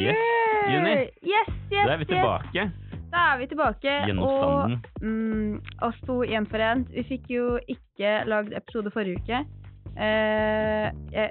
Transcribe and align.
Yes, 0.00 0.22
Juni. 0.70 0.94
Yes, 1.26 1.50
yes, 1.72 1.86
Da 1.86 1.92
er 1.94 1.98
vi 2.02 2.08
tilbake. 2.10 2.64
Da 3.10 3.22
er 3.32 3.38
vi 3.40 3.46
tilbake. 3.50 3.94
Og 4.22 4.74
mm, 5.02 5.60
oss 5.82 5.98
to 6.06 6.20
gjenforent. 6.30 6.88
Vi 6.94 7.02
fikk 7.08 7.30
jo 7.34 7.46
ikke 7.68 8.12
lagd 8.30 8.52
episode 8.56 8.92
forrige 8.94 9.18
uke. 9.22 9.40
Eh, 9.98 10.88
jeg, 11.12 11.30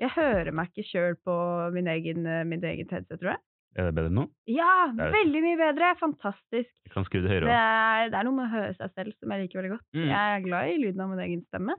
jeg 0.00 0.10
hører 0.14 0.52
meg 0.54 0.70
ikke 0.70 0.86
sjøl 0.86 1.16
på 1.26 1.34
min 1.74 1.88
egen, 1.90 2.22
min 2.48 2.62
egen 2.64 2.88
headset, 2.92 3.18
tror 3.18 3.34
jeg. 3.34 3.42
Er 3.78 3.90
det 3.90 3.94
bedre 3.98 4.10
nå? 4.10 4.24
Ja, 4.50 4.88
Det 4.90 5.04
det. 5.04 5.12
veldig 5.14 5.40
mye 5.44 5.58
bedre. 5.60 5.92
Fantastisk. 6.00 6.70
Jeg 6.86 6.92
kan 6.94 7.04
skru 7.06 7.20
det 7.22 7.30
høyere 7.30 7.46
Det 7.46 7.54
òg. 7.54 7.58
er, 7.58 8.08
det 8.10 8.18
er 8.18 8.26
noe 8.26 8.34
med 8.38 8.46
å 8.48 8.54
høre 8.54 8.72
seg 8.78 8.94
selv 8.96 9.12
som 9.18 9.34
jeg 9.34 9.44
liker 9.44 9.60
veldig 9.60 9.72
godt. 9.76 9.84
Mm. 9.94 10.06
Jeg 10.08 10.36
er 10.38 10.46
glad 10.46 10.70
i 10.72 10.78
lyden 10.82 11.02
av 11.04 11.10
min 11.12 11.24
egen 11.26 11.42
stemme. 11.50 11.76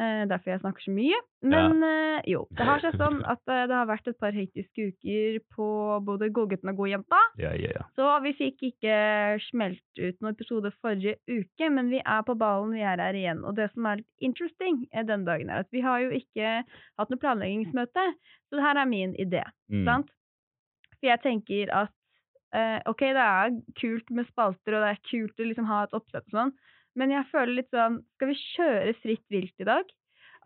Eh, 0.00 0.22
derfor 0.28 0.54
jeg 0.54 0.60
snakker 0.62 0.84
så 0.84 0.92
mye. 0.96 1.16
Men 1.44 1.82
eh, 1.84 2.20
jo, 2.30 2.46
det 2.56 2.64
har 2.64 2.80
seg 2.80 2.94
sånn 2.96 3.18
at 3.32 3.42
eh, 3.52 3.66
det 3.68 3.74
har 3.76 3.88
vært 3.90 4.08
et 4.08 4.16
par 4.22 4.32
hektiske 4.32 4.86
uker 4.92 5.40
på 5.52 5.66
både 6.06 6.30
Godgutten 6.32 6.72
og 6.72 6.78
Godjenta. 6.80 7.18
Ja, 7.40 7.50
ja, 7.58 7.74
ja. 7.74 7.84
Så 7.98 8.08
vi 8.24 8.32
fikk 8.38 8.64
ikke 8.70 8.94
smelt 9.50 10.00
ut 10.00 10.22
noen 10.22 10.32
episode 10.32 10.72
forrige 10.80 11.18
uke, 11.28 11.68
men 11.74 11.92
vi 11.92 12.00
er 12.00 12.24
på 12.24 12.38
ballen, 12.40 12.72
vi 12.78 12.86
er 12.86 13.02
her 13.02 13.18
igjen. 13.18 13.44
Og 13.44 13.58
det 13.60 13.68
som 13.74 13.90
er 13.90 14.00
litt 14.00 14.30
interesting 14.30 14.86
denne 14.94 15.28
dagen, 15.28 15.52
er 15.52 15.66
at 15.66 15.72
vi 15.74 15.84
har 15.84 16.00
jo 16.06 16.14
ikke 16.16 16.56
hatt 16.64 17.12
noe 17.12 17.20
planleggingsmøte, 17.26 18.08
så 18.48 18.56
det 18.56 18.66
her 18.70 18.80
er 18.80 18.88
min 18.88 19.12
idé. 19.20 19.44
Mm. 19.68 19.84
Sant? 19.84 20.16
For 20.96 21.12
jeg 21.12 21.24
tenker 21.26 21.76
at 21.76 21.96
eh, 22.56 22.80
ok, 22.88 23.08
det 23.16 23.28
er 23.28 23.56
kult 23.84 24.16
med 24.16 24.32
spalter, 24.32 24.78
og 24.78 24.86
det 24.86 24.94
er 24.94 25.06
kult 25.12 25.44
å 25.44 25.52
liksom 25.52 25.68
ha 25.68 25.84
et 25.84 25.96
oppsett 26.00 26.24
og 26.30 26.38
sånn, 26.38 26.58
men 26.96 27.10
jeg 27.10 27.24
føler 27.30 27.54
litt 27.60 27.70
sånn 27.70 28.00
Skal 28.16 28.28
vi 28.28 28.34
kjøre 28.56 28.94
fritt 29.02 29.24
vilt 29.30 29.54
i 29.60 29.64
dag? 29.68 29.84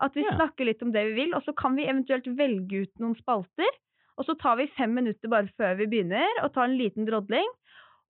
At 0.01 0.13
vi 0.13 0.23
Ja. 0.25 0.35
snakker 0.35 0.65
litt 0.65 0.81
om 0.83 0.91
det 0.91 1.05
vi 1.07 1.13
vil, 1.23 1.33
og 1.35 1.43
så 1.45 1.55
kan 1.55 1.75
vi 1.75 1.85
eventuelt 1.87 2.25
velge 2.35 2.81
ut 2.83 2.99
noen 2.99 3.15
spalter. 3.15 3.69
Og 4.17 4.25
så 4.25 4.37
tar 4.37 4.57
vi 4.57 4.67
fem 4.77 4.93
minutter 4.93 5.27
bare 5.29 5.47
før 5.57 5.75
vi 5.77 5.85
begynner, 5.87 6.27
og 6.43 6.53
tar 6.53 6.65
en 6.65 6.77
liten 6.77 7.05
drodling. 7.07 7.47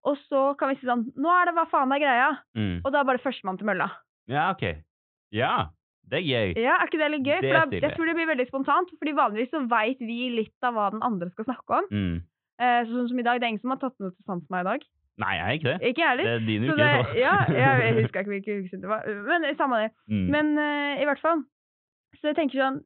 Og 0.06 0.18
så 0.30 0.56
kan 0.58 0.70
vi 0.70 0.76
si 0.76 0.86
sånn 0.86 1.12
Nå 1.18 1.30
er 1.30 1.46
det 1.46 1.54
hva 1.56 1.68
faen 1.70 1.92
er 1.94 2.00
greia? 2.00 2.38
Mm. 2.58 2.82
Og 2.86 2.92
da 2.92 3.00
er 3.02 3.04
bare 3.06 3.22
førstemann 3.22 3.58
til 3.58 3.66
mølla. 3.68 3.92
Ja, 4.28 4.52
OK. 4.52 4.64
Ja, 5.32 5.70
det 6.10 6.20
er 6.22 6.26
gøy. 6.26 6.58
Ja, 6.62 6.78
Er 6.82 6.86
ikke 6.88 6.98
det 7.02 7.12
litt 7.12 7.24
gøy? 7.26 7.42
Det 7.42 7.54
For 7.54 7.66
da, 7.66 7.80
jeg 7.88 7.96
tror 7.98 8.06
det 8.06 8.16
blir 8.16 8.28
veldig 8.34 8.48
spontant. 8.48 8.90
fordi 9.00 9.14
vanligvis 9.14 9.50
så 9.52 9.68
veit 9.70 10.00
vi 10.00 10.30
litt 10.30 10.54
av 10.64 10.74
hva 10.74 10.92
den 10.92 11.02
andre 11.04 11.30
skal 11.32 11.46
snakke 11.46 11.70
om. 11.70 11.86
Mm. 11.92 12.22
Eh, 12.60 12.86
sånn 12.86 13.10
som 13.10 13.20
i 13.20 13.24
dag. 13.24 13.40
Det 13.40 13.44
er 13.46 13.50
ingen 13.54 13.62
som 13.62 13.72
har 13.72 13.78
tatt 13.82 14.00
noe 14.00 14.12
til 14.12 14.24
sans 14.26 14.46
med 14.50 14.64
meg 14.64 14.66
i 14.66 14.70
dag. 14.78 14.82
Nei, 15.22 15.34
jeg 15.40 15.46
er 15.48 15.54
ikke 15.60 15.70
det. 15.72 15.78
Ikke 15.92 16.02
jeg 16.04 16.10
heller. 16.12 16.26
Det 16.26 16.34
er 16.36 16.48
din 16.50 16.66
Så 16.68 16.74
uke. 16.74 16.88
det, 16.90 17.20
ja, 17.22 17.36
jeg 17.56 17.94
husker 18.02 18.20
ikke 18.26 18.34
hvilken 18.36 18.66
uke 18.66 18.82
det 18.82 18.90
var. 18.92 19.06
Men 19.30 19.46
samme 19.56 19.78
det. 19.86 19.92
Mm. 20.12 20.26
Men 20.34 20.52
uh, 20.60 21.00
i 21.02 21.06
hvert 21.08 21.22
fall. 21.24 21.46
Så 22.20 22.32
jeg 22.32 22.36
tenker 22.42 22.60
sånn 22.62 22.82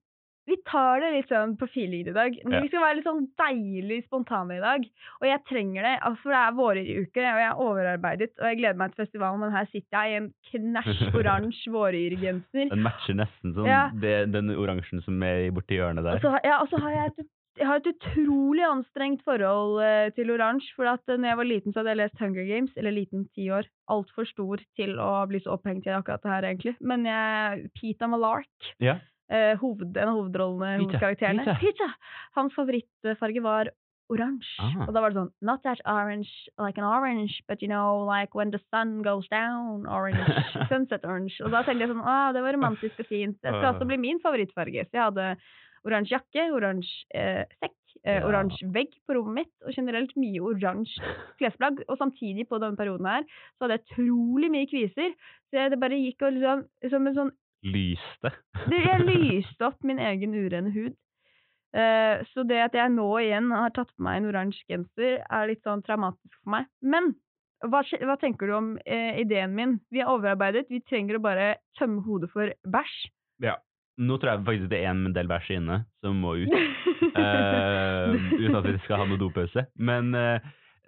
Vi 0.50 0.56
tar 0.66 0.98
det 1.04 1.10
litt 1.14 1.30
sånn 1.30 1.52
på 1.62 1.68
feeling 1.70 2.08
i 2.10 2.14
dag. 2.16 2.34
Men 2.46 2.54
Ja. 2.56 2.60
Vi 2.66 2.70
skal 2.72 2.82
være 2.82 2.96
litt 2.98 3.06
sånn 3.06 3.28
deilig 3.38 4.00
spontane 4.08 4.56
i 4.58 4.62
dag. 4.64 4.86
Og 5.22 5.26
jeg 5.30 5.42
trenger 5.50 5.86
det, 5.86 5.92
altså, 6.02 6.22
for 6.24 6.34
det 6.34 6.40
er 6.42 6.56
våryruke, 6.58 7.22
og 7.22 7.38
jeg 7.42 7.46
er 7.50 7.60
overarbeidet. 7.66 8.32
Og 8.42 8.48
jeg 8.50 8.58
gleder 8.62 8.80
meg 8.82 8.94
til 8.96 9.04
festivalen, 9.06 9.44
men 9.44 9.54
her 9.54 9.68
sitter 9.70 9.94
jeg 10.08 10.10
i 10.10 10.18
en 10.24 10.30
knæsj 10.50 11.04
oransje 11.22 11.70
våryrgenser. 11.76 12.70
Den 12.74 12.82
matcher 12.88 13.20
nesten 13.20 13.54
sånn 13.58 13.70
Ja. 13.70 13.84
det, 13.94 14.16
den 14.34 14.50
oransjen 14.58 15.04
som 15.06 15.22
er 15.22 15.52
borti 15.54 15.78
hjørnet 15.78 16.02
Og 16.02 16.10
der. 16.10 16.24
så 16.26 16.34
ja, 16.46 16.58
og 16.64 16.70
så 16.74 16.82
har 16.82 16.98
jeg 16.98 17.14
et, 17.14 17.30
jeg 17.60 17.68
har 17.68 17.82
et 17.82 17.90
utrolig 17.92 18.64
anstrengt 18.66 19.22
forhold 19.28 19.82
eh, 19.84 20.10
til 20.16 20.32
oransje. 20.34 20.72
For 20.78 20.88
at 20.90 21.04
uh, 21.12 21.18
når 21.20 21.30
jeg 21.34 21.40
var 21.42 21.50
liten, 21.50 21.74
så 21.76 21.82
hadde 21.82 21.94
jeg 21.94 22.00
lest 22.02 22.22
Hunger 22.24 22.48
Games. 22.48 22.72
Eller 22.80 22.96
liten, 22.96 23.28
ti 23.36 23.50
år. 23.54 23.68
Altfor 23.92 24.26
stor 24.30 24.64
til 24.80 24.96
å 25.04 25.10
bli 25.30 25.42
så 25.44 25.54
opphengt 25.58 25.88
i 25.90 25.94
akkurat 25.96 26.24
det 26.24 26.32
her, 26.34 26.48
egentlig. 26.54 26.76
Men 26.82 27.04
jeg, 27.10 27.68
Pita 27.78 28.08
Malark, 28.08 28.50
Ja. 28.80 28.98
eh, 29.30 29.54
hoved, 29.62 29.92
en 29.98 30.08
av 30.14 30.16
hovedrollene, 30.22 30.80
hovedkarakterene 30.86 31.44
Peter. 31.46 31.60
Peter! 31.62 31.94
Hans 32.40 32.56
favorittfarge 32.58 33.42
var 33.46 33.70
oransje. 34.10 34.58
Ah. 34.64 34.88
Og 34.88 34.94
da 34.96 35.02
var 35.04 35.12
det 35.14 35.20
sånn 35.20 35.32
Not 35.46 35.62
that 35.68 35.82
orange 35.86 36.32
like 36.58 36.80
an 36.82 36.88
orange, 36.88 37.44
but 37.48 37.62
you 37.62 37.68
know, 37.70 38.02
like 38.10 38.34
when 38.34 38.50
the 38.50 38.58
sun 38.74 39.04
goes 39.06 39.28
down, 39.30 39.86
orange. 39.86 40.18
sunset 40.72 41.06
orange. 41.06 41.36
Og 41.46 41.52
da 41.54 41.62
tenkte 41.62 41.86
jeg 41.86 41.92
sånn 41.92 42.02
Å, 42.02 42.16
det 42.34 42.42
var 42.42 42.58
romantisk 42.58 43.04
og 43.04 43.06
fint. 43.12 43.38
Det 43.44 43.52
skal 43.54 43.68
Ah. 43.68 43.74
også 43.76 43.86
bli 43.86 43.98
min 44.02 44.18
favorittfarge. 44.24 44.88
Så 44.90 44.98
jeg 44.98 45.04
hadde 45.12 45.28
oransje 45.88 46.16
jakke, 46.18 46.48
oransje 46.56 47.06
eh, 47.16 47.44
sekk, 47.60 47.76
eh, 48.04 48.20
Ja. 48.20 48.26
oransje 48.28 48.68
vegg 48.74 48.94
på 49.08 49.16
rommet 49.18 49.36
mitt, 49.46 49.54
og 49.66 49.74
generelt 49.76 50.16
mye 50.16 50.40
oransje 50.42 51.04
klesplagg. 51.40 51.84
Og 51.90 51.98
samtidig, 51.98 52.48
på 52.50 52.60
denne 52.62 52.78
perioden 52.80 53.06
her, 53.06 53.24
så 53.58 53.66
hadde 53.68 53.78
jeg 53.80 53.86
utrolig 53.90 54.50
mye 54.52 54.70
kviser. 54.72 55.14
Så 55.50 55.70
det 55.70 55.80
bare 55.82 55.98
gikk 56.00 56.22
og 56.24 56.34
liksom 56.34 56.66
Som 56.90 57.08
en 57.08 57.16
sånn 57.16 57.32
Lyste. 57.64 58.32
det, 58.72 58.80
jeg 58.86 59.00
lyste 59.10 59.66
opp 59.68 59.84
min 59.84 60.00
egen 60.00 60.34
urene 60.34 60.72
hud. 60.72 60.94
Eh, 61.76 62.24
så 62.34 62.44
det 62.48 62.58
at 62.64 62.74
jeg 62.74 62.90
nå 62.96 63.10
igjen 63.22 63.52
har 63.52 63.70
tatt 63.76 63.92
på 63.94 64.02
meg 64.06 64.18
en 64.22 64.30
oransje 64.32 64.64
genser, 64.72 65.20
er 65.30 65.48
litt 65.52 65.62
sånn 65.68 65.84
traumatisk 65.86 66.34
for 66.44 66.56
meg. 66.56 66.66
Men 66.82 67.12
hva, 67.68 67.84
hva 67.84 68.16
tenker 68.18 68.48
du 68.48 68.54
om 68.56 68.70
eh, 68.88 69.20
ideen 69.22 69.54
min? 69.54 69.76
Vi 69.92 70.00
er 70.02 70.08
overarbeidet, 70.10 70.70
vi 70.72 70.80
trenger 70.88 71.20
å 71.20 71.22
bare 71.22 71.58
tømme 71.78 72.02
hodet 72.08 72.32
for 72.32 72.50
bæsj. 72.66 73.10
Ja. 73.44 73.58
Nå 74.00 74.16
tror 74.18 74.32
jeg 74.32 74.46
faktisk 74.48 74.70
det 74.72 74.80
er 74.84 74.90
en 74.94 75.14
del 75.14 75.28
bæsj 75.28 75.50
inne 75.58 75.82
som 76.04 76.16
må 76.24 76.36
ut. 76.40 76.54
uh, 77.20 78.16
uten 78.40 78.56
at 78.60 78.68
vi 78.70 78.78
skal 78.86 79.02
ha 79.04 79.08
noe 79.10 79.20
dopause. 79.22 79.66
Men 79.80 80.14
uh, 80.16 80.40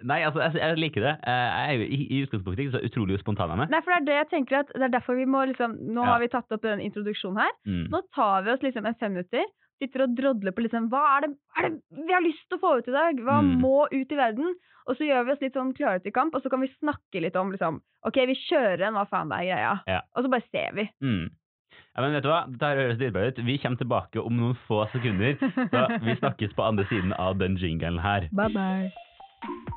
Nei, 0.02 0.16
altså, 0.26 0.40
jeg, 0.42 0.56
jeg 0.58 0.78
liker 0.82 1.04
det. 1.04 1.10
Jeg 1.22 1.66
er 1.68 1.76
jo 1.78 1.84
i, 1.86 1.98
i 2.10 2.16
utgangspunktet 2.24 2.64
ikke 2.64 2.72
så 2.74 2.80
utrolig 2.88 3.18
spontan 3.20 3.52
av 3.54 3.60
meg. 3.60 3.68
Nei, 3.70 3.78
for 3.86 3.92
det 3.94 4.00
er 4.00 4.06
det 4.08 4.16
jeg 4.16 4.28
tenker 4.32 4.56
at 4.64 4.72
det 4.74 4.82
er 4.88 4.94
derfor 4.96 5.14
vi 5.14 5.26
må 5.30 5.44
liksom 5.46 5.76
Nå 5.94 6.02
Ja. 6.02 6.08
har 6.16 6.18
vi 6.24 6.30
tatt 6.32 6.50
opp 6.56 6.64
den 6.66 6.82
introduksjonen 6.82 7.38
her. 7.38 7.52
Mm. 7.70 7.84
Nå 7.92 8.00
tar 8.16 8.42
vi 8.42 8.50
oss 8.50 8.64
liksom 8.66 8.88
en 8.90 8.96
fem 8.98 9.14
minutter, 9.14 9.44
sitter 9.78 10.02
og 10.08 10.16
drodler 10.18 10.56
på 10.56 10.64
liksom 10.66 10.88
Hva 10.90 11.04
er 11.12 11.28
det, 11.28 11.30
er 11.54 11.68
det 11.70 12.02
vi 12.08 12.16
har 12.16 12.24
lyst 12.26 12.42
til 12.50 12.58
å 12.58 12.62
få 12.64 12.72
ut 12.80 12.90
i 12.90 12.96
dag? 12.96 13.22
Hva 13.28 13.38
Mm. 13.46 13.52
må 13.62 13.76
ut 13.92 14.10
i 14.16 14.18
verden? 14.18 14.56
Og 14.90 14.98
så 14.98 15.06
gjør 15.06 15.22
vi 15.28 15.32
oss 15.36 15.44
litt 15.46 15.54
sånn 15.54 15.70
klare 15.78 16.02
til 16.02 16.10
kamp, 16.16 16.34
og 16.34 16.42
så 16.42 16.50
kan 16.50 16.64
vi 16.66 16.72
snakke 16.80 17.22
litt 17.22 17.36
om 17.38 17.52
liksom 17.54 17.78
OK, 18.02 18.18
vi 18.26 18.34
kjører 18.48 18.88
en, 18.88 18.98
hva 18.98 19.06
faen 19.06 19.30
det 19.30 19.38
er 19.38 19.50
greia? 19.52 19.74
Ja. 19.86 20.00
Og 20.18 20.24
så 20.26 20.32
bare 20.34 20.48
ser 20.50 20.74
vi. 20.74 20.88
Mm. 20.98 21.28
Ja, 21.92 22.00
men 22.00 22.14
vet 22.16 22.24
du 22.24 22.30
hva? 22.30 22.42
Dette 22.48 22.72
høres 22.78 23.00
litt 23.02 23.16
ut. 23.16 23.40
Vi 23.44 23.58
kommer 23.60 23.80
tilbake 23.80 24.24
om 24.24 24.38
noen 24.38 24.56
få 24.68 24.86
sekunder. 24.94 25.36
Så 25.36 25.84
vi 26.00 26.16
snakkes 26.22 26.56
på 26.56 26.64
andre 26.64 26.88
siden 26.88 27.12
av 27.20 27.36
den 27.42 27.60
jingelen 27.60 28.00
her. 28.00 28.30
Bye 28.32 28.52
bye. 28.56 29.72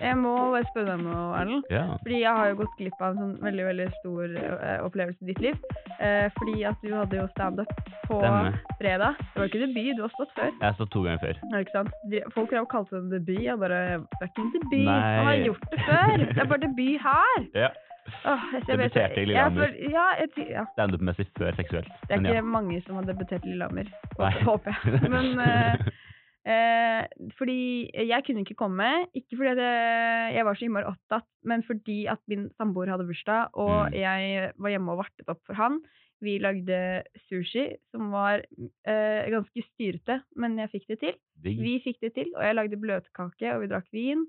Jeg 0.00 0.16
må 0.20 0.32
bare 0.52 0.66
spørre 0.68 0.86
deg 0.90 0.98
om 1.00 1.04
noe, 1.08 1.26
Erlend. 1.40 1.64
Ja. 1.72 1.84
Fordi 2.02 2.18
jeg 2.20 2.34
har 2.38 2.50
jo 2.50 2.56
gått 2.60 2.74
glipp 2.78 2.98
av 3.00 3.14
en 3.14 3.20
sånn 3.22 3.34
veldig 3.46 3.64
veldig 3.68 3.86
stor 4.00 4.34
eh, 4.42 4.78
opplevelse 4.84 5.24
i 5.24 5.30
ditt 5.30 5.40
liv. 5.44 5.56
Eh, 6.00 6.26
fordi 6.36 6.56
at 6.68 6.82
du 6.84 6.90
hadde 6.92 7.16
jo 7.20 7.26
standup 7.32 7.72
på 8.06 8.18
Stemmer. 8.20 8.58
fredag. 8.80 9.16
Det 9.32 9.40
var 9.40 9.48
ikke 9.50 9.62
debut, 9.64 9.96
du 9.96 10.02
har 10.04 10.12
stått 10.18 10.34
før. 10.36 10.52
Jeg 10.52 10.66
har 10.68 10.76
stått 10.76 10.92
to 10.92 11.02
ganger 11.06 11.22
før. 11.24 11.40
Ja, 11.52 11.62
ikke 11.64 11.76
sant? 11.78 11.96
De, 12.12 12.20
folk 12.36 12.52
har 12.52 12.60
jo 12.64 12.68
kalt 12.76 12.92
det 12.92 13.00
en 13.00 13.10
debut. 13.14 13.40
Jeg 13.46 13.58
bare 13.64 13.80
Det 13.96 14.22
er 14.22 14.30
ikke 14.30 14.44
en 14.46 14.52
debut. 14.58 14.78
Nei. 14.84 15.00
Han 15.16 15.26
har 15.32 15.42
gjort 15.46 15.66
det 15.72 15.80
før. 15.88 16.14
Det 16.26 16.38
er 16.44 16.52
bare 16.54 16.64
debut 16.68 17.04
her. 17.08 17.50
Ja. 17.66 17.72
Åh, 18.22 18.42
jeg, 18.54 18.60
jeg, 18.68 18.78
vet- 18.78 18.92
Debuterte 18.94 19.18
i 19.18 19.24
Lillehammer. 19.26 19.72
jeg 19.74 19.90
Ja, 19.90 20.04
jeg, 20.20 20.44
ja. 20.52 20.62
Standup-messig 20.76 21.24
før 21.34 21.56
seksuelt. 21.58 21.88
Det 22.06 22.14
er 22.14 22.20
Men 22.20 22.28
ikke 22.30 22.36
ja. 22.38 22.42
mange 22.54 22.76
som 22.86 22.94
har 23.00 23.08
debutert 23.08 23.42
i 23.42 23.50
Lillehammer, 23.50 23.88
Nei. 24.20 24.28
håper 24.46 24.76
jeg. 24.84 25.10
Men 25.10 25.40
eh, 25.42 25.88
eh, 26.46 27.02
fordi 27.38 27.90
jeg 27.92 28.24
kunne 28.26 28.44
ikke 28.44 28.56
komme. 28.58 28.88
Ikke 29.18 29.36
fordi 29.36 29.52
jeg, 29.58 30.34
jeg 30.36 30.46
var 30.46 30.54
så 30.58 30.66
innmari 30.68 30.88
opptatt, 30.92 31.28
men 31.44 31.62
fordi 31.66 32.06
at 32.12 32.22
min 32.30 32.48
samboer 32.56 32.92
hadde 32.94 33.06
bursdag, 33.08 33.50
og 33.54 33.90
Mm. 33.90 33.98
jeg 33.98 34.52
var 34.56 34.70
hjemme 34.70 34.92
og 34.94 35.02
vartet 35.04 35.28
opp 35.28 35.42
for 35.46 35.54
han. 35.58 35.80
Vi 36.24 36.38
lagde 36.40 37.02
sushi, 37.28 37.66
som 37.92 38.08
var 38.14 38.40
eh, 38.88 39.26
ganske 39.34 39.62
styrete, 39.74 40.22
men 40.36 40.56
jeg 40.62 40.70
fikk 40.72 40.86
det 40.88 40.98
til. 41.02 41.14
Vi 41.60 41.74
fikk 41.84 41.98
det 42.00 42.14
til, 42.14 42.30
og 42.36 42.42
jeg 42.46 42.54
lagde 42.56 42.78
bløtkake, 42.80 43.52
og 43.54 43.60
vi 43.66 43.68
drakk 43.74 43.90
vin. 43.92 44.24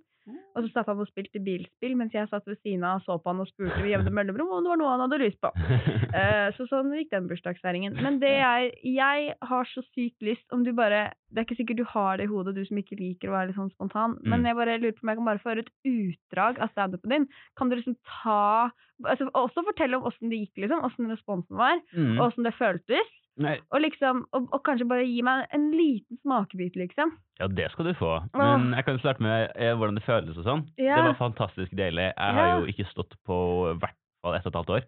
Og 0.56 0.64
så 0.66 0.72
satt 0.74 0.88
han 0.90 1.00
og 1.00 1.08
spilte 1.08 1.40
bilspill, 1.44 1.96
mens 1.96 2.12
jeg 2.14 2.28
satt 2.28 2.46
ved 2.50 2.58
siden 2.64 2.84
av 2.84 2.98
og 3.00 3.04
så 3.06 3.16
på 3.24 3.30
han 3.32 3.40
og 3.40 3.48
spurte 3.48 3.78
ved 3.80 3.92
jevne 3.94 4.12
mellomrom 4.12 4.50
om 4.58 4.64
det 4.66 4.70
var 4.74 4.80
noe 4.82 4.90
han 4.96 5.04
hadde 5.06 5.20
lyst 5.24 5.40
på. 5.42 5.52
Eh, 6.18 6.50
så 6.56 6.66
sånn 6.70 6.88
gikk 6.96 7.10
den 7.12 7.28
bursdagsfeiringen. 7.30 7.94
Men 8.02 8.18
det 8.20 8.32
jeg, 8.32 8.72
jeg 8.96 9.34
har 9.44 9.68
så 9.70 9.84
sykt 9.94 10.24
lyst 10.24 10.46
om 10.56 10.64
du 10.64 10.72
bare 10.74 11.12
Det 11.30 11.42
er 11.42 11.46
ikke 11.46 11.58
sikkert 11.60 11.78
du 11.78 11.84
har 11.92 12.18
det 12.18 12.26
i 12.26 12.32
hodet, 12.32 12.56
du 12.56 12.64
som 12.66 12.78
ikke 12.80 12.96
liker 12.98 13.30
å 13.30 13.36
være 13.36 13.50
litt 13.52 13.58
sånn 13.60 13.70
spontan, 13.76 14.16
men 14.24 14.40
Mm. 14.42 14.46
jeg 14.48 14.56
bare 14.56 14.78
lurer 14.80 14.96
på 14.96 15.04
om 15.04 15.10
jeg 15.12 15.18
kan 15.20 15.28
bare 15.28 15.42
få 15.44 15.50
høre 15.52 15.66
et 15.66 15.74
utdrag 15.92 16.60
av 16.64 16.72
standupen 16.72 17.10
din. 17.12 17.28
Kan 17.60 17.70
du 17.70 17.76
liksom 17.76 17.98
ta 18.08 18.72
altså, 19.06 19.28
Også 19.36 19.64
fortelle 19.68 19.98
om 20.00 20.08
åssen 20.10 20.32
det 20.32 20.40
gikk, 20.48 20.64
liksom. 20.64 20.82
Åssen 20.88 21.12
responsen 21.12 21.56
var, 21.60 21.78
Mm. 21.94 22.18
og 22.20 22.32
åssen 22.32 22.44
det 22.48 22.56
føltes. 22.56 23.12
Og 23.38 23.81
liksom, 23.84 24.24
og, 24.34 24.48
og 24.56 24.62
kanskje 24.66 24.88
bare 24.89 25.06
gi 25.06 25.22
meg 25.22 25.45
en 25.54 25.68
liten 25.78 26.18
smakebit, 26.24 26.75
liksom. 26.80 27.12
ja, 27.39 27.48
det 27.48 27.68
skal 27.72 27.86
du 27.86 27.94
få. 28.00 28.16
Men 28.34 28.72
jeg 28.74 28.86
kan 28.88 28.98
starte 29.04 29.22
med 29.22 29.51
eh, 29.56 29.75
hvordan 29.78 29.95
det 30.00 30.06
føles 30.07 30.38
og 30.42 30.45
sånn. 30.48 30.63
Ja. 30.81 30.95
Det 30.98 31.04
var 31.12 31.19
fantastisk 31.19 31.72
deilig. 31.78 32.07
Jeg 32.18 32.38
har 32.39 32.48
Ja. 32.48 32.60
jo 32.60 32.66
ikke 32.72 32.88
stått 32.89 33.13
på 33.28 33.38
i 33.72 33.78
hvert 33.78 33.94
fall 34.25 34.36
ett 34.39 34.45
og 34.48 34.51
et 34.54 34.57
halvt 34.62 34.74
år. 34.80 34.88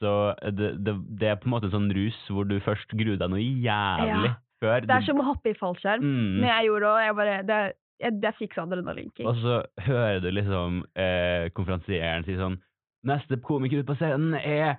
Så 0.00 0.12
det, 0.56 0.70
det, 0.84 0.94
det 1.20 1.28
er 1.28 1.36
på 1.36 1.46
en 1.46 1.54
måte 1.54 1.68
en 1.68 1.74
sånn 1.76 1.90
rus 1.92 2.18
hvor 2.32 2.48
du 2.48 2.56
først 2.64 2.88
gruer 2.96 3.18
deg 3.20 3.30
noe 3.30 3.42
jævlig 3.44 4.30
Ja. 4.32 4.34
før. 4.64 4.80
Det 4.88 4.96
er 4.96 5.06
som 5.06 5.20
å 5.20 5.28
hoppe 5.28 5.52
i 5.52 5.58
fallskjerm. 5.60 6.02
mm. 6.02 6.40
Men 6.40 6.48
jeg 6.50 6.66
gjorde 6.70 6.90
det, 6.96 7.04
jeg 7.06 7.16
bare 7.20 7.36
Det, 7.46 7.58
jeg, 8.00 8.18
jeg 8.24 8.34
fikk 8.38 8.54
sånn 8.56 8.72
adrenalinking. 8.72 9.26
Og 9.28 9.36
så 9.44 9.60
hører 9.86 10.20
du 10.24 10.30
liksom 10.32 10.82
eh, 10.96 11.50
konferansieren 11.54 12.24
si 12.26 12.34
sånn 12.40 12.58
Neste 13.06 13.38
komiker 13.40 13.80
ut 13.80 13.86
på 13.88 13.94
scenen 13.96 14.34
er 14.36 14.74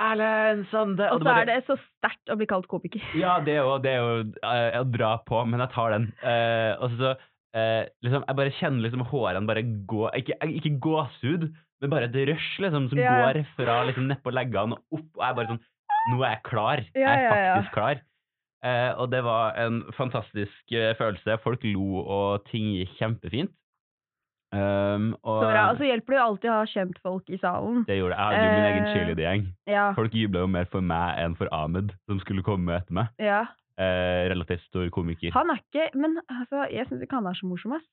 Erlend 0.00 0.64
Sande! 0.70 1.08
Og 1.12 1.20
så 1.20 1.24
bare- 1.26 1.42
er 1.42 1.46
det 1.50 1.66
så 1.66 1.76
sterkt 1.80 2.32
å 2.32 2.36
bli 2.40 2.46
kalt 2.46 2.66
komiker. 2.70 3.02
Ja, 3.18 3.38
det 3.44 3.56
er 3.58 3.60
jo, 3.66 3.74
det 3.82 3.90
er 3.92 4.00
jo 4.00 4.14
uh, 4.42 4.80
å 4.80 4.84
dra 4.90 5.12
på, 5.26 5.42
men 5.46 5.60
jeg 5.60 5.72
tar 5.74 5.90
den. 5.96 6.06
Uh, 6.22 6.72
og 6.82 6.96
så 6.98 7.10
uh, 7.16 7.82
liksom, 8.02 8.24
Jeg 8.26 8.38
bare 8.40 8.54
kjenner 8.58 8.86
liksom 8.86 9.04
hårene 9.10 9.46
bare 9.46 9.62
gå 9.86 10.08
Ikke, 10.16 10.38
ikke 10.48 10.72
gåsehud, 10.80 11.44
men 11.82 11.90
bare 11.92 12.08
et 12.08 12.16
rush 12.30 12.56
liksom, 12.64 12.88
som 12.88 12.98
Ja. 12.98 13.12
går 13.20 13.42
fra 13.58 13.82
liksom 13.90 14.08
nedpå 14.08 14.32
leggene 14.32 14.78
og 14.78 14.98
opp. 15.00 15.10
Og 15.18 15.26
jeg 15.26 15.38
bare 15.40 15.52
sånn 15.52 15.62
Nå 16.10 16.18
er 16.24 16.32
jeg 16.32 16.42
klar. 16.48 16.80
Ja, 16.98 17.10
jeg 17.14 17.26
er 17.30 17.54
faktisk 17.54 17.74
klar. 17.76 18.00
Og 18.98 19.10
det 19.12 19.20
var 19.22 19.54
en 19.54 19.76
fantastisk 19.94 20.72
følelse. 20.98 21.36
Folk 21.44 21.62
lo, 21.62 22.00
og 22.02 22.44
ting 22.48 22.72
gikk 22.74 22.96
kjempefint. 22.98 23.52
Um, 24.52 25.14
og 25.24 25.38
Så 25.40 25.48
bra. 25.48 25.62
Og 25.72 25.78
så 25.80 25.86
hjelper 25.88 26.12
det 26.12 26.18
jo 26.18 26.24
alltid 26.26 26.50
å 26.52 26.56
ha 26.58 26.64
kjentfolk 26.68 27.30
i 27.32 27.38
salen. 27.40 27.84
det 27.88 27.96
gjorde 27.96 28.12
det. 28.12 28.18
Jeg 28.20 28.26
hadde 28.28 28.42
jo 28.44 28.52
min 28.52 28.68
egen 28.68 28.84
Eh, 28.84 28.92
cheerleader-gjeng. 28.94 29.46
Ja. 29.66 29.86
Folk 29.96 30.12
jubla 30.12 30.40
jo 30.44 30.46
mer 30.52 30.66
for 30.68 30.80
meg 30.84 31.18
enn 31.22 31.36
for 31.38 31.48
Ahmed, 31.52 31.94
som 32.06 32.20
skulle 32.20 32.42
komme 32.44 32.76
etter 32.76 32.92
meg. 32.92 33.08
ja. 33.18 33.46
Eh, 33.80 34.28
relativt 34.28 34.60
stor 34.68 34.84
komiker. 34.92 35.32
Han 35.32 35.48
er 35.50 35.56
ikke 35.56 35.86
Men 35.96 36.18
altså, 36.28 36.66
jeg 36.70 36.84
syns 36.90 37.02
ikke 37.02 37.16
han 37.16 37.26
er 37.26 37.32
så 37.32 37.46
morsom, 37.48 37.72
ass. 37.72 37.86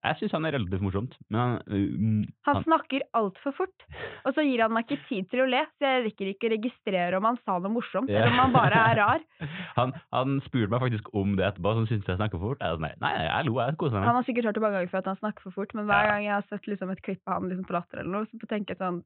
Jeg 0.00 0.16
syns 0.16 0.32
han 0.32 0.46
er 0.48 0.54
relativt 0.56 0.84
morsomt, 0.84 1.16
men 1.28 1.40
han, 1.40 1.56
uh, 1.68 2.28
Han 2.48 2.62
snakker 2.64 3.02
altfor 3.18 3.52
fort, 3.58 3.84
og 4.24 4.32
så 4.32 4.44
gir 4.46 4.62
han 4.64 4.72
meg 4.72 4.86
ikke 4.88 5.04
tid 5.10 5.28
til 5.28 5.44
å 5.44 5.48
le, 5.50 5.60
så 5.76 5.90
jeg 5.90 6.04
rekker 6.06 6.30
ikke 6.32 6.48
å 6.48 6.52
registrere 6.54 7.18
om 7.20 7.28
han 7.28 7.36
sa 7.44 7.58
noe 7.58 7.72
morsomt, 7.74 8.08
yeah. 8.08 8.24
eller 8.24 8.32
om 8.32 8.40
han 8.46 8.54
bare 8.54 8.80
er 8.80 9.00
rar. 9.02 9.26
han, 9.80 9.92
han 10.16 10.40
spurte 10.46 10.72
meg 10.72 10.84
faktisk 10.86 11.12
om 11.12 11.36
det 11.36 11.44
etterpå, 11.50 11.74
så 11.74 11.84
han 11.84 11.90
syntes 11.90 12.08
jeg 12.08 12.20
snakka 12.22 12.40
for 12.40 12.54
fort. 12.54 12.64
Jeg, 12.64 12.80
nei, 12.80 12.94
nei, 13.04 13.12
jeg 13.26 13.48
lo, 13.50 13.58
jeg 13.60 13.76
koser 13.82 14.00
Han 14.06 14.16
har 14.16 14.28
sikkert 14.28 14.48
hørt 14.48 14.60
det 14.60 14.64
mange 14.64 14.80
ganger 14.80 14.94
før 14.94 15.04
at 15.04 15.12
han 15.12 15.20
snakker 15.20 15.48
for 15.48 15.58
fort, 15.60 15.76
men 15.76 15.90
hver 15.90 16.10
gang 16.12 16.24
jeg 16.24 16.36
har 16.38 16.48
sett 16.48 16.72
liksom 16.72 16.94
et 16.94 17.04
klipp 17.04 17.22
av 17.28 17.36
han 17.36 17.52
liksom 17.52 17.68
på 17.68 17.76
Latter 17.76 18.04
eller 18.04 18.16
noe, 18.16 18.30
så 18.40 18.50
tenker 18.50 18.76
jeg 18.76 18.80
sånn 18.80 19.02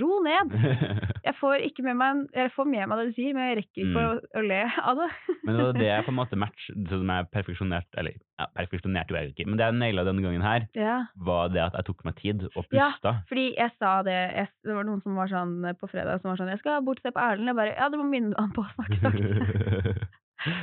Ro 0.00 0.20
ned! 0.24 0.52
Jeg 1.26 1.34
får 1.40 1.62
ikke 1.66 1.82
med 1.82 1.96
meg 1.98 2.20
Jeg 2.34 2.50
får 2.54 2.66
med 2.70 2.86
meg 2.88 2.98
det 3.00 3.04
du 3.08 3.14
sier, 3.16 3.34
men 3.34 3.48
jeg 3.48 3.56
rekker 3.62 3.82
ikke 3.82 3.96
Mm. 3.96 4.06
å, 4.06 4.38
å 4.38 4.42
le 4.46 4.58
av 4.82 4.96
det. 5.00 5.08
men 5.46 5.56
det 5.56 5.64
var 5.66 5.72
det 5.78 5.86
jeg 5.88 6.04
på 6.06 6.12
en 6.12 6.18
måte 6.20 6.38
match, 6.44 6.66
som 6.90 7.10
jeg 7.14 7.28
perfeksjonerte 7.34 7.98
Eller 8.02 8.14
ja, 8.38 8.46
perfeksjonerte 8.58 9.10
jo 9.14 9.18
jeg 9.18 9.32
ikke, 9.34 9.46
men 9.48 9.58
det 9.58 9.66
jeg 9.66 9.78
naila 9.80 10.04
denne 10.06 10.22
gangen 10.26 10.42
her, 10.46 10.66
Ja. 10.78 10.96
var 11.16 11.48
det 11.54 11.62
at 11.64 11.74
jeg 11.80 11.88
tok 11.90 12.04
meg 12.06 12.16
tid 12.20 12.46
og 12.54 12.66
Ja. 12.76 12.90
Fordi 13.28 13.46
jeg 13.56 13.70
sa 13.78 14.02
det 14.06 14.14
jeg, 14.36 14.48
Det 14.64 14.74
var 14.76 14.84
noen 14.86 15.02
som 15.02 15.16
var 15.18 15.28
sånn 15.32 15.56
på 15.80 15.90
fredag 15.90 16.20
som 16.22 16.30
var 16.30 16.36
sånn 16.38 16.50
'Jeg 16.52 16.58
skal 16.62 16.82
bort 16.86 16.98
og 17.00 17.02
se 17.06 17.10
på 17.14 17.22
Erlend.' 17.22 17.46
Jeg 17.50 17.56
bare 17.56 17.74
'Ja, 17.76 17.88
du 17.88 17.96
må 17.98 18.06
minne 18.10 18.34
han 18.38 18.52
på 18.52 18.62
å 18.62 18.70
snakke 18.74 18.98
sakte'. 19.02 20.08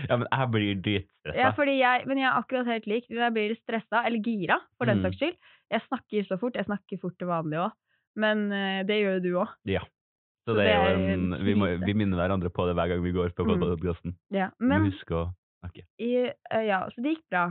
ja, 0.09 0.15
men 0.17 0.27
jeg 0.31 0.51
blir 0.53 0.75
dritstressa. 0.85 1.37
Ja, 1.39 1.51
fordi 1.51 1.77
jeg, 1.79 2.05
men 2.07 2.17
jeg 2.21 2.27
er 2.29 2.39
akkurat 2.39 2.67
helt 2.69 2.85
lik. 2.87 3.07
Jeg 3.09 3.33
blir 3.33 3.55
stressa, 3.57 4.05
eller 4.05 4.19
gira, 4.23 4.59
for 4.77 4.85
den 4.85 4.99
Mm. 5.01 5.05
saks 5.09 5.17
skyld. 5.19 5.37
Jeg 5.71 5.81
snakker 5.89 6.27
så 6.27 6.37
fort. 6.39 6.53
Jeg 6.55 6.65
snakker 6.65 6.99
fort 7.01 7.17
til 7.17 7.27
vanlig 7.27 7.57
òg. 7.65 7.71
Men 8.19 8.45
eh, 8.53 8.83
det 8.87 8.99
gjør 9.01 9.17
jo 9.17 9.23
du 9.23 9.31
òg. 9.41 9.53
Ja. 9.69 9.83
Så 10.43 10.57
det 10.57 10.65
er 10.67 10.75
jo 10.75 10.87
er 10.91 11.13
en, 11.13 11.27
vi, 11.45 11.53
må, 11.55 11.69
vi 11.79 11.93
minner 11.95 12.19
hverandre 12.19 12.51
på 12.51 12.65
det 12.67 12.75
hver 12.75 12.91
gang 12.91 13.03
vi 13.03 13.13
går 13.15 13.31
på 13.37 13.45
Mm. 13.47 14.15
Ja. 14.35 14.49
Men 14.59 14.89
husk 14.89 15.11
å 15.11 15.27
snakke. 15.63 15.85
i, 15.99 16.27
eh, 16.27 16.65
ja, 16.67 16.83
så 16.91 17.01
det 17.01 17.15
gikk 17.15 17.29
bra. 17.31 17.45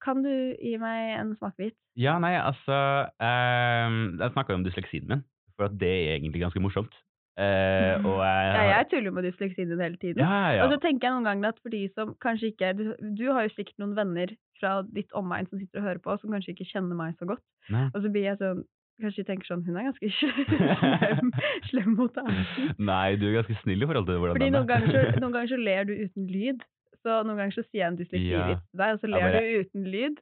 Kan 0.00 0.22
du 0.22 0.30
gi 0.62 0.76
meg 0.78 1.18
en 1.18 1.34
smakebit? 1.36 1.74
Ja, 1.98 2.18
nei, 2.22 2.36
altså 2.38 3.08
ehm, 3.18 4.18
Jeg 4.20 4.30
snakka 4.32 4.54
jo 4.54 4.60
om 4.60 4.64
dysleksien 4.64 5.08
min, 5.10 5.24
for 5.56 5.66
at 5.66 5.76
det 5.78 5.90
er 5.90 6.16
egentlig 6.16 6.44
ganske 6.44 6.62
morsomt. 6.62 6.94
Eh, 7.38 7.98
og 8.02 8.18
jeg, 8.22 8.46
Ja, 8.54 8.62
jeg 8.78 8.86
tuller 8.90 9.14
med 9.14 9.26
dysleksien 9.26 9.68
din 9.70 9.82
hele 9.82 9.98
tiden. 9.98 10.22
Ja, 10.22 10.54
ja. 10.54 10.64
Og 10.64 10.72
så 10.72 10.80
tenker 10.82 11.08
jeg 11.08 11.16
noen 11.18 11.26
ganger 11.28 11.52
at 11.52 11.60
for 11.62 11.74
de 11.74 11.84
som 11.94 12.14
kanskje 12.22 12.52
ikke 12.52 12.72
du, 12.78 12.84
du 13.18 13.26
har 13.30 13.46
jo 13.46 13.54
sikkert 13.54 13.78
noen 13.82 13.94
venner 13.98 14.32
fra 14.58 14.80
ditt 14.86 15.12
omegn 15.18 15.46
som 15.50 15.60
sitter 15.60 15.82
og 15.82 15.86
hører 15.86 16.02
på, 16.02 16.16
som 16.18 16.34
kanskje 16.34 16.54
ikke 16.54 16.70
kjenner 16.72 16.98
meg 16.98 17.14
så 17.18 17.28
godt. 17.30 17.44
Nei. 17.70 17.86
Og 17.92 18.02
så 18.02 18.10
blir 18.10 18.26
jeg 18.30 18.40
sånn 18.40 18.64
Kanskje 18.98 19.24
tenker 19.28 19.46
sånn 19.46 19.60
Hun 19.66 19.76
er 19.78 19.86
ganske 19.92 20.08
slem, 20.18 21.30
slem 21.70 21.92
mot 21.98 22.16
Erlend. 22.18 22.74
Nei, 22.82 23.12
du 23.20 23.28
er 23.30 23.36
ganske 23.42 23.58
snill 23.62 23.84
i 23.84 23.88
forhold 23.90 24.08
til 24.10 24.18
hvordan 24.18 24.34
Fordi 24.38 24.48
den 24.48 24.54
er. 24.54 24.58
noen 24.58 24.72
ganger, 24.72 24.90
så, 24.90 25.20
noen 25.22 25.36
ganger 25.36 25.52
så 25.54 25.60
ler 25.62 25.86
du 25.88 25.94
uten 26.02 26.26
lyd. 26.32 26.66
Så 27.06 27.14
noen 27.22 27.38
ganger 27.38 27.54
så 27.54 27.62
sier 27.68 27.78
jeg 27.84 27.88
en 27.92 27.96
dysleksivits 28.00 28.62
til 28.66 28.80
deg, 28.80 28.96
og 28.96 28.98
så 28.98 29.06
Ja, 29.06 29.12
ler 29.14 29.26
bare- 29.28 29.42
du 29.46 29.60
uten 29.62 29.84
lyd. 29.92 30.16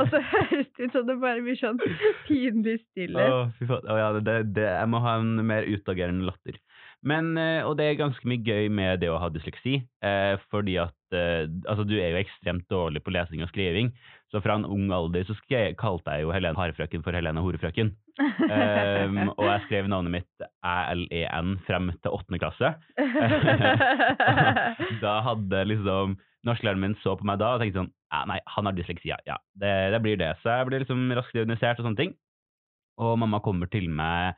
Og 0.00 0.06
så 0.14 0.20
høres 0.30 0.70
det 0.78 0.86
ut 0.88 0.94
som 0.96 1.04
det 1.10 1.16
bare 1.20 1.42
blir 1.44 1.58
sånn 1.60 1.80
pinlig 2.24 2.78
stille. 2.86 3.26
Å, 3.34 3.42
fy 3.58 3.68
faen. 3.68 3.84
Oh, 3.92 3.98
ja, 4.00 4.06
det, 4.16 4.36
det, 4.56 4.64
jeg 4.64 4.88
må 4.94 5.02
ha 5.04 5.18
en 5.20 5.34
mer 5.46 5.68
utagerende 5.68 6.24
latter. 6.30 6.56
Men, 7.02 7.32
eh, 7.34 7.66
og 7.66 7.74
det 7.78 7.88
er 7.88 7.98
ganske 7.98 8.28
mye 8.30 8.44
gøy 8.46 8.68
med 8.70 9.00
det 9.02 9.08
å 9.10 9.18
ha 9.18 9.26
dysleksi, 9.32 9.80
eh, 10.06 10.34
fordi 10.54 10.76
at 10.78 11.16
eh, 11.16 11.50
altså, 11.66 11.82
du 11.88 11.96
er 11.98 12.14
jo 12.14 12.20
ekstremt 12.20 12.68
dårlig 12.70 13.02
på 13.02 13.14
lesing 13.14 13.42
og 13.42 13.50
skriving. 13.50 13.90
Så 14.30 14.40
fra 14.44 14.54
en 14.56 14.68
ung 14.68 14.86
alder 14.94 15.26
så 15.26 15.34
skre, 15.40 15.64
kalte 15.78 16.14
jeg 16.14 16.24
jo 16.24 16.32
Helene 16.32 16.56
Harefrøken 16.56 17.02
for 17.04 17.18
Helene 17.18 17.42
Horefrøken. 17.42 17.90
um, 18.22 19.18
og 19.38 19.44
jeg 19.48 19.64
skrev 19.66 19.88
navnet 19.90 20.20
mitt 20.20 20.46
ælen 20.62 21.56
frem 21.66 21.90
til 21.98 22.14
åttende 22.14 22.40
klasse. 22.40 22.70
da 25.04 25.16
hadde 25.26 25.66
liksom 25.68 26.16
norsklæreren 26.46 26.86
min 26.86 26.96
så 27.02 27.16
på 27.18 27.26
meg 27.28 27.42
da 27.42 27.56
og 27.56 27.62
tenkte 27.62 27.82
sånn 27.82 27.92
Nei, 28.28 28.36
han 28.54 28.66
har 28.68 28.74
dysleksi, 28.76 29.08
ja. 29.08 29.16
ja 29.24 29.38
det, 29.56 29.70
det 29.94 29.98
blir 30.04 30.18
det. 30.20 30.34
Så 30.42 30.52
jeg 30.52 30.66
blir 30.68 30.82
liksom 30.82 31.06
raskt 31.16 31.32
diagnosert 31.32 31.78
og 31.80 31.86
sånne 31.86 31.96
ting. 31.96 32.10
Og 33.00 33.14
mamma 33.16 33.38
kommer 33.40 33.70
til 33.72 33.86
meg 33.88 34.36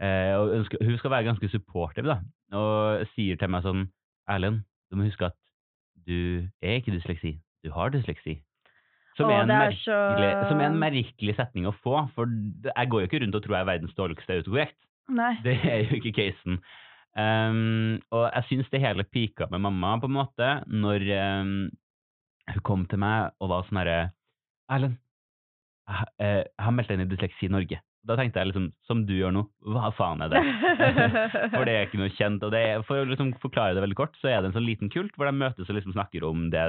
eh, 0.00 0.34
og 0.38 0.54
ønsker, 0.58 0.78
Hun 0.84 0.98
skal 0.98 1.10
være 1.10 1.24
ganske 1.28 1.48
supportive, 1.52 2.06
da. 2.06 2.20
Og 2.56 3.06
sier 3.14 3.36
til 3.36 3.48
meg 3.50 3.62
sånn 3.66 3.88
Erlend, 4.28 4.62
du 4.90 4.96
må 4.96 5.04
huske 5.08 5.26
at 5.26 5.36
du 6.06 6.46
er 6.62 6.78
ikke 6.80 6.94
dysleksi. 6.94 7.38
Du 7.64 7.70
har 7.72 7.90
dysleksi. 7.90 8.38
Som, 9.16 9.28
Åh, 9.30 9.32
er 9.36 9.42
en 9.44 9.50
er 9.50 9.70
så- 9.78 10.48
som 10.48 10.60
er 10.60 10.66
en 10.66 10.78
merkelig 10.80 11.36
setning 11.36 11.66
å 11.66 11.74
få. 11.84 12.08
For 12.14 12.26
jeg 12.26 12.88
går 12.90 13.00
jo 13.00 13.06
ikke 13.06 13.20
rundt 13.22 13.34
og 13.34 13.42
tror 13.44 13.54
jeg 13.56 13.60
er 13.60 13.70
verdens 13.72 13.94
dårligste 13.94 14.36
autokorrekt. 14.40 14.76
Nei. 15.08 15.34
Det 15.44 15.54
er 15.64 15.84
jo 15.84 16.00
ikke 16.00 16.14
casen. 16.16 16.58
Um, 17.16 18.00
og 18.10 18.32
jeg 18.34 18.44
syns 18.48 18.70
det 18.70 18.80
hele 18.80 19.04
pika 19.04 19.46
med 19.50 19.60
mamma, 19.60 20.00
på 20.00 20.08
en 20.10 20.16
måte, 20.16 20.48
når 20.66 21.04
um, 21.40 21.70
hun 22.50 22.60
kom 22.64 22.86
til 22.86 22.98
meg 22.98 23.30
og 23.40 23.48
var 23.52 23.62
sånn 23.68 23.78
herre 23.78 24.10
Erlend, 24.68 24.96
jeg, 25.88 26.06
eh, 26.18 26.42
jeg 26.42 26.64
har 26.64 26.72
meldt 26.72 26.88
deg 26.88 26.98
inn 26.98 27.06
i 27.06 27.10
Dysleksi 27.14 27.48
Norge. 27.52 27.78
Da 28.04 28.18
tenkte 28.20 28.42
jeg 28.42 28.50
liksom, 28.50 28.68
som 28.84 29.06
du 29.08 29.14
gjør 29.16 29.32
nå, 29.32 29.42
hva 29.72 29.88
faen 29.96 30.20
er 30.24 30.32
det? 30.32 30.42
for 31.54 31.64
det 31.64 31.74
er 31.74 31.86
ikke 31.86 32.00
noe 32.02 32.12
kjent. 32.12 32.44
Og 32.44 32.52
det 32.52 32.60
er, 32.60 32.84
for 32.84 33.00
å 33.00 33.08
liksom 33.08 33.32
forklare 33.40 33.76
det 33.76 33.84
veldig 33.84 33.96
kort, 33.96 34.18
så 34.20 34.28
er 34.28 34.42
det 34.42 34.50
en 34.50 34.58
sånn 34.58 34.68
liten 34.68 34.92
kult 34.92 35.16
hvor 35.16 35.30
de 35.30 35.36
møtes 35.40 35.70
og 35.70 35.78
liksom 35.78 35.96
snakker 35.96 36.26
om 36.28 36.50
det 36.52 36.66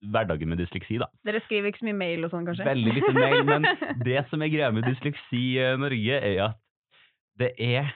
hverdagen 0.00 0.48
med 0.48 0.60
dysleksi, 0.62 0.98
da. 1.00 1.10
Dere 1.28 1.42
skriver 1.44 1.70
ikke 1.70 1.82
så 1.82 1.88
mye 1.90 1.98
mail 1.98 2.24
og 2.24 2.32
sånn, 2.32 2.46
kanskje? 2.48 2.64
Veldig 2.68 2.94
lite 2.96 3.12
mail, 3.16 3.42
men 3.48 3.66
det 4.08 4.22
som 4.30 4.42
er 4.42 4.52
greia 4.52 4.70
med 4.72 4.86
Dysleksi 4.88 5.42
i 5.58 5.70
Norge, 5.80 6.20
er 6.30 6.44
at 6.46 6.60
det 7.40 7.50
er 7.60 7.90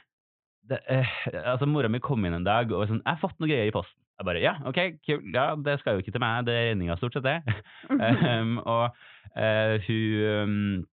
det, 0.68 0.80
eh, 0.88 1.08
Altså, 1.44 1.66
mora 1.68 1.90
mi 1.92 2.00
kom 2.00 2.24
inn 2.24 2.36
en 2.36 2.46
dag 2.46 2.70
og 2.72 2.80
var 2.80 2.88
sånn 2.88 3.02
'Jeg 3.04 3.12
har 3.16 3.20
fått 3.20 3.40
noe 3.40 3.48
greier 3.48 3.68
i 3.68 3.74
posten'. 3.74 4.00
Jeg 4.18 4.26
bare 4.26 4.40
'Ja, 4.40 4.54
ok, 4.64 4.78
kult. 5.04 5.34
Ja, 5.34 5.54
det 5.56 5.80
skal 5.80 5.94
jo 5.94 6.02
ikke 6.02 6.12
til 6.12 6.20
meg, 6.20 6.46
det 6.46 6.54
er 6.54 6.70
regninga 6.72 6.96
stort 6.96 7.12
sett, 7.12 7.24
det'. 7.24 7.42
um, 7.90 8.58
og 8.74 8.94
eh, 9.36 9.78
hun 9.86 10.24
um, 10.24 10.86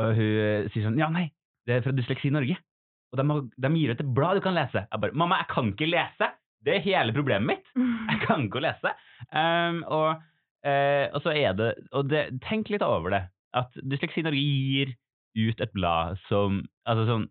og 0.00 0.14
hun 0.16 0.36
eh, 0.42 0.68
sier 0.72 0.86
sånn 0.86 0.98
'Ja, 1.00 1.08
nei, 1.12 1.30
det 1.66 1.76
er 1.76 1.84
fra 1.84 1.94
Dysleksi 1.96 2.32
Norge'. 2.32 2.58
Og 3.12 3.20
de, 3.20 3.24
de 3.60 3.70
gir 3.76 3.92
ut 3.92 4.00
et 4.00 4.14
blad 4.16 4.38
du 4.38 4.44
kan 4.44 4.56
lese. 4.56 4.86
Jeg 4.86 5.00
bare 5.00 5.12
'Mamma, 5.12 5.42
jeg 5.42 5.52
kan 5.52 5.72
ikke 5.72 5.90
lese!' 5.90 6.32
Det 6.62 6.76
er 6.76 6.84
hele 6.86 7.12
problemet 7.12 7.48
mitt. 7.48 7.70
Jeg 8.12 8.20
kan 8.22 8.44
ikke 8.46 8.62
lese. 8.62 8.92
Um, 9.34 9.82
og, 9.90 10.20
uh, 10.62 11.06
og 11.10 11.22
så 11.24 11.32
er 11.34 11.56
det 11.58 11.70
Og 11.90 12.06
det, 12.06 12.40
tenk 12.46 12.70
litt 12.70 12.84
over 12.86 13.10
det. 13.10 13.22
At 13.52 13.74
Dysleksi 13.82 14.22
Norge 14.22 14.38
gir 14.38 14.92
ut 15.34 15.60
et 15.60 15.72
blad 15.74 16.20
som 16.28 16.62
Altså 16.86 17.06
sånn 17.08 17.26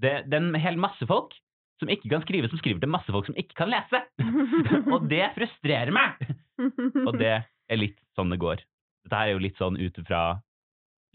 Det, 0.00 0.24
det 0.26 0.34
er 0.34 0.42
en 0.42 0.58
hel 0.58 0.78
masse 0.80 1.06
folk 1.06 1.36
som 1.78 1.90
ikke 1.90 2.10
kan 2.10 2.24
skrive, 2.24 2.48
som 2.50 2.58
skriver 2.58 2.82
til 2.82 2.90
masse 2.90 3.12
folk 3.14 3.28
som 3.28 3.36
ikke 3.38 3.54
kan 3.60 3.70
lese. 3.70 4.00
og 4.94 5.04
det 5.10 5.28
frustrerer 5.36 5.94
meg! 5.94 6.18
Og 7.06 7.14
det 7.20 7.36
er 7.38 7.78
litt 7.78 8.00
sånn 8.18 8.32
det 8.34 8.40
går. 8.42 8.64
Dette 9.06 9.20
her 9.20 9.30
er 9.30 9.36
jo 9.36 9.42
litt 9.44 9.60
sånn 9.60 9.78
ut 9.78 10.00
fra 10.08 10.22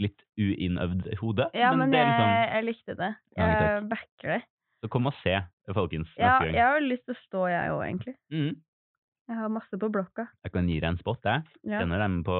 litt 0.01 0.23
uinnøvd 0.39 1.11
hode. 1.21 1.47
Ja, 1.57 1.71
men, 1.77 1.93
det 1.93 2.01
er 2.01 2.09
jeg, 2.09 2.17
liksom 2.17 2.55
jeg 2.55 2.67
likte 2.69 2.95
det. 2.99 3.11
Jeg 3.37 3.55
ja, 3.61 3.79
backer 3.91 4.35
det. 4.37 4.41
Så 4.83 4.89
kom 4.91 5.07
og 5.07 5.15
se, 5.21 5.37
folkens, 5.71 6.09
Ja, 6.19 6.39
gang. 6.41 6.55
jeg 6.57 6.65
har 6.67 6.81
lyst 6.83 7.05
til 7.07 7.15
å 7.15 7.21
stå, 7.21 7.43
jeg 7.47 7.71
òg, 7.71 7.83
egentlig. 7.85 8.15
Mm. 8.33 8.55
Jeg 9.31 9.37
har 9.39 9.51
masse 9.55 9.77
på 9.79 9.87
blokka. 9.87 10.25
Jeg 10.43 10.51
kan 10.51 10.67
gi 10.67 10.79
deg 10.81 10.89
en 10.89 10.99
spot, 10.99 11.23
jeg. 11.23 11.45
Ja. 11.63 11.79
Kjenner 11.79 12.03
dem 12.03 12.17
på 12.27 12.39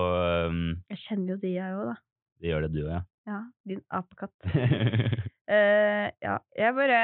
um, 0.50 0.66
Jeg 0.92 1.00
kjenner 1.06 1.36
jo 1.36 1.38
de, 1.40 1.54
jeg 1.56 1.78
òg, 1.78 1.94
da. 1.94 1.96
Det 2.44 2.50
gjør 2.52 2.66
det 2.66 2.72
du 2.74 2.82
òg, 2.84 2.90
ja. 2.92 3.02
Ja, 3.24 3.38
din 3.64 3.80
apekatt. 3.96 4.36
uh, 4.44 6.08
ja, 6.28 6.34
jeg 6.60 6.76
bare 6.76 6.98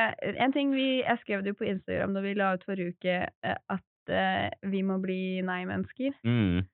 En 0.44 0.52
ting 0.52 0.74
vi 0.76 1.00
Jeg 1.00 1.22
skrev 1.22 1.46
det 1.46 1.54
jo 1.54 1.60
på 1.62 1.70
Instagram 1.70 2.18
da 2.18 2.24
vi 2.26 2.34
la 2.36 2.50
ut 2.58 2.66
forrige 2.68 2.92
uke, 2.98 3.16
eh, 3.32 3.56
at 3.72 4.12
uh, 4.12 4.50
vi 4.68 4.84
må 4.84 5.00
bli 5.00 5.40
nei-mennesker. 5.48 6.20
mm. 6.28 6.68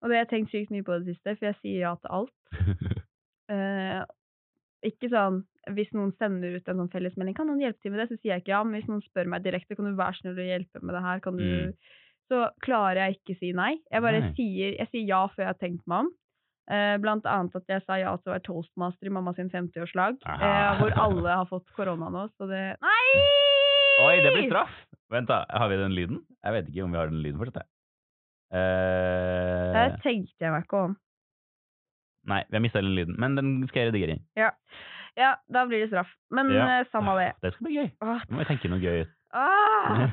Og 0.00 0.08
det 0.08 0.16
har 0.16 0.22
jeg 0.24 0.30
tenkt 0.30 0.52
sykt 0.52 0.70
mye 0.72 0.84
på 0.84 0.96
det 0.96 1.14
siste, 1.14 1.34
for 1.36 1.50
jeg 1.50 1.56
sier 1.60 1.80
ja 1.82 1.94
til 2.00 2.12
alt. 2.20 2.36
Eh, 3.50 4.02
ikke 4.90 5.10
sånn 5.12 5.42
hvis 5.76 5.90
noen 5.92 6.14
sender 6.16 6.54
ut 6.56 6.68
en 6.72 6.78
sånn 6.80 6.90
fellesmelding, 6.90 7.34
kan 7.36 7.46
noen 7.50 7.60
hjelpe 7.60 7.82
til 7.84 7.92
med 7.92 8.00
det, 8.00 8.06
så 8.08 8.16
sier 8.16 8.32
jeg 8.32 8.42
ikke 8.46 8.54
ja, 8.54 8.60
men 8.64 8.78
hvis 8.80 8.88
noen 8.88 9.02
spør 9.04 9.28
meg 9.28 9.42
direkte, 9.44 9.76
kan 9.76 9.84
du 9.90 9.92
være 9.98 10.16
snill 10.16 10.38
å 10.40 10.46
hjelpe 10.46 10.80
med 10.80 10.96
det 10.96 11.02
her, 11.04 11.20
kan 11.26 11.36
du 11.36 11.44
Mm. 11.44 11.74
Så 12.30 12.44
klarer 12.62 12.94
jeg 13.10 13.16
ikke 13.18 13.34
å 13.34 13.38
si 13.40 13.48
nei. 13.52 13.72
Jeg 13.90 14.02
bare 14.04 14.20
Nei. 14.22 14.28
sier 14.38 14.76
Jeg 14.78 14.86
sier 14.92 15.02
ja 15.08 15.26
før 15.26 15.42
jeg 15.42 15.48
har 15.50 15.58
tenkt 15.58 15.82
meg 15.90 16.04
om. 16.06 16.10
Eh, 16.70 16.96
blant 17.02 17.24
annet 17.26 17.56
at 17.58 17.66
jeg 17.66 17.82
sa 17.82 17.96
ja 17.98 18.12
til 18.16 18.30
å 18.30 18.34
være 18.36 18.44
toastmaster 18.46 19.06
i 19.10 19.10
mamma 19.10 19.32
sin 19.34 19.50
50-årslag, 19.50 20.20
Aha. 20.24 20.38
eh, 20.46 20.78
hvor 20.78 20.94
alle 20.94 21.28
har 21.40 21.48
fått 21.50 21.66
korona 21.74 22.06
nå, 22.08 22.28
så 22.38 22.46
det 22.46 22.76
Nei! 22.78 23.06
Oi, 24.06 24.20
det 24.22 24.30
blir 24.32 24.46
straff! 24.46 24.70
Vent, 25.10 25.26
da. 25.26 25.42
Har 25.50 25.68
vi 25.68 25.76
den 25.82 25.92
lyden? 25.98 26.22
Jeg 26.44 26.52
vet 26.54 26.68
ikke 26.70 26.84
om 26.86 26.92
vi 26.94 27.00
har 27.02 27.10
den 27.10 27.18
lyden 27.24 27.42
fortsatt. 27.42 27.66
jeg. 27.66 27.68
Det 28.54 29.82
Eh, 29.90 29.96
tenkte 30.02 30.46
jeg 30.46 30.52
meg 30.54 30.64
ikke 30.64 30.84
om. 30.86 30.96
Nei, 32.28 32.42
vi 32.50 32.56
har 32.58 32.62
mista 32.64 32.80
den 32.82 32.94
lyden, 32.96 33.16
men 33.18 33.34
den 33.38 33.52
skal 33.68 33.84
jeg 33.86 33.92
redigere 33.92 34.16
inn. 34.18 34.24
Ja. 34.36 34.50
ja, 35.16 35.34
da 35.48 35.64
blir 35.66 35.80
det 35.84 35.88
straff. 35.92 36.10
Men 36.30 36.50
Ja. 36.52 36.66
eh, 36.80 36.84
samme 36.92 37.16
det. 37.18 37.32
Det 37.42 37.54
skal 37.54 37.66
bli 37.66 37.76
gøy. 37.78 37.90
Åh, 38.02 38.20
Nå 38.28 38.36
må 38.36 38.44
jeg 38.44 38.50
tenke 38.52 38.70
noe 38.70 38.80
gøy. 38.82 39.06
ah! 39.32 40.06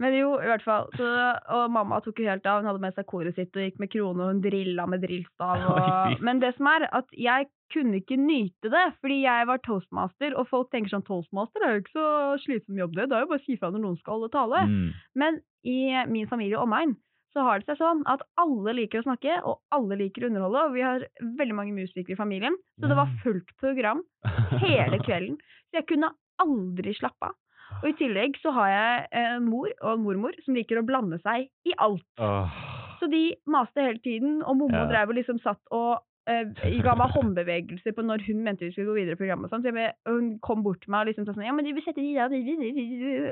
Men 0.00 0.14
jo, 0.16 0.30
i 0.40 0.46
hvert 0.48 0.62
fall. 0.64 0.86
Så, 0.96 1.04
og 1.52 1.70
mamma 1.74 1.98
tok 2.00 2.20
jo 2.22 2.28
helt 2.30 2.46
av. 2.48 2.62
Hun 2.62 2.70
hadde 2.70 2.80
med 2.80 2.94
seg 2.96 3.04
koret 3.10 3.34
sitt 3.36 3.52
og 3.58 3.64
gikk 3.66 3.80
med 3.82 3.90
krone, 3.92 4.22
og 4.22 4.30
hun 4.32 4.40
drilla 4.44 4.86
med 4.88 5.02
drillstav. 5.04 5.64
Og... 5.74 6.14
Men 6.26 6.40
det 6.40 6.54
som 6.56 6.70
er, 6.72 6.86
at 6.96 7.10
jeg 7.12 7.50
kunne 7.74 8.00
ikke 8.00 8.16
nyte 8.18 8.70
det, 8.72 8.86
fordi 9.02 9.20
jeg 9.26 9.46
var 9.50 9.60
toastmaster, 9.66 10.32
og 10.40 10.48
folk 10.48 10.70
tenker 10.72 10.90
sånn 10.94 11.04
Toastmaster 11.06 11.66
er 11.66 11.76
jo 11.76 11.82
ikke 11.84 11.94
så 11.98 12.06
slitsom 12.46 12.80
jobb, 12.80 12.96
det. 12.96 13.10
Det 13.10 13.18
er 13.18 13.26
jo 13.26 13.30
bare 13.34 13.42
å 13.42 13.44
si 13.44 13.58
fra 13.60 13.70
når 13.74 13.84
noen 13.84 14.00
skal 14.00 14.16
holde 14.16 14.32
tale. 14.32 14.64
Mm. 14.70 14.88
Men 15.20 15.38
i 15.68 15.76
min 16.08 16.26
familie 16.30 16.56
og 16.56 16.64
omegn 16.70 16.96
så 17.34 17.44
har 17.46 17.60
det 17.60 17.66
seg 17.70 17.78
sånn 17.78 18.00
at 18.10 18.24
alle 18.42 18.72
liker 18.74 19.00
å 19.02 19.06
snakke, 19.06 19.36
og 19.46 19.60
alle 19.76 19.96
liker 20.00 20.24
å 20.24 20.30
underholde, 20.32 20.64
og 20.66 20.74
vi 20.74 20.82
har 20.86 21.04
veldig 21.38 21.54
mange 21.54 21.76
musikere 21.76 22.16
i 22.16 22.18
familien, 22.18 22.56
så 22.80 22.88
det 22.90 22.96
var 22.98 23.12
fullt 23.22 23.52
program 23.62 24.02
hele 24.62 24.98
kvelden. 25.06 25.38
Så 25.70 25.78
jeg 25.80 25.86
kunne 25.92 26.10
aldri 26.42 26.94
slappe 26.98 27.30
av. 27.30 27.36
Og 27.84 27.88
i 27.92 27.96
tillegg 28.00 28.34
så 28.42 28.50
har 28.56 28.68
jeg 28.72 29.08
en 29.20 29.44
mor 29.46 29.70
og 29.78 29.92
en 29.92 30.02
mormor 30.02 30.34
som 30.44 30.56
liker 30.58 30.80
å 30.80 30.86
blande 30.88 31.20
seg 31.22 31.46
i 31.70 31.74
alt. 31.78 32.02
Så 32.98 33.06
de 33.08 33.36
maste 33.46 33.80
hele 33.80 34.02
tiden, 34.02 34.40
og 34.42 34.56
mommo 34.58 34.80
Ja. 34.82 34.88
drev 34.90 35.12
og 35.12 35.16
liksom 35.20 35.38
satt 35.40 35.60
og 35.70 36.00
eh, 36.26 36.50
ga 36.82 36.96
meg 36.98 37.10
håndbevegelser 37.16 37.94
på 37.96 38.02
når 38.04 38.26
hun 38.26 38.42
mente 38.44 38.66
vi 38.66 38.72
skulle 38.74 38.90
gå 38.90 38.98
videre 38.98 39.14
i 39.16 39.20
programmet. 39.22 39.46
og 39.46 39.54
sånn. 39.54 39.62
Så 39.64 39.72
ble, 39.72 39.86
hun 40.10 40.34
kom 40.44 40.64
bort 40.66 40.82
til 40.82 40.90
meg 40.92 41.06
og 41.06 41.12
liksom 41.12 41.24
sa 41.30 41.32
sånn 41.36 41.46
Ja, 41.46 41.54
men 41.56 41.64
de 41.64 41.72
vil 41.78 41.86
sette 41.86 42.02
de 42.02 42.10
der 42.18 42.34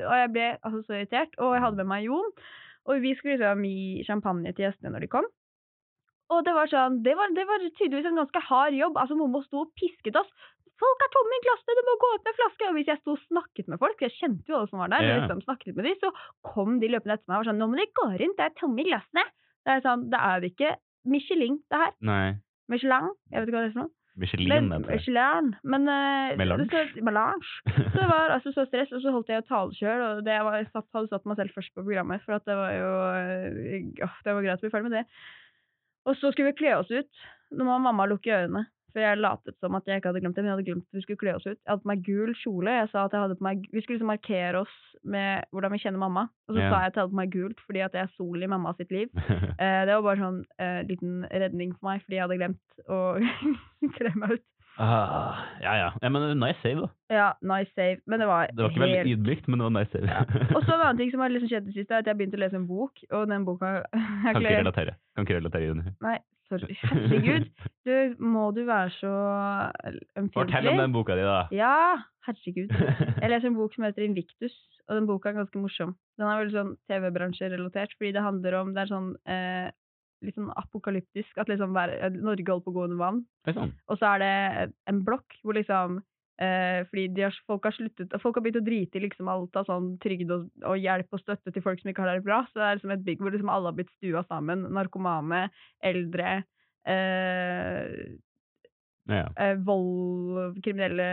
Og 0.07 0.15
jeg 0.23 0.31
ble 0.33 0.47
altså 0.63 0.81
så 0.87 0.97
irritert. 0.97 1.35
Og 1.37 1.53
jeg 1.53 1.65
hadde 1.67 1.83
med 1.83 1.91
meg 1.91 2.07
Jon, 2.07 2.31
og 2.89 3.03
vi 3.03 3.15
skulle 3.17 3.37
liksom 3.37 3.65
gi 3.67 4.05
champagne 4.07 4.53
til 4.53 4.67
gjestene 4.67 4.93
når 4.93 5.05
de 5.05 5.11
kom. 5.11 5.27
Og 6.29 6.45
det 6.45 6.53
var 6.53 6.69
sånn, 6.69 6.99
det 7.05 7.15
var, 7.17 7.31
det 7.33 7.45
var 7.49 7.63
tydeligvis 7.65 8.07
en 8.09 8.19
ganske 8.21 8.41
hard 8.49 8.75
jobb. 8.77 8.97
Altså 9.01 9.17
Mommo 9.17 9.41
sto 9.45 9.63
og 9.63 9.71
pisket 9.79 10.17
oss. 10.19 10.29
Folk 10.79 11.01
er 11.03 11.09
tomme 11.11 11.35
i 11.35 11.41
glassene, 11.43 11.75
du 11.75 11.87
må 11.87 11.95
gå 11.99 12.09
ut 12.15 12.27
med 12.27 12.37
flaske! 12.37 12.67
Og 12.69 12.77
hvis 12.77 12.87
jeg 12.87 13.01
sto 13.01 13.15
og 13.17 13.23
snakket 13.25 13.71
med 13.71 13.81
folk, 13.81 13.99
jeg 14.05 14.15
kjente 14.15 14.47
jo 14.47 14.59
alle 14.59 14.69
som 14.71 14.79
var 14.79 14.93
der, 14.93 15.03
yeah. 15.03 15.17
liksom 15.19 15.41
snakket 15.43 15.75
med 15.75 15.89
de, 15.89 15.95
så 15.99 16.11
kom 16.47 16.77
de 16.79 16.91
løpende 16.93 17.17
etter 17.17 17.27
meg 17.27 17.35
og 17.35 17.41
var 17.41 17.49
sånn 17.49 17.59
Nå 17.59 17.67
må 17.67 17.79
de 17.81 17.87
gå 17.99 18.05
rundt, 18.13 18.37
det 18.37 18.45
er 18.45 18.55
tomme 18.61 18.79
i 18.79 18.87
glassene! 18.87 19.25
Det 19.67 19.73
er 19.73 19.83
sånn, 19.83 20.05
det 20.13 20.21
er 20.29 20.47
ikke 20.47 20.69
Michelin, 21.09 21.59
det 21.67 21.81
her. 21.81 21.91
Nei. 22.07 22.27
Michelin, 22.71 23.11
jeg 23.27 23.41
vet 23.41 23.51
ikke 23.51 23.57
hva 23.57 23.65
det 23.65 23.71
er 23.71 23.75
for 23.75 23.83
noe. 23.83 23.93
Michelin, 24.19 24.69
heter 24.71 24.85
det. 24.85 24.95
Michelin, 24.97 25.49
men 25.63 25.87
uh, 25.89 26.37
Melange. 26.39 26.67
Så, 26.71 27.03
Melange. 27.05 27.51
Så 27.75 27.95
det 27.95 28.07
var 28.11 28.33
altså 28.35 28.53
så 28.55 28.65
stress, 28.67 28.91
og 28.95 29.03
så 29.03 29.13
holdt 29.15 29.31
jeg 29.31 29.41
jo 29.41 29.47
tale 29.49 29.77
sjøl, 29.77 30.05
og 30.05 30.23
det 30.27 30.39
var, 30.45 30.57
jeg 30.59 30.69
satt, 30.71 30.87
hadde 30.95 31.11
satt 31.11 31.29
meg 31.29 31.39
selv 31.39 31.55
først 31.55 31.75
på 31.75 31.85
programmet, 31.85 32.25
for 32.25 32.37
at 32.37 32.47
det 32.49 32.57
var 32.59 32.73
jo 32.75 32.89
eh, 33.13 34.09
Det 34.25 34.35
var 34.35 34.45
greit 34.45 34.59
å 34.59 34.65
bli 34.65 34.73
ferdig 34.73 34.89
med 34.89 34.97
det. 34.99 35.05
Og 36.09 36.17
så 36.19 36.31
skulle 36.33 36.51
vi 36.51 36.59
kle 36.61 36.75
oss 36.79 36.91
ut. 36.91 37.23
Nå 37.55 37.65
må 37.67 37.79
mamma 37.83 38.07
lukke 38.09 38.33
ørene. 38.33 38.65
For 38.93 39.03
jeg 39.03 39.19
latet 39.21 39.55
som 39.61 39.75
at 39.77 39.87
jeg 39.87 40.01
ikke 40.01 40.09
hadde 40.11 40.21
glemt 40.23 40.37
det, 40.37 40.43
men 40.43 40.49
jeg 40.49 40.57
hadde 40.57 40.67
glemt 40.69 40.87
at 40.87 40.97
vi 40.97 41.03
skulle 41.05 41.21
kle 41.21 41.35
oss 41.37 41.45
ut. 41.45 41.57
Jeg 41.57 41.69
hadde 41.69 41.83
på 41.83 41.91
meg 41.91 42.03
gul 42.05 42.31
kjole. 42.41 42.75
Jeg 42.79 42.89
sa 42.91 43.05
at 43.05 43.15
jeg 43.15 43.23
hadde 43.25 43.37
på 43.39 43.45
meg, 43.45 43.65
Vi 43.69 43.83
skulle 43.83 43.99
liksom 43.99 44.11
markere 44.11 44.63
oss 44.63 44.75
med 45.03 45.49
hvordan 45.53 45.73
vi 45.73 45.81
kjenner 45.83 46.01
mamma. 46.01 46.27
Og 46.47 46.55
så 46.55 46.61
yeah. 46.61 46.71
sa 46.71 46.81
jeg 46.81 46.91
at 46.91 46.95
jeg 46.95 47.03
hadde 47.03 47.13
på 47.13 47.21
meg 47.21 47.33
gult 47.35 47.63
fordi 47.67 47.83
at 47.85 47.97
jeg 47.97 48.03
er 48.07 48.13
sol 48.17 48.45
i 48.45 48.51
mamma 48.51 48.75
sitt 48.77 48.95
liv. 48.95 49.09
Eh, 49.59 49.81
det 49.83 49.91
var 49.91 50.03
bare 50.05 50.21
sånn 50.23 50.37
eh, 50.63 50.77
liten 50.87 51.25
redning 51.41 51.73
for 51.75 51.89
meg, 51.89 52.03
fordi 52.05 52.15
jeg 52.15 52.23
hadde 52.23 52.37
glemt 52.39 52.83
å 52.87 52.99
kle 53.97 54.11
meg 54.15 54.37
ut. 54.37 54.45
ah, 54.79 55.41
ja, 55.59 55.73
ja. 55.75 55.89
ja. 55.99 56.11
Men 56.15 56.39
nice 56.39 56.61
save, 56.63 56.85
da. 56.85 56.89
Ja, 57.11 57.27
nice 57.43 57.73
save. 57.75 57.99
Men 58.07 58.23
det 58.23 58.29
var, 58.29 58.47
Det 58.55 58.63
var 58.63 58.71
ikke 58.71 58.83
veldig 58.85 59.01
helt 59.01 59.13
ydmykt, 59.17 59.49
men 59.49 59.59
det 59.59 59.67
var 59.67 59.75
nice 59.75 59.91
save. 59.91 60.07
ja. 60.07 60.23
Og 60.55 60.63
så 60.63 60.77
en 60.77 60.85
annen 60.85 60.99
ting 61.01 61.11
som 61.11 61.25
har 61.25 61.33
liksom 61.33 61.51
skjedd 61.51 61.67
i 61.67 61.73
det 61.73 61.77
siste, 61.81 61.91
er 61.91 62.05
at 62.05 62.11
jeg 62.11 62.21
begynte 62.21 62.39
å 62.39 62.43
lese 62.45 62.59
en 62.61 62.69
bok, 62.69 63.03
og 63.11 63.27
den 63.33 63.47
boka 63.49 63.73
Kan 63.91 64.39
ikke 64.39 64.61
relatere. 64.61 64.95
Kan 65.17 65.27
ikke 65.27 65.41
relatere, 65.41 65.73
Juni. 65.73 65.95
Nei, 66.05 66.15
sorry. 66.49 66.77
Herregud. 66.89 67.49
Du, 67.87 67.93
må 68.21 68.49
du 68.55 68.63
være 68.67 68.91
så 68.97 69.13
Fortell 70.35 70.71
om 70.73 70.81
den 70.81 70.95
boka 70.95 71.17
di, 71.17 71.25
da. 71.25 71.41
Ja, 71.55 72.01
herregud. 72.27 72.73
Jeg 72.73 73.31
leser 73.31 73.49
en 73.49 73.57
bok 73.57 73.75
som 73.75 73.87
heter 73.87 74.05
Invictus, 74.05 74.55
og 74.87 74.99
den 74.99 75.07
boka 75.09 75.31
er 75.31 75.39
ganske 75.39 75.61
morsom. 75.61 75.95
Den 76.19 76.27
er 76.27 76.41
veldig 76.43 76.57
sånn 76.57 76.73
TV-bransjerelatert, 76.91 77.95
fordi 77.97 78.13
det 78.17 78.25
handler 78.25 78.59
om 78.59 78.73
Det 78.75 78.83
er 78.83 78.91
sånn 78.91 79.09
eh, 79.29 79.69
litt 80.25 80.37
sånn 80.37 80.51
apokalyptisk, 80.59 81.31
at 81.39 81.49
liksom 81.51 81.73
Norge 81.73 82.51
holder 82.51 82.65
på 82.65 82.73
å 82.73 82.77
gå 82.77 82.85
under 82.89 82.99
vann. 82.99 83.23
Sånn. 83.47 83.73
Og 83.87 84.01
så 84.01 84.13
er 84.13 84.23
det 84.23 84.33
en 84.91 85.03
blokk 85.07 85.37
hvor 85.43 85.57
liksom 85.57 86.01
eh, 86.41 86.79
Fordi 86.89 87.07
de 87.15 87.25
har, 87.27 87.35
folk 87.49 87.67
har 87.67 87.75
sluttet 87.75 88.15
Folk 88.23 88.39
har 88.39 88.45
begynt 88.45 88.61
å 88.61 88.65
drite 88.65 88.99
i 88.99 89.03
liksom 89.05 89.31
alt 89.31 89.59
av 89.59 89.67
sånn 89.69 89.91
trygd 90.03 90.31
og, 90.35 90.47
og 90.65 90.79
hjelp 90.79 91.17
og 91.17 91.23
støtte 91.23 91.53
til 91.55 91.65
folk 91.65 91.81
som 91.81 91.91
ikke 91.91 92.05
har 92.05 92.19
det 92.19 92.27
bra. 92.27 92.43
Så 92.49 92.61
det 92.61 92.67
er 92.67 92.79
liksom 92.79 92.95
et 92.95 93.05
bygg 93.07 93.23
hvor 93.23 93.35
liksom 93.35 93.53
alle 93.53 93.71
har 93.71 93.77
blitt 93.79 93.93
stua 93.97 94.23
sammen. 94.27 94.67
Narkomane, 94.75 95.43
eldre, 95.91 96.37
eh, 96.87 97.89
ja. 99.09 99.25
eh, 99.35 99.55
vold, 99.67 100.59
kriminelle, 100.63 101.09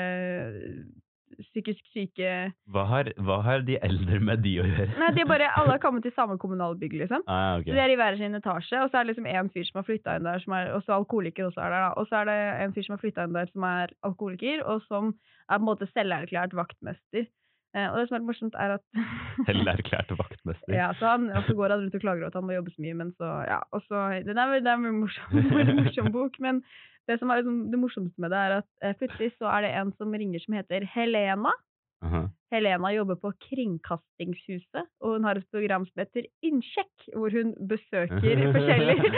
psykisk 1.45 1.83
syke 1.95 2.33
Hva 2.73 2.85
har, 2.91 3.11
hva 3.23 3.39
har 3.45 3.65
de 3.67 3.79
eldre 3.85 4.21
med 4.23 4.43
de 4.45 4.57
å 4.63 4.67
gjøre? 4.67 4.89
Nei, 5.01 5.11
de 5.17 5.23
er 5.25 5.31
bare 5.31 5.51
Alle 5.61 5.77
har 5.77 5.83
kommet 5.85 6.07
til 6.07 6.15
samme 6.17 6.39
kommunalbygg, 6.43 6.97
liksom. 7.03 7.25
Ah, 7.31 7.59
okay. 7.59 7.71
Så 7.71 7.79
de 7.79 7.85
er 7.85 7.95
i 7.95 7.99
hver 8.01 8.19
sin 8.21 8.39
etasje, 8.39 8.83
og 8.83 8.91
så 8.91 9.01
er 9.01 9.07
det 9.07 9.15
liksom 9.15 9.31
en 9.33 9.53
fyr 9.55 9.69
som 9.69 9.81
har 9.81 9.89
flytta 9.89 10.19
inn 10.19 10.29
der, 10.29 10.45
som 10.45 10.57
er, 10.59 10.73
og 10.77 10.85
så 10.85 10.99
alkoholiker 10.99 11.49
også 11.49 11.65
er 11.65 11.75
der, 11.75 11.87
da. 11.87 11.95
Og 12.01 12.11
så 12.11 12.21
er 12.21 12.31
det 12.31 12.39
en 12.67 12.77
fyr 12.77 12.87
som 12.87 12.97
har 12.97 13.03
flytta 13.05 13.27
inn 13.27 13.37
der 13.37 13.51
som 13.53 13.67
er 13.71 13.97
alkoholiker, 14.11 14.63
og 14.67 14.85
som 14.87 15.13
er 15.15 15.59
på 15.59 15.63
en 15.63 15.69
måte 15.71 15.91
selverklært 15.93 16.57
vaktmester. 16.57 17.29
Eh, 17.77 17.87
og 17.91 17.99
det 18.01 18.07
som 18.09 18.17
er 18.17 18.23
litt 18.23 18.31
morsomt, 18.31 18.57
er 18.57 18.77
at 18.79 18.85
Selverklært 19.49 20.13
vaktmester. 20.17 20.73
ja, 20.73 20.91
så 20.97 21.13
han, 21.13 21.29
og 21.29 21.45
så 21.45 21.57
går 21.59 21.75
han 21.75 21.85
rundt 21.85 21.99
og 21.99 22.05
klager 22.05 22.25
over 22.25 22.33
at 22.33 22.39
han 22.41 22.49
må 22.49 22.57
jobbe 22.57 22.73
så 22.73 22.85
mye, 22.85 22.99
men 23.03 23.13
så 23.21 23.33
ja, 23.45 23.61
og 23.77 23.85
så, 23.85 24.05
det 24.25 24.37
er 24.37 24.73
en 24.73 25.01
morsom, 25.03 25.41
morsom 25.83 26.13
bok, 26.15 26.41
men 26.41 26.63
det 27.07 27.21
som 27.21 27.31
er 27.31 27.43
liksom, 27.43 27.59
det 27.71 27.79
morsomste 27.79 28.23
med 28.23 28.33
det, 28.35 28.41
er 28.41 28.57
at 28.63 28.69
eh, 28.83 28.97
plutselig 28.99 29.31
så 29.37 29.51
er 29.53 29.67
det 29.67 29.75
en 29.79 29.93
som 30.01 30.15
ringer 30.17 30.43
som 30.43 30.57
heter 30.59 30.89
Helena. 30.95 31.53
Aha. 32.07 32.27
Helena 32.55 32.93
jobber 32.95 33.19
på 33.19 33.33
Kringkastingshuset, 33.43 34.87
og 35.03 35.17
hun 35.17 35.25
har 35.27 35.41
et 35.41 35.49
program 35.51 35.83
som 35.89 36.03
heter 36.03 36.29
Innsjekk, 36.47 37.09
hvor 37.19 37.35
hun 37.35 37.51
besøker 37.69 38.43
forskjellige, 38.55 39.07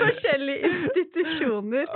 forskjellige 0.00 0.70
institusjoner 0.72 1.92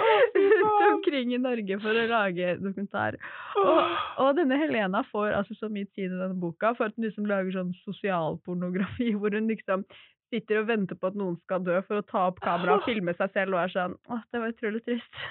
omkring 0.90 1.32
i 1.32 1.40
Norge 1.40 1.80
for 1.80 1.97
å 1.97 2.06
lage 2.11 2.56
dokumentar. 2.61 3.16
Og, 3.62 3.97
og 4.26 4.37
denne 4.37 4.61
Helena 4.61 5.00
får 5.09 5.38
altså 5.40 5.56
så 5.56 5.73
mye 5.73 5.88
tid 5.97 6.11
i 6.11 6.12
denne 6.12 6.37
boka 6.42 6.75
for 6.76 6.90
at 6.90 6.99
hun 6.99 7.09
liksom 7.09 7.30
lager 7.30 7.56
sånn 7.56 7.73
sosialpornografi, 7.87 9.14
hvor 9.18 9.32
hun 9.32 9.49
liksom 9.49 9.87
sitter 10.33 10.62
og 10.62 10.69
venter 10.71 10.97
på 10.99 11.11
at 11.12 11.17
noen 11.19 11.37
skal 11.45 11.62
dø 11.67 11.77
for 11.87 12.01
å 12.01 12.07
ta 12.09 12.27
opp 12.31 12.41
kamera 12.45 12.79
og 12.79 12.87
filme 12.89 13.12
seg 13.19 13.35
selv 13.37 13.57
og 13.59 13.62
er 13.67 13.75
sånn 13.75 13.97
Åh, 14.09 14.23
det 14.33 14.41
var 14.43 14.55
utrolig 14.55 14.83
trist. 14.89 15.21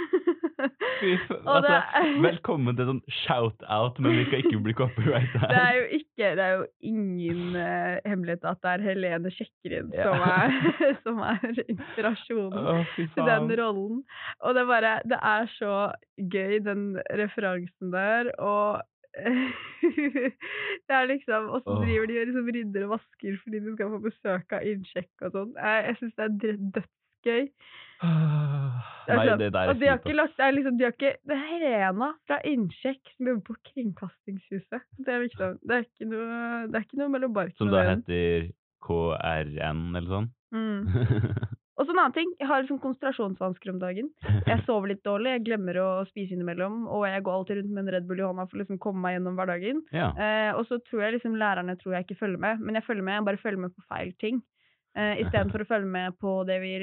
Altså, 1.01 1.71
det- 1.73 2.21
velkommen 2.27 2.75
til 2.77 2.85
sånn 2.85 2.99
shout-out, 3.23 3.97
men 4.03 4.19
vi 4.19 4.25
skal 4.27 4.43
ikke 4.43 4.59
bli 4.67 4.75
copyright 4.77 5.31
Det 5.33 5.47
er 5.49 5.55
her. 5.57 5.77
jo 5.79 5.85
ikke 5.97 6.27
Det 6.37 6.43
er 6.45 6.51
jo 6.59 6.67
ingen 6.91 7.55
uh, 7.57 7.95
hemmelighet 8.05 8.45
at 8.51 8.61
det 8.61 8.73
er 8.75 8.83
Helene 8.85 9.31
Sjekkerin 9.33 9.89
yeah. 9.95 10.05
som, 10.05 10.21
er, 10.29 10.93
som 11.07 11.23
er 11.25 11.63
inspirasjonen 11.65 12.69
oh, 12.75 12.93
til 12.99 13.25
den 13.31 13.49
rollen. 13.57 14.03
Og 14.45 14.53
det 14.53 14.61
er 14.61 14.69
bare 14.69 14.93
Det 15.09 15.19
er 15.33 15.49
så 15.57 15.73
gøy, 16.21 16.59
den 16.61 16.85
referansen 17.17 17.89
der, 17.95 18.29
og 18.37 18.83
det 20.87 20.95
er 20.95 21.05
liksom 21.09 21.49
Og 21.51 21.61
så 21.65 21.75
driver 21.83 22.05
de 22.07 22.19
og 22.21 22.27
liksom 22.29 22.49
rydder 22.55 22.85
og 22.87 22.93
vasker 22.95 23.37
fordi 23.43 23.59
de 23.59 23.75
skal 23.75 23.91
få 23.91 23.99
besøk 24.05 24.55
av 24.55 24.67
innsjekk 24.71 25.25
og 25.27 25.35
sånn. 25.35 25.53
Jeg, 25.57 25.85
jeg 25.87 25.97
syns 25.99 26.15
det 26.17 26.27
er 26.27 26.61
dødsgøy. 26.77 27.43
Det 28.01 29.17
Nei, 29.17 29.25
det 29.37 29.49
der 29.53 29.59
er 29.61 29.69
og 29.69 29.81
de 29.81 29.89
har 29.89 29.99
ikke 29.99 30.15
lagt 30.15 30.37
Det 30.37 30.45
er 30.45 30.55
liksom, 30.55 30.77
de 30.77 30.85
har 30.87 30.95
ikke 30.95 31.11
Det 31.27 31.35
er 31.35 31.43
Helena 31.51 32.07
fra 32.25 32.39
Innsjekk 32.49 33.11
som 33.13 33.29
jobber 33.29 33.43
på 33.51 33.57
Kringkastingshuset. 33.69 34.87
Det 34.97 35.13
er 35.13 35.23
liksom 35.27 35.59
Det 35.61 35.77
er 35.77 35.85
ikke 35.85 36.09
noe 36.09 36.41
Det 36.65 36.79
er 36.79 36.87
ikke 36.87 37.01
noe 37.03 37.13
mellom 37.13 37.35
barken 37.35 37.59
Som 37.61 37.73
da 37.73 37.83
heter 37.91 38.49
KRN, 38.81 39.81
eller 39.93 40.09
sånn. 40.09 40.31
Mm. 40.55 40.79
Og 41.81 41.87
så 41.87 41.95
en 41.95 41.99
annen 42.03 42.13
ting. 42.13 42.31
Jeg 42.37 42.45
har 42.45 42.61
liksom 42.61 42.77
konsentrasjonsvansker 42.83 43.71
om 43.73 43.79
dagen. 43.81 44.11
Jeg 44.45 44.61
sover 44.67 44.91
litt 44.91 45.01
dårlig, 45.07 45.31
jeg 45.33 45.45
glemmer 45.47 45.79
å 45.81 45.87
spise 46.05 46.35
innimellom, 46.35 46.83
og 46.85 47.07
jeg 47.09 47.23
går 47.25 47.37
alltid 47.39 47.57
rundt 47.57 47.73
med 47.73 47.87
en 47.87 47.93
Red 47.95 48.05
Bull 48.09 48.21
i 48.21 48.27
hånda 48.27 48.45
for 48.45 48.59
å 48.59 48.61
liksom 48.61 48.77
komme 48.83 49.01
meg 49.01 49.17
gjennom 49.17 49.39
hverdagen. 49.39 49.81
ja. 49.95 50.11
Eh, 50.21 50.51
og 50.53 50.67
så 50.69 50.77
tror 50.85 51.07
jeg 51.07 51.15
liksom 51.17 51.37
lærerne 51.41 51.77
tror 51.81 51.95
jeg 51.95 52.05
ikke 52.05 52.19
følger 52.19 52.41
med, 52.43 52.61
men 52.61 52.77
jeg 52.77 52.85
følger 52.85 53.07
med, 53.07 53.17
jeg 53.17 53.27
bare 53.31 53.41
følger 53.41 53.63
med 53.63 53.73
på 53.73 53.85
feil 53.89 54.11
ting. 54.21 54.41
Eh, 54.93 55.23
Istedenfor 55.23 55.63
å 55.63 55.69
følge 55.69 55.89
med 55.89 56.17
på 56.21 56.35
det 56.45 56.59
vi 56.61 56.73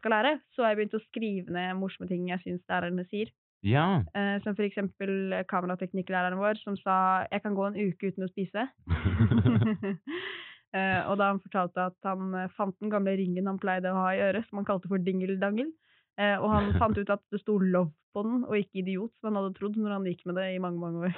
skal 0.00 0.16
lære, 0.16 0.32
så 0.56 0.64
har 0.64 0.72
jeg 0.72 0.80
begynt 0.80 0.98
å 0.98 1.04
skrive 1.04 1.54
ned 1.54 1.78
morsomme 1.78 2.10
ting 2.10 2.26
jeg 2.32 2.42
syns 2.46 2.64
lærerne 2.72 3.06
sier. 3.12 3.30
ja. 3.62 3.86
Uh, 4.16 4.38
som 4.42 4.54
for 4.56 4.64
eksempel 4.64 5.34
kamerateknikklæreren 5.50 6.38
vår, 6.38 6.58
som 6.64 6.76
sa 6.78 7.26
'jeg 7.30 7.42
kan 7.42 7.54
gå 7.54 7.66
en 7.66 7.78
uke 7.78 8.10
uten 8.10 8.26
å 8.26 8.32
spise'. 8.32 8.68
Eh, 10.76 11.00
og 11.08 11.16
da 11.16 11.30
han 11.32 11.40
fortalte 11.40 11.86
at 11.88 11.96
han 12.04 12.34
eh, 12.36 12.50
fant 12.56 12.76
den 12.82 12.92
gamle 12.92 13.14
ringen 13.16 13.48
han 13.48 13.60
pleide 13.60 13.92
å 13.92 14.02
ha 14.02 14.10
i 14.12 14.20
øret, 14.26 14.44
som 14.48 14.60
han 14.60 14.68
kalte 14.68 14.90
for 14.90 15.00
dingeldangel. 15.00 15.70
Eh, 16.20 16.36
og 16.36 16.52
han 16.52 16.72
fant 16.82 16.98
ut 16.98 17.14
at 17.14 17.24
det 17.32 17.40
sto 17.40 17.56
'love' 17.58 17.94
på 18.16 18.24
den, 18.26 18.44
og 18.44 18.56
ikke 18.58 18.82
'idiot', 18.82 19.14
som 19.16 19.30
han 19.30 19.40
hadde 19.40 19.56
trodd 19.56 19.76
når 19.80 19.96
han 19.96 20.08
gikk 20.10 20.26
med 20.28 20.40
det 20.40 20.46
i 20.54 20.62
mange, 20.62 20.80
mange 20.80 21.08
år. 21.08 21.16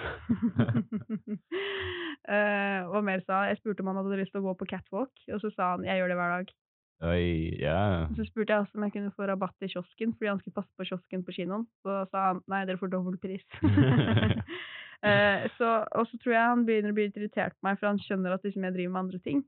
eh, 2.35 2.80
og 2.87 3.04
mer 3.07 3.23
sa 3.26 3.47
Jeg 3.50 3.61
spurte 3.61 3.83
om 3.83 3.90
han 3.92 4.02
hadde 4.02 4.23
lyst 4.23 4.35
til 4.35 4.42
å 4.42 4.50
gå 4.50 4.59
på 4.61 4.71
catwalk, 4.71 5.14
og 5.33 5.40
så 5.42 5.50
sa 5.54 5.75
han 5.75 5.87
'jeg 5.87 5.99
gjør 5.99 6.12
det 6.14 6.21
hver 6.21 6.35
dag'. 6.37 6.57
Oi, 7.00 7.57
yeah. 7.57 8.11
Så 8.12 8.26
spurte 8.28 8.52
jeg 8.52 8.61
også 8.61 8.76
om 8.76 8.85
jeg 8.85 8.92
kunne 8.92 9.12
få 9.16 9.25
rabatt 9.25 9.64
i 9.64 9.71
kiosken, 9.73 10.12
fordi 10.19 10.28
han 10.28 10.40
skulle 10.40 10.59
passe 10.59 10.75
på 10.76 10.85
kiosken 10.85 11.23
på 11.25 11.33
kinoen. 11.33 11.64
Så 11.80 12.04
sa 12.12 12.26
han 12.26 12.42
nei, 12.45 12.66
dere 12.69 12.76
får 12.76 12.92
dobbel 12.92 13.16
pris. 13.23 13.47
eh, 15.04 15.47
så, 15.59 15.71
og 15.97 16.07
så 16.11 16.19
tror 16.23 16.35
jeg 16.35 16.42
han 16.50 16.66
begynner 16.66 16.90
å 16.92 16.99
bli 16.99 17.09
irritert 17.11 17.54
på 17.59 17.69
meg, 17.69 17.78
for 17.80 17.87
han 17.92 17.99
skjønner 18.04 18.35
at 18.37 18.45
liksom, 18.45 18.64
jeg 18.64 18.75
driver 18.76 18.92
med 18.92 19.00
andre 19.04 19.19
ting. 19.25 19.42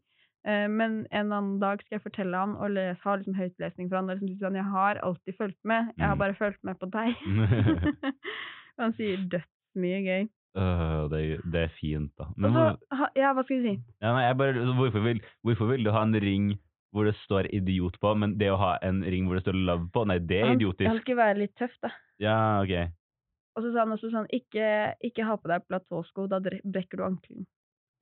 Eh, 0.44 0.66
men 0.68 1.06
en 1.14 1.32
annen 1.32 1.58
dag 1.62 1.82
skal 1.84 1.98
jeg 1.98 2.02
fortelle 2.02 2.36
han 2.36 2.56
og 2.56 2.70
les, 2.74 2.98
ha 3.04 3.14
liksom 3.16 3.34
høytlesning 3.38 3.88
for 3.88 3.96
han. 4.00 4.10
Og 4.10 4.18
liksom, 4.20 4.38
sånn, 4.40 4.56
jeg 4.58 4.70
har 4.72 5.02
alltid 5.06 5.36
fulgt 5.38 5.60
med, 5.64 5.92
jeg 5.98 6.06
har 6.08 6.16
Mm. 6.16 6.22
bare 6.24 6.34
fulgt 6.40 6.64
med 6.64 6.78
på 6.80 6.88
deg. 6.90 7.14
han 8.82 8.94
sier 8.98 9.20
dødsmye 9.32 10.00
gøy. 10.06 10.28
Uh, 10.52 11.06
det, 11.08 11.20
det 11.48 11.62
er 11.66 11.70
fint, 11.78 12.10
da. 12.20 12.26
Men 12.36 12.52
så, 12.52 12.64
ha- 12.98 13.12
ja, 13.16 13.30
hva 13.32 13.44
skal 13.46 13.62
vi 13.62 13.70
si? 13.70 13.78
ja, 14.04 14.10
nei, 14.12 14.26
bare, 14.36 14.66
hvorfor, 14.76 15.00
vil, 15.06 15.22
hvorfor 15.46 15.70
vil 15.70 15.86
du 15.86 15.92
ha 15.94 16.02
en 16.04 16.12
ring 16.20 16.50
hvor 16.92 17.06
det 17.08 17.14
står 17.22 17.46
'idiot' 17.48 17.96
på, 18.02 18.10
men 18.20 18.34
det 18.36 18.50
å 18.52 18.58
ha 18.60 18.74
en 18.84 18.98
ring 19.00 19.24
hvor 19.24 19.38
det 19.38 19.46
står 19.46 19.56
'love' 19.56 19.86
på, 19.94 20.02
nei, 20.10 20.18
det 20.18 20.42
er 20.42 20.44
Han, 20.44 20.50
han 20.52 20.60
idiotisk. 20.60 21.00
skulle 21.00 21.16
være 21.22 21.38
litt 21.38 21.54
tøff, 21.56 21.72
da. 21.80 21.88
Ja, 22.20 22.34
ok. 22.60 22.90
Og 23.56 23.64
så 23.64 23.72
sa 23.72 23.82
han 23.84 23.92
også 23.92 24.10
sånn, 24.12 24.28
ikke, 24.32 24.66
ikke 25.04 25.26
ha 25.28 25.36
på 25.36 25.50
deg 25.50 25.66
platåsko, 25.68 26.26
da 26.30 26.38
brekker 26.40 27.00
du 27.00 27.04
ankelen. 27.04 27.46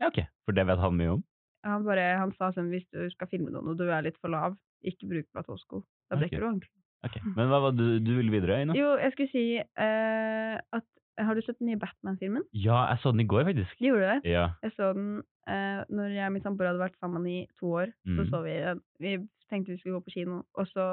Ja, 0.01 0.09
ok. 0.13 0.23
For 0.47 0.57
det 0.57 0.67
vet 0.69 0.79
han 0.81 0.95
mye 0.97 1.17
om? 1.17 1.25
Han, 1.67 1.83
bare, 1.85 2.05
han 2.21 2.31
sa 2.39 2.53
sånn, 2.57 2.71
hvis 2.73 2.87
du 2.95 3.03
skal 3.13 3.29
filme 3.29 3.51
noen 3.53 3.69
og 3.73 3.77
du 3.81 3.89
er 3.91 4.07
litt 4.07 4.17
for 4.23 4.33
lav, 4.33 4.55
ikke 4.87 5.09
bruk 5.11 5.27
platåsko. 5.35 5.83
Da 6.09 6.17
brekker 6.17 6.39
brekker 6.39 6.47
du 6.47 6.49
ankelen. 6.55 6.77
Ok. 7.05 7.17
Men 7.37 7.49
hva 7.51 7.59
var 7.65 7.75
det 7.75 7.85
du, 7.85 7.99
du 8.05 8.13
ville 8.19 8.33
videre, 8.33 8.61
Øyna? 8.63 8.77
Jo, 8.77 8.95
jeg 9.01 9.13
skulle 9.15 9.33
si 9.33 9.45
uh, 9.59 10.57
at 10.77 10.87
Har 11.21 11.37
du 11.37 11.43
sett 11.45 11.59
den 11.59 11.69
nye 11.69 11.81
Batman-filmen? 11.81 12.45
Ja, 12.57 12.87
jeg 12.93 13.01
så 13.03 13.11
den 13.13 13.25
i 13.25 13.29
går, 13.29 13.43
faktisk. 13.45 13.75
Gjorde 13.83 14.01
du 14.01 14.07
det? 14.09 14.31
Ja. 14.33 14.47
Jeg 14.65 14.73
så 14.77 14.93
den 14.97 15.09
uh, 15.51 15.81
når 15.93 16.15
jeg 16.15 16.27
og 16.31 16.33
min 16.33 16.45
samboer 16.45 16.71
hadde 16.71 16.81
vært 16.81 16.97
sammen 17.01 17.27
i 17.29 17.43
to 17.61 17.73
år. 17.83 17.93
Så 18.07 18.23
Mm. 18.25 18.31
så 18.31 18.41
vi 18.47 18.55
den. 18.65 18.81
Vi 19.01 19.13
tenkte 19.51 19.73
vi 19.75 19.79
skulle 19.81 19.99
gå 19.99 20.05
på 20.07 20.15
kino, 20.15 20.43
og 20.55 20.67
så 20.71 20.87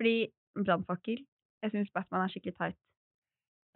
Fordi 0.00 0.26
brannfakkel 0.56 1.22
Jeg 1.62 1.70
syns 1.72 1.92
Batman 1.94 2.24
er 2.24 2.32
skikkelig 2.32 2.56
teit. 2.58 2.78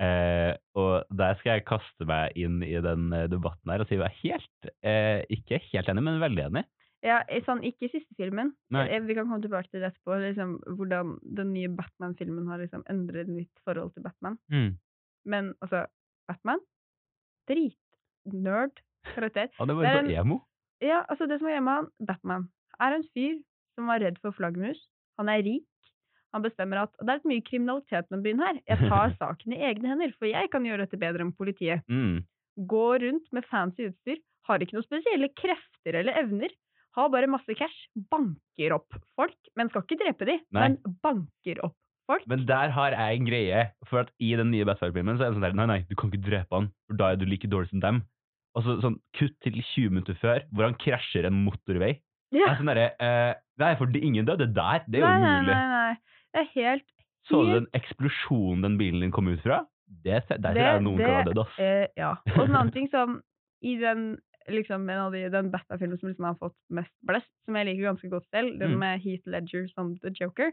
Eh, 0.00 0.54
og 0.80 1.04
der 1.12 1.34
skal 1.40 1.58
jeg 1.58 1.66
kaste 1.68 2.06
meg 2.08 2.36
inn 2.40 2.62
i 2.64 2.72
den 2.80 3.10
eh, 3.12 3.26
debatten 3.28 3.68
her 3.72 3.82
og 3.82 3.88
si 3.90 3.98
at 3.98 4.06
jeg 4.06 4.08
er 4.08 4.20
helt, 4.22 4.70
eh, 4.80 5.18
ikke 5.36 5.58
helt 5.70 5.90
enig, 5.92 6.04
men 6.06 6.22
veldig 6.22 6.46
enig. 6.46 6.62
Ja, 7.04 7.22
sånn, 7.46 7.62
ikke 7.64 7.86
i 7.88 7.92
siste 7.94 8.16
filmen. 8.16 8.52
Nei. 8.72 8.86
Eh, 8.92 9.00
Vi 9.04 9.16
kan 9.16 9.28
komme 9.28 9.40
tilbake 9.44 9.70
til 9.72 9.80
det 9.80 9.90
etterpå. 9.92 10.18
Liksom, 10.20 10.58
hvordan 10.76 11.14
den 11.36 11.52
nye 11.54 11.70
Batman-filmen 11.72 12.48
har 12.48 12.60
liksom 12.60 12.84
endret 12.92 13.28
mitt 13.32 13.62
forhold 13.64 13.94
til 13.94 14.04
Batman. 14.04 14.36
Mm. 14.52 14.74
Men 15.32 15.54
altså, 15.64 15.86
Batman? 16.28 16.60
Dritnerd 17.48 18.82
karakter. 19.14 19.48
Ja, 19.58 19.64
det 19.68 19.76
var 19.76 19.88
er 19.88 20.04
så 20.04 20.20
emo. 20.22 20.40
Ja, 20.84 21.02
altså 21.08 21.26
det 21.28 21.40
som 21.40 21.48
er 21.48 21.60
med 21.64 21.72
han, 21.76 21.88
Batman, 22.06 22.48
er 22.80 22.96
en 22.96 23.04
fyr 23.12 23.40
som 23.76 23.88
var 23.88 24.00
redd 24.04 24.20
for 24.20 24.36
flaggermus. 24.36 24.80
Han 25.20 25.28
er 25.28 25.44
rik. 25.44 25.66
Han 26.34 26.44
bestemmer 26.44 26.84
at 26.84 26.92
Det 27.00 27.08
er 27.08 27.18
litt 27.18 27.28
mye 27.30 27.42
kriminalitet 27.46 28.10
med 28.12 28.22
byen 28.26 28.42
her. 28.44 28.60
Jeg 28.70 28.88
tar 28.88 29.14
saken 29.20 29.54
i 29.56 29.62
egne 29.70 29.88
hender, 29.94 30.12
for 30.18 30.30
jeg 30.30 30.50
kan 30.52 30.66
gjøre 30.68 30.84
dette 30.86 31.00
bedre 31.00 31.26
enn 31.26 31.32
politiet. 31.36 31.82
Mm. 31.90 32.22
Går 32.70 33.02
rundt 33.06 33.28
med 33.34 33.46
fancy 33.50 33.88
utstyr, 33.90 34.20
har 34.48 34.62
ikke 34.62 34.76
noen 34.78 34.86
spesielle 34.86 35.30
krefter 35.38 36.00
eller 36.02 36.18
evner. 36.22 36.52
Har 36.98 37.10
bare 37.12 37.28
masse 37.30 37.54
cash, 37.54 37.84
banker 38.10 38.72
opp 38.74 38.96
folk, 39.14 39.36
men 39.56 39.68
skal 39.70 39.84
ikke 39.86 40.00
drepe 40.00 40.26
de, 40.26 40.34
Nei. 40.50 40.64
men 40.64 40.96
banker 41.04 41.60
opp 41.62 41.76
folk. 42.10 42.24
Men 42.26 42.42
der 42.48 42.72
har 42.74 42.96
jeg 42.96 43.20
en 43.20 43.28
greie, 43.28 43.60
for 43.86 44.02
at 44.02 44.10
i 44.18 44.32
den 44.38 44.50
nye 44.50 44.66
Batfire-filmen 44.66 45.14
så 45.18 45.28
er 45.28 45.30
det 45.30 45.38
sånn 45.38 45.46
der, 45.46 45.54
nei, 45.60 45.68
nei, 45.70 45.78
du 45.86 45.94
kan 45.94 46.10
ikke 46.10 46.24
drepe 46.26 46.58
han, 46.58 46.66
for 46.90 46.98
da 46.98 47.12
er 47.12 47.20
du 47.20 47.28
like 47.30 47.46
dårlig 47.50 47.70
som 47.70 47.82
dem. 47.84 48.00
Og 48.58 48.66
så 48.66 48.74
sånn 48.82 48.96
kutt 49.14 49.36
til 49.46 49.60
20 49.62 49.92
minutter 49.94 50.18
før, 50.18 50.42
hvor 50.50 50.66
han 50.66 50.74
krasjer 50.82 51.28
en 51.28 51.38
motorvei. 51.46 51.92
Det 52.34 52.42
er 52.42 52.58
sånn 52.58 52.70
derre, 52.72 52.88
uh, 52.98 53.38
nei, 53.62 53.70
for 53.78 53.86
det- 53.86 54.02
ingen 54.06 54.26
døde 54.26 54.50
der, 54.54 54.82
det 54.90 54.98
er 54.98 55.06
jo 55.06 55.06
nei, 55.06 55.20
nei, 55.22 55.42
nei, 55.46 55.62
nei. 55.70 55.94
Det 56.34 56.40
er 56.44 56.50
helt 56.54 56.86
Så 57.28 57.42
du 57.44 57.52
den 57.58 57.66
eksplosjonen 57.76 58.62
den 58.62 58.78
bilen 58.78 59.00
din 59.04 59.10
kom 59.12 59.28
ut 59.28 59.40
fra? 59.42 59.64
Det, 59.86 60.22
der 60.28 60.38
Det- 60.38 60.62
er 60.62 60.78
det 60.78 60.82
noen 60.86 60.98
som 61.02 61.10
har 61.10 61.24
dødd, 61.24 61.38
ass. 61.42 61.58
Eh, 61.58 61.86
ja. 61.96 62.12
Og 62.36 62.44
en 62.44 62.54
annen 62.56 62.72
ting 62.76 62.88
som 62.90 63.20
i 63.62 63.76
den 63.76 64.18
liksom 64.48 64.88
en 64.88 64.98
av 64.98 65.12
de, 65.12 65.28
den 65.30 65.50
Batman-filmen 65.50 65.98
som 66.00 66.08
liksom 66.08 66.24
har 66.24 66.34
fått 66.40 66.56
mest 66.70 66.92
blest, 67.06 67.28
som 67.44 67.54
jeg 67.56 67.66
liker 67.66 67.90
ganske 67.92 68.08
godt 68.10 68.26
selv, 68.30 68.58
den 68.58 68.72
Mm. 68.72 68.78
med 68.78 69.00
Heath 69.04 69.26
Ledger 69.28 69.66
som 69.74 69.96
The 69.98 70.10
Joker. 70.20 70.50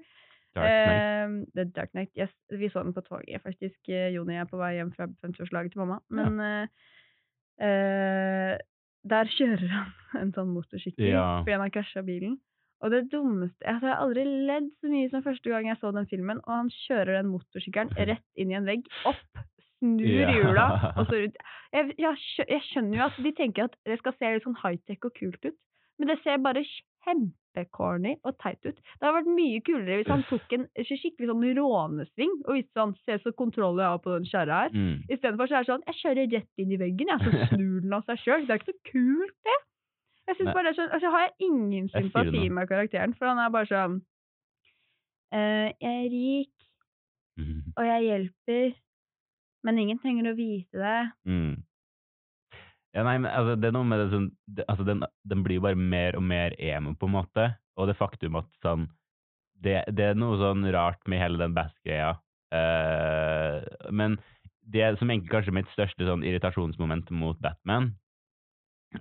Dark 0.56 0.66
Knight. 0.66 0.92
Eh, 0.92 1.46
The 1.56 1.64
Dark 1.72 1.92
Knight, 1.92 2.10
yes. 2.18 2.34
Vi 2.52 2.70
så 2.70 2.84
den 2.84 2.94
på 2.94 3.02
toget, 3.06 3.42
faktisk. 3.44 3.78
og 3.88 4.14
Joni 4.14 4.36
er 4.36 4.46
på 4.46 4.58
vei 4.58 4.74
hjem 4.76 4.92
fra 4.96 5.08
50-årslaget 5.24 5.72
til 5.72 5.80
mamma. 5.86 6.00
Men 6.10 6.40
ja. 6.40 6.68
eh, 7.62 8.58
der 9.08 9.30
kjører 9.38 9.70
han 9.72 10.22
en 10.22 10.34
sånn 10.36 10.52
motorsykkel 10.54 11.10
Ja. 11.12 11.40
fordi 11.44 11.52
han 11.56 11.62
har 11.62 11.70
krasja 11.74 12.04
bilen. 12.06 12.38
Og 12.86 12.94
det 12.94 13.08
dummeste 13.12 13.66
altså 13.66 13.88
Jeg 13.88 13.96
har 13.96 14.04
aldri 14.04 14.24
ledd 14.50 14.72
så 14.82 14.92
mye 14.92 15.12
som 15.12 15.24
første 15.26 15.54
gang 15.54 15.70
jeg 15.72 15.80
så 15.82 15.92
den 15.96 16.10
filmen, 16.12 16.42
og 16.46 16.54
han 16.54 16.74
kjører 16.86 17.20
den 17.20 17.32
motorsykkelen 17.34 17.94
rett 18.12 18.28
inn 18.38 18.52
i 18.54 18.58
en 18.60 18.70
vegg, 18.70 18.86
opp, 19.10 19.46
snur 19.80 20.34
hjula, 20.34 20.68
og 20.94 21.08
så 21.10 21.22
ut. 21.26 21.40
Jeg, 21.74 21.96
jeg, 21.98 22.20
jeg 22.44 22.62
skjønner 22.70 23.02
jo 23.02 23.08
at 23.08 23.24
de 23.26 23.34
tenker 23.40 23.68
at 23.68 23.80
det 23.88 23.98
skal 24.02 24.16
se 24.18 24.36
litt 24.36 24.46
sånn 24.46 24.62
high-tech 24.62 25.10
og 25.10 25.18
kult 25.18 25.50
ut, 25.50 25.58
men 25.98 26.12
det 26.12 26.20
ser 26.22 26.38
bare 26.46 26.62
kjempecorny 27.08 28.14
og 28.22 28.36
teit 28.42 28.60
ut. 28.68 28.78
Det 28.78 29.02
hadde 29.02 29.16
vært 29.16 29.32
mye 29.34 29.62
kulere 29.66 29.98
hvis 30.02 30.12
han 30.12 30.26
tok 30.30 30.54
en 30.54 30.68
skikkelig 30.78 31.30
sånn 31.32 31.46
rånesving 31.58 32.36
og 32.46 32.60
viste 32.60 32.78
sånn 32.78 32.94
Se 33.08 33.18
så 33.24 33.34
kontroll 33.38 33.82
jeg 33.82 33.90
har 33.96 34.04
på 34.04 34.14
den 34.14 34.28
kjerra 34.30 34.60
her. 34.66 34.76
Mm. 34.76 35.00
Istedenfor 35.08 35.50
så 35.50 35.58
er 35.58 35.66
det 35.66 35.72
sånn 35.72 35.88
Jeg 35.90 36.00
kjører 36.04 36.30
rett 36.36 36.62
inn 36.62 36.76
i 36.76 36.82
veggen, 36.84 37.14
jeg, 37.14 37.24
så 37.26 37.50
snur 37.56 37.80
den 37.88 37.98
av 37.98 38.06
seg 38.06 38.22
sjøl. 38.22 38.46
Det 38.46 38.54
er 38.54 38.62
ikke 38.62 38.76
så 38.76 38.92
kult, 38.92 39.36
det. 39.50 39.58
Jeg 40.28 40.36
synes 40.36 40.54
bare 40.54 40.64
det 40.68 40.74
er 40.74 40.78
sånn, 40.82 40.92
altså, 40.92 41.12
har 41.14 41.26
jeg 41.26 41.48
ingen 41.48 41.90
sympati 41.94 42.50
med 42.52 42.68
karakteren, 42.68 43.14
for 43.16 43.30
han 43.32 43.40
er 43.40 43.54
bare 43.54 43.70
sånn 43.70 43.98
uh, 45.34 45.70
Jeg 45.72 45.94
er 45.94 46.10
rik, 46.12 46.54
Mm. 47.38 47.60
og 47.78 47.86
jeg 47.86 48.06
hjelper, 48.08 48.72
men 49.64 49.78
ingen 49.78 50.00
trenger 50.02 50.32
å 50.32 50.38
vite 50.38 50.80
det. 50.82 51.02
Mm. 51.30 51.52
Ja, 52.96 53.04
nei, 53.06 53.18
men 53.22 53.30
altså, 53.30 53.54
det 53.62 53.70
er 53.70 53.76
noe 53.76 53.86
med 53.86 54.00
det 54.02 54.08
som 54.10 54.24
altså, 54.64 54.86
den, 54.88 55.04
den 55.30 55.44
blir 55.46 55.62
bare 55.62 55.78
mer 55.78 56.18
og 56.18 56.24
mer 56.26 56.56
emo, 56.58 56.96
på 56.98 57.06
en 57.06 57.14
måte. 57.14 57.46
Og 57.78 57.86
det 57.92 57.98
faktum 58.00 58.40
at 58.40 58.50
sånn 58.66 58.88
Det, 59.62 59.84
det 59.94 60.04
er 60.06 60.18
noe 60.18 60.38
sånn 60.38 60.66
rart 60.74 61.02
med 61.10 61.22
hele 61.22 61.38
den 61.38 61.54
Bass-greia. 61.54 62.16
Uh, 62.54 63.62
men 63.94 64.18
det 64.66 64.98
som 65.00 65.10
egentlig 65.10 65.32
kanskje 65.32 65.54
er 65.54 65.58
mitt 65.60 65.72
største 65.74 66.06
sånn 66.10 66.26
irritasjonsmoment 66.26 67.10
mot 67.14 67.38
Batman, 67.42 67.92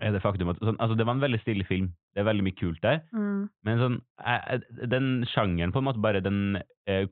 er 0.01 0.13
det 0.13 0.23
faktum 0.23 0.49
at 0.51 0.59
sånn, 0.61 0.77
altså, 0.83 0.97
Det 0.99 1.07
var 1.07 1.15
en 1.15 1.21
veldig 1.23 1.41
stille 1.41 1.65
film. 1.65 1.93
Det 2.15 2.21
er 2.21 2.27
veldig 2.29 2.45
mye 2.45 2.57
kult 2.59 2.81
der. 2.83 3.01
Mm. 3.15 3.49
Men 3.65 3.79
sånn, 3.79 3.99
jeg, 4.27 4.63
den 4.91 5.25
sjangeren 5.31 5.73
på 5.73 5.79
en 5.83 5.87
måte 5.89 6.03
bare, 6.03 6.21
den, 6.25 6.59
eh, 6.91 7.07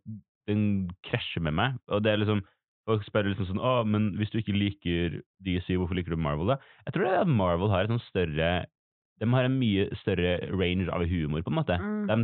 den 0.48 0.90
krasjer 1.06 1.40
med 1.46 1.54
meg. 1.54 1.78
Og 1.88 2.02
det 2.04 2.12
er 2.12 2.18
liksom, 2.24 2.42
folk 2.88 3.04
spør 3.06 3.30
liksom 3.30 3.46
sånn, 3.52 3.62
å, 3.62 3.84
men 3.88 4.10
hvis 4.18 4.30
du 4.34 4.38
ikke 4.42 4.56
liker 4.58 5.20
DC, 5.46 5.70
hvorfor 5.78 5.94
liker 5.96 6.12
du 6.16 6.20
Marvel 6.20 6.50
da? 6.54 6.58
Jeg 6.86 6.94
tror 6.96 7.06
det 7.06 7.12
er 7.14 7.22
at 7.24 7.30
Marvel 7.40 7.70
har 7.72 7.84
et 7.86 7.94
sånn 7.94 8.02
større, 8.10 8.50
de 9.22 9.30
har 9.30 9.46
en 9.46 9.58
mye 9.60 9.86
større 10.02 10.34
range 10.52 10.90
av 10.92 11.06
humor 11.08 11.42
på 11.46 11.52
en 11.54 11.60
måte. 11.62 11.78
Mm. 11.80 12.06
De, 12.10 12.18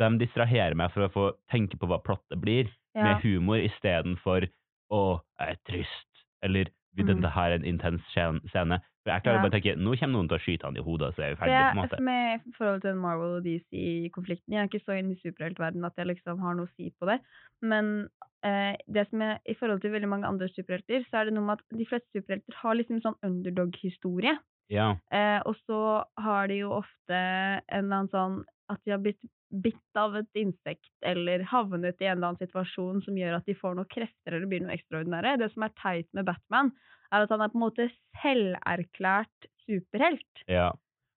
de 0.00 0.10
distraherer 0.22 0.76
meg 0.78 0.92
for 0.94 1.04
å 1.08 1.12
få 1.12 1.26
tenke 1.52 1.76
på 1.80 1.88
hva 1.90 1.98
plottet 2.04 2.40
blir, 2.40 2.70
Ja. 2.96 3.02
med 3.10 3.20
humor, 3.26 3.58
i 3.60 3.68
stedet 3.76 4.14
for, 4.22 4.40
å, 4.88 5.20
jeg 5.42 5.52
er 5.52 5.58
trist, 5.68 6.22
eller, 6.46 6.70
vil 6.96 7.04
Mm. 7.04 7.18
dette 7.20 7.32
her 7.34 7.50
er 7.50 7.58
en 7.58 7.64
intens 7.68 8.00
scene. 8.14 8.78
For 9.06 9.14
jeg 9.14 9.22
klarer 9.22 9.38
Ja. 9.38 9.42
bare 9.44 9.52
å 9.52 9.54
tenke, 9.54 9.76
nå 9.78 9.92
kommer 10.00 10.16
noen 10.18 10.28
til 10.28 10.36
å 10.38 10.42
skyte 10.42 10.66
han 10.66 10.76
i 10.76 10.82
hodet, 10.82 11.12
så 11.14 11.22
er 11.22 11.28
vi 11.30 11.34
Det 11.36 11.38
ferdig 11.38 11.58
på 11.62 11.70
en 11.70 11.78
måte. 11.78 12.00
med 12.02 12.40
forhold 12.58 12.80
til 12.82 12.96
Marvel 12.98 13.36
og 13.38 13.44
DC-konflikten. 13.46 14.50
Jeg 14.50 14.58
er 14.64 14.66
ikke 14.66 14.82
så 14.84 14.96
inne 14.98 15.14
i 15.14 15.20
superheltverden 15.22 15.84
at 15.86 15.94
jeg 15.96 16.06
liksom 16.10 16.40
har 16.42 16.54
noe 16.58 16.66
å 16.66 16.74
si 16.74 16.90
på 16.98 17.06
det. 17.06 17.20
Men 17.62 18.08
eh, 18.42 18.74
det 18.90 19.06
som 19.10 19.22
er, 19.22 19.38
i 19.46 19.54
forhold 19.54 19.80
til 19.80 19.92
veldig 19.94 20.08
mange 20.10 20.26
andre 20.26 20.48
superhelter, 20.50 21.06
så 21.06 21.20
er 21.20 21.24
det 21.30 21.34
noe 21.34 21.46
med 21.46 21.58
at 21.60 21.78
de 21.78 21.86
fleste 21.86 22.10
superhelter 22.18 22.54
har 22.64 22.74
liksom 22.74 23.00
sånn 23.00 23.16
underdog-historie. 23.22 24.36
Ja. 24.68 24.96
Eh, 25.14 25.40
og 25.46 25.54
så 25.66 25.80
har 26.18 26.48
de 26.50 26.58
jo 26.64 26.72
ofte 26.82 27.14
en 27.14 27.62
eller 27.70 27.96
annen 28.02 28.10
sånn 28.10 28.44
at 28.68 28.80
de 28.84 28.90
har 28.90 28.98
blitt 28.98 29.22
bitt 29.62 29.94
av 29.96 30.16
et 30.18 30.26
insekt 30.34 30.90
eller 31.06 31.44
havnet 31.46 32.00
i 32.02 32.08
en 32.10 32.18
eller 32.18 32.32
annen 32.32 32.42
situasjon 32.42 33.04
som 33.04 33.14
gjør 33.14 33.36
at 33.38 33.46
de 33.46 33.54
får 33.54 33.76
noen 33.78 33.86
krefter 33.88 34.34
eller 34.34 34.50
blir 34.50 34.64
noe 34.64 34.74
ekstraordinære. 34.74 35.36
Det 35.38 35.52
som 35.52 35.62
er 35.62 35.70
teit 35.80 36.08
med 36.18 36.26
Batman, 36.26 36.72
er 37.16 37.24
at 37.26 37.32
han 37.34 37.42
er 37.44 37.52
på 37.52 37.58
en 37.58 37.64
måte 37.66 37.88
selverklært 38.22 39.48
superhelt. 39.66 40.42
Ja. 40.50 40.70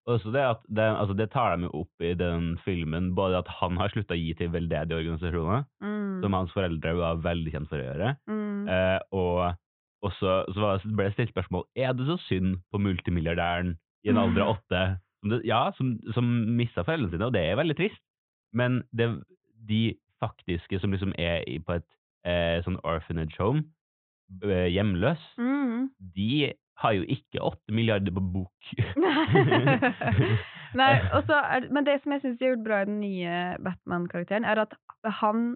Også 0.10 0.32
det 0.34 0.42
at 0.42 0.62
det, 0.74 0.86
altså 0.98 1.14
det 1.14 1.28
tar 1.34 1.58
de 1.60 1.68
jo 1.68 1.84
opp 1.84 2.02
i 2.02 2.14
den 2.18 2.56
filmen, 2.66 3.12
både 3.18 3.38
at 3.44 3.50
han 3.60 3.78
har 3.78 3.92
slutta 3.94 4.16
å 4.16 4.20
gi 4.20 4.32
til 4.40 4.50
veldedige 4.54 4.98
organisasjoner, 5.04 5.66
Mm. 5.84 6.22
som 6.24 6.34
hans 6.34 6.52
foreldre 6.56 6.96
var 6.98 7.20
veldig 7.22 7.52
kjent 7.54 7.70
for 7.70 7.78
å 7.78 7.86
gjøre, 7.86 8.16
Mm. 8.28 8.70
eh, 8.70 9.00
og 9.12 9.56
også 10.04 10.46
så 10.56 10.96
ble 10.96 11.06
det 11.10 11.14
stilt 11.14 11.34
spørsmål 11.36 11.64
er 11.76 11.94
det 11.94 12.08
så 12.08 12.18
synd 12.28 12.58
på 12.74 12.80
multimilliardæren 12.80 13.76
i 14.06 14.10
en 14.10 14.18
alder 14.18 14.42
av 14.42 14.56
åtte, 14.58 15.00
som 15.22 15.30
det, 15.30 15.42
ja, 15.46 15.72
som, 15.78 16.00
som 16.14 16.26
mista 16.58 16.84
foreldrene 16.84 17.12
sine, 17.12 17.26
og 17.28 17.34
det 17.34 17.44
er 17.46 17.56
veldig 17.60 17.76
trist, 17.78 18.02
men 18.54 18.82
det, 18.96 19.12
de 19.68 19.94
faktiske 20.24 20.80
som 20.82 20.92
liksom 20.92 21.14
er 21.20 21.44
på 21.68 21.76
et 21.76 21.86
eh, 22.26 22.64
sånn 22.64 22.80
orphanage 22.84 23.38
home, 23.38 23.64
hjemløs, 24.74 25.22
Mm. 25.38 25.90
de 26.16 26.54
har 26.80 26.94
jo 26.96 27.04
ikke 27.12 27.42
åtte 27.44 27.74
milliarder 27.76 28.14
på 28.16 28.22
bok. 28.34 28.70
Nei, 30.80 30.92
er, 31.14 31.66
men 31.74 31.88
det 31.88 31.98
som 32.04 32.14
jeg 32.16 32.24
syns 32.24 32.42
har 32.44 32.54
gjort 32.54 32.66
bra 32.68 32.82
i 32.84 32.88
den 32.90 33.00
nye 33.02 33.40
Batman-karakteren, 33.66 34.46
er 34.48 34.62
at 34.64 34.76
han 35.20 35.50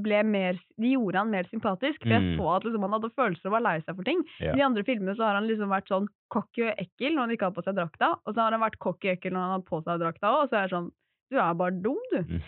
ble 0.00 0.20
mer 0.22 0.54
De 0.78 0.92
gjorde 0.92 1.18
han 1.18 1.32
mer 1.32 1.48
sympatisk. 1.50 1.98
For 2.04 2.12
jeg 2.14 2.22
Mm. 2.22 2.36
så 2.38 2.44
at 2.56 2.64
liksom, 2.66 2.82
han 2.86 2.92
hadde 2.94 3.10
følelser 3.16 3.46
og 3.50 3.54
var 3.56 3.60
lei 3.64 3.78
seg 3.82 3.96
for 3.98 4.04
ting. 4.06 4.20
Ja. 4.40 4.52
I 4.52 4.56
de 4.60 4.64
andre 4.64 4.84
filmene 4.86 5.16
så 5.18 5.24
har 5.26 5.34
han 5.34 5.48
liksom 5.48 5.68
vært 5.72 5.88
sånn 5.90 6.06
cocky 6.30 6.62
og 6.68 6.78
ekkel 6.78 7.14
når 7.16 7.20
han 7.26 7.30
ikke 7.34 7.48
har 7.48 7.56
på 7.56 7.64
seg 7.66 7.74
drakta, 7.74 8.12
og 8.24 8.34
så 8.34 8.40
har 8.44 8.52
han 8.54 8.60
vært 8.62 8.78
cocky 8.78 9.08
og 9.10 9.16
ekkel 9.16 9.32
når 9.34 9.40
han 9.46 9.54
har 9.56 9.64
på 9.66 9.80
seg 9.82 9.98
drakta 10.04 10.30
òg, 10.30 10.42
og 10.44 10.50
så 10.52 10.56
er 10.60 10.68
det 10.68 10.74
sånn 10.76 10.90
Du 11.30 11.38
er 11.38 11.54
bare 11.54 11.80
dum, 11.82 11.98
du. 12.12 12.40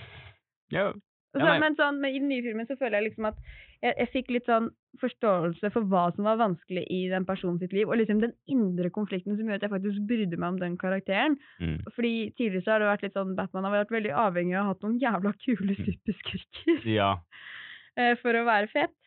ja. 0.75 0.93
Ja, 1.35 1.41
så, 1.41 1.59
men 1.61 1.75
sånn, 1.79 1.99
men 2.03 2.13
i 2.15 2.19
den 2.21 2.29
nye 2.29 2.43
filmen 2.45 2.67
så 2.69 2.77
føler 2.77 2.99
jeg 3.01 3.09
liksom 3.11 3.27
at 3.31 3.37
jeg, 3.83 3.95
jeg 3.99 4.09
fikk 4.13 4.31
litt 4.37 4.47
sånn 4.47 4.69
forståelse 5.01 5.71
for 5.73 5.89
hva 5.89 6.05
som 6.15 6.27
var 6.27 6.41
vanskelig 6.41 6.83
i 6.93 7.01
den 7.11 7.25
personen 7.29 7.59
sitt 7.61 7.73
liv, 7.75 7.89
og 7.89 7.99
liksom 8.01 8.21
den 8.23 8.35
indre 8.51 8.91
konflikten 8.93 9.37
som 9.39 9.49
gjør 9.49 9.61
at 9.61 9.67
jeg 9.67 9.73
faktisk 9.73 10.07
brydde 10.09 10.39
meg 10.39 10.55
om 10.55 10.59
den 10.61 10.79
karakteren. 10.81 11.39
Mm. 11.63 11.79
Fordi 11.97 12.15
tidligere 12.37 12.65
så 12.65 12.75
har 12.75 12.83
det 12.83 12.91
vært 12.91 13.07
litt 13.07 13.19
sånn 13.19 13.37
Batman 13.39 13.69
har 13.69 13.77
vært 13.79 13.95
veldig 13.97 14.17
avhengig 14.25 14.57
av 14.57 14.63
å 14.63 14.65
ha 14.67 14.75
hatt 14.75 14.87
noen 14.87 14.99
jævla 15.03 15.35
kule 15.45 15.77
superskurker 15.81 16.89
ja. 16.99 17.13
eh, 18.01 18.17
for 18.21 18.37
å 18.37 18.49
være 18.49 18.73
fett. 18.73 18.99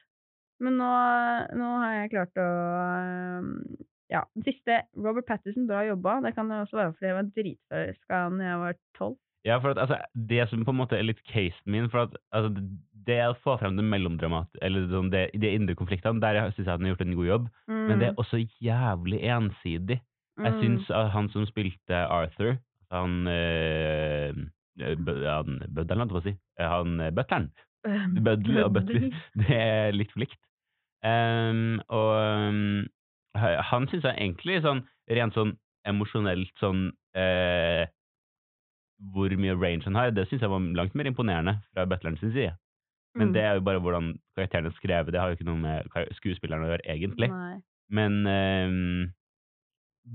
Men 0.64 0.80
nå, 0.80 0.94
nå 1.60 1.74
har 1.84 2.00
jeg 2.00 2.16
klart 2.16 2.40
å 2.40 2.48
eh, 2.48 3.52
Ja. 4.14 4.24
Den 4.38 4.46
siste 4.48 4.84
Robert 4.96 5.28
Patterson, 5.28 5.68
bra 5.70 5.84
jobba. 5.86 6.20
Det 6.24 6.36
kan 6.38 6.50
jeg 6.52 6.66
også 6.66 6.82
være 6.82 6.96
fordi 6.96 7.12
jeg 7.12 7.20
var 7.20 7.32
dritforelska 7.38 8.26
da 8.38 8.50
jeg 8.50 8.60
var 8.64 8.82
tolv. 8.98 9.22
Ja, 9.46 9.60
for 9.62 9.76
at, 9.76 9.78
altså, 9.78 10.00
det 10.30 10.48
som 10.50 10.64
på 10.66 10.74
en 10.74 10.80
måte 10.80 10.98
er 10.98 11.06
litt 11.06 11.22
casen 11.30 11.70
min, 11.70 11.86
for 11.94 12.08
at 12.08 12.16
altså, 12.34 12.64
det 13.08 13.20
å 13.26 13.38
få 13.44 13.58
frem 13.62 13.78
det 13.78 13.86
mellomdramat, 13.86 14.50
eller 14.66 14.88
sånn, 14.92 15.12
det, 15.14 15.28
de 15.42 15.54
indre 15.54 15.78
konfliktene, 15.78 16.22
der 16.24 16.42
syns 16.52 16.66
jeg 16.66 16.72
han 16.72 16.86
har 16.88 16.94
gjort 16.96 17.06
en 17.06 17.18
god 17.20 17.30
jobb, 17.30 17.48
men 17.72 18.02
det 18.02 18.10
er 18.10 18.22
også 18.22 18.42
jævlig 18.64 19.22
ensidig. 19.36 20.00
Mm. 20.40 20.48
Jeg 20.48 20.58
syns 20.62 20.90
han 21.14 21.30
som 21.34 21.46
spilte 21.48 22.02
Arthur, 22.12 22.58
han 22.94 23.30
øh, 23.32 24.42
han 24.76 25.62
Bøddelen, 25.72 26.04
holdt 26.04 26.12
jeg 26.12 26.12
på 26.12 26.20
å 26.20 26.26
si, 26.26 26.36
han 26.60 27.00
øh, 27.00 27.14
butleren, 27.16 27.48
Mm. 27.86 28.18
Bøddel 28.26 28.64
og 28.64 28.74
butler, 28.74 29.10
det 29.42 29.58
er 29.58 29.96
litt 29.96 30.12
for 30.14 30.26
likt. 30.26 30.40
Um, 31.06 31.82
og 31.94 32.12
um, 32.18 32.86
han 33.38 33.88
syns 33.92 34.08
jeg 34.08 34.18
egentlig 34.18 34.62
sånn 34.66 34.82
rent 35.14 35.36
sånn 35.38 35.52
emosjonelt 35.86 36.50
sånn 36.58 36.88
eh, 37.14 37.84
Hvor 39.14 39.34
mye 39.38 39.54
range 39.60 39.86
han 39.86 40.00
har, 40.00 40.14
det 40.16 40.24
syns 40.30 40.42
jeg 40.42 40.50
var 40.50 40.64
langt 40.80 40.96
mer 40.98 41.10
imponerende 41.12 41.60
fra 41.74 41.86
butleren 41.86 42.18
sin 42.18 42.32
side. 42.34 42.56
Men 43.16 43.30
Mm. 43.30 43.34
det 43.34 43.44
er 43.44 43.54
jo 43.56 43.62
bare 43.64 43.80
hvordan 43.80 44.08
karakteren 44.36 44.66
er 44.68 44.76
skrevet, 44.76 45.12
det 45.14 45.20
har 45.22 45.30
jo 45.32 45.38
ikke 45.38 45.48
noe 45.48 45.62
med 45.62 45.88
skuespilleren 46.18 46.66
å 46.66 46.72
gjøre, 46.74 46.86
egentlig. 46.92 47.30
Nei. 47.32 47.62
Men 47.90 48.26
ehm, 48.28 49.14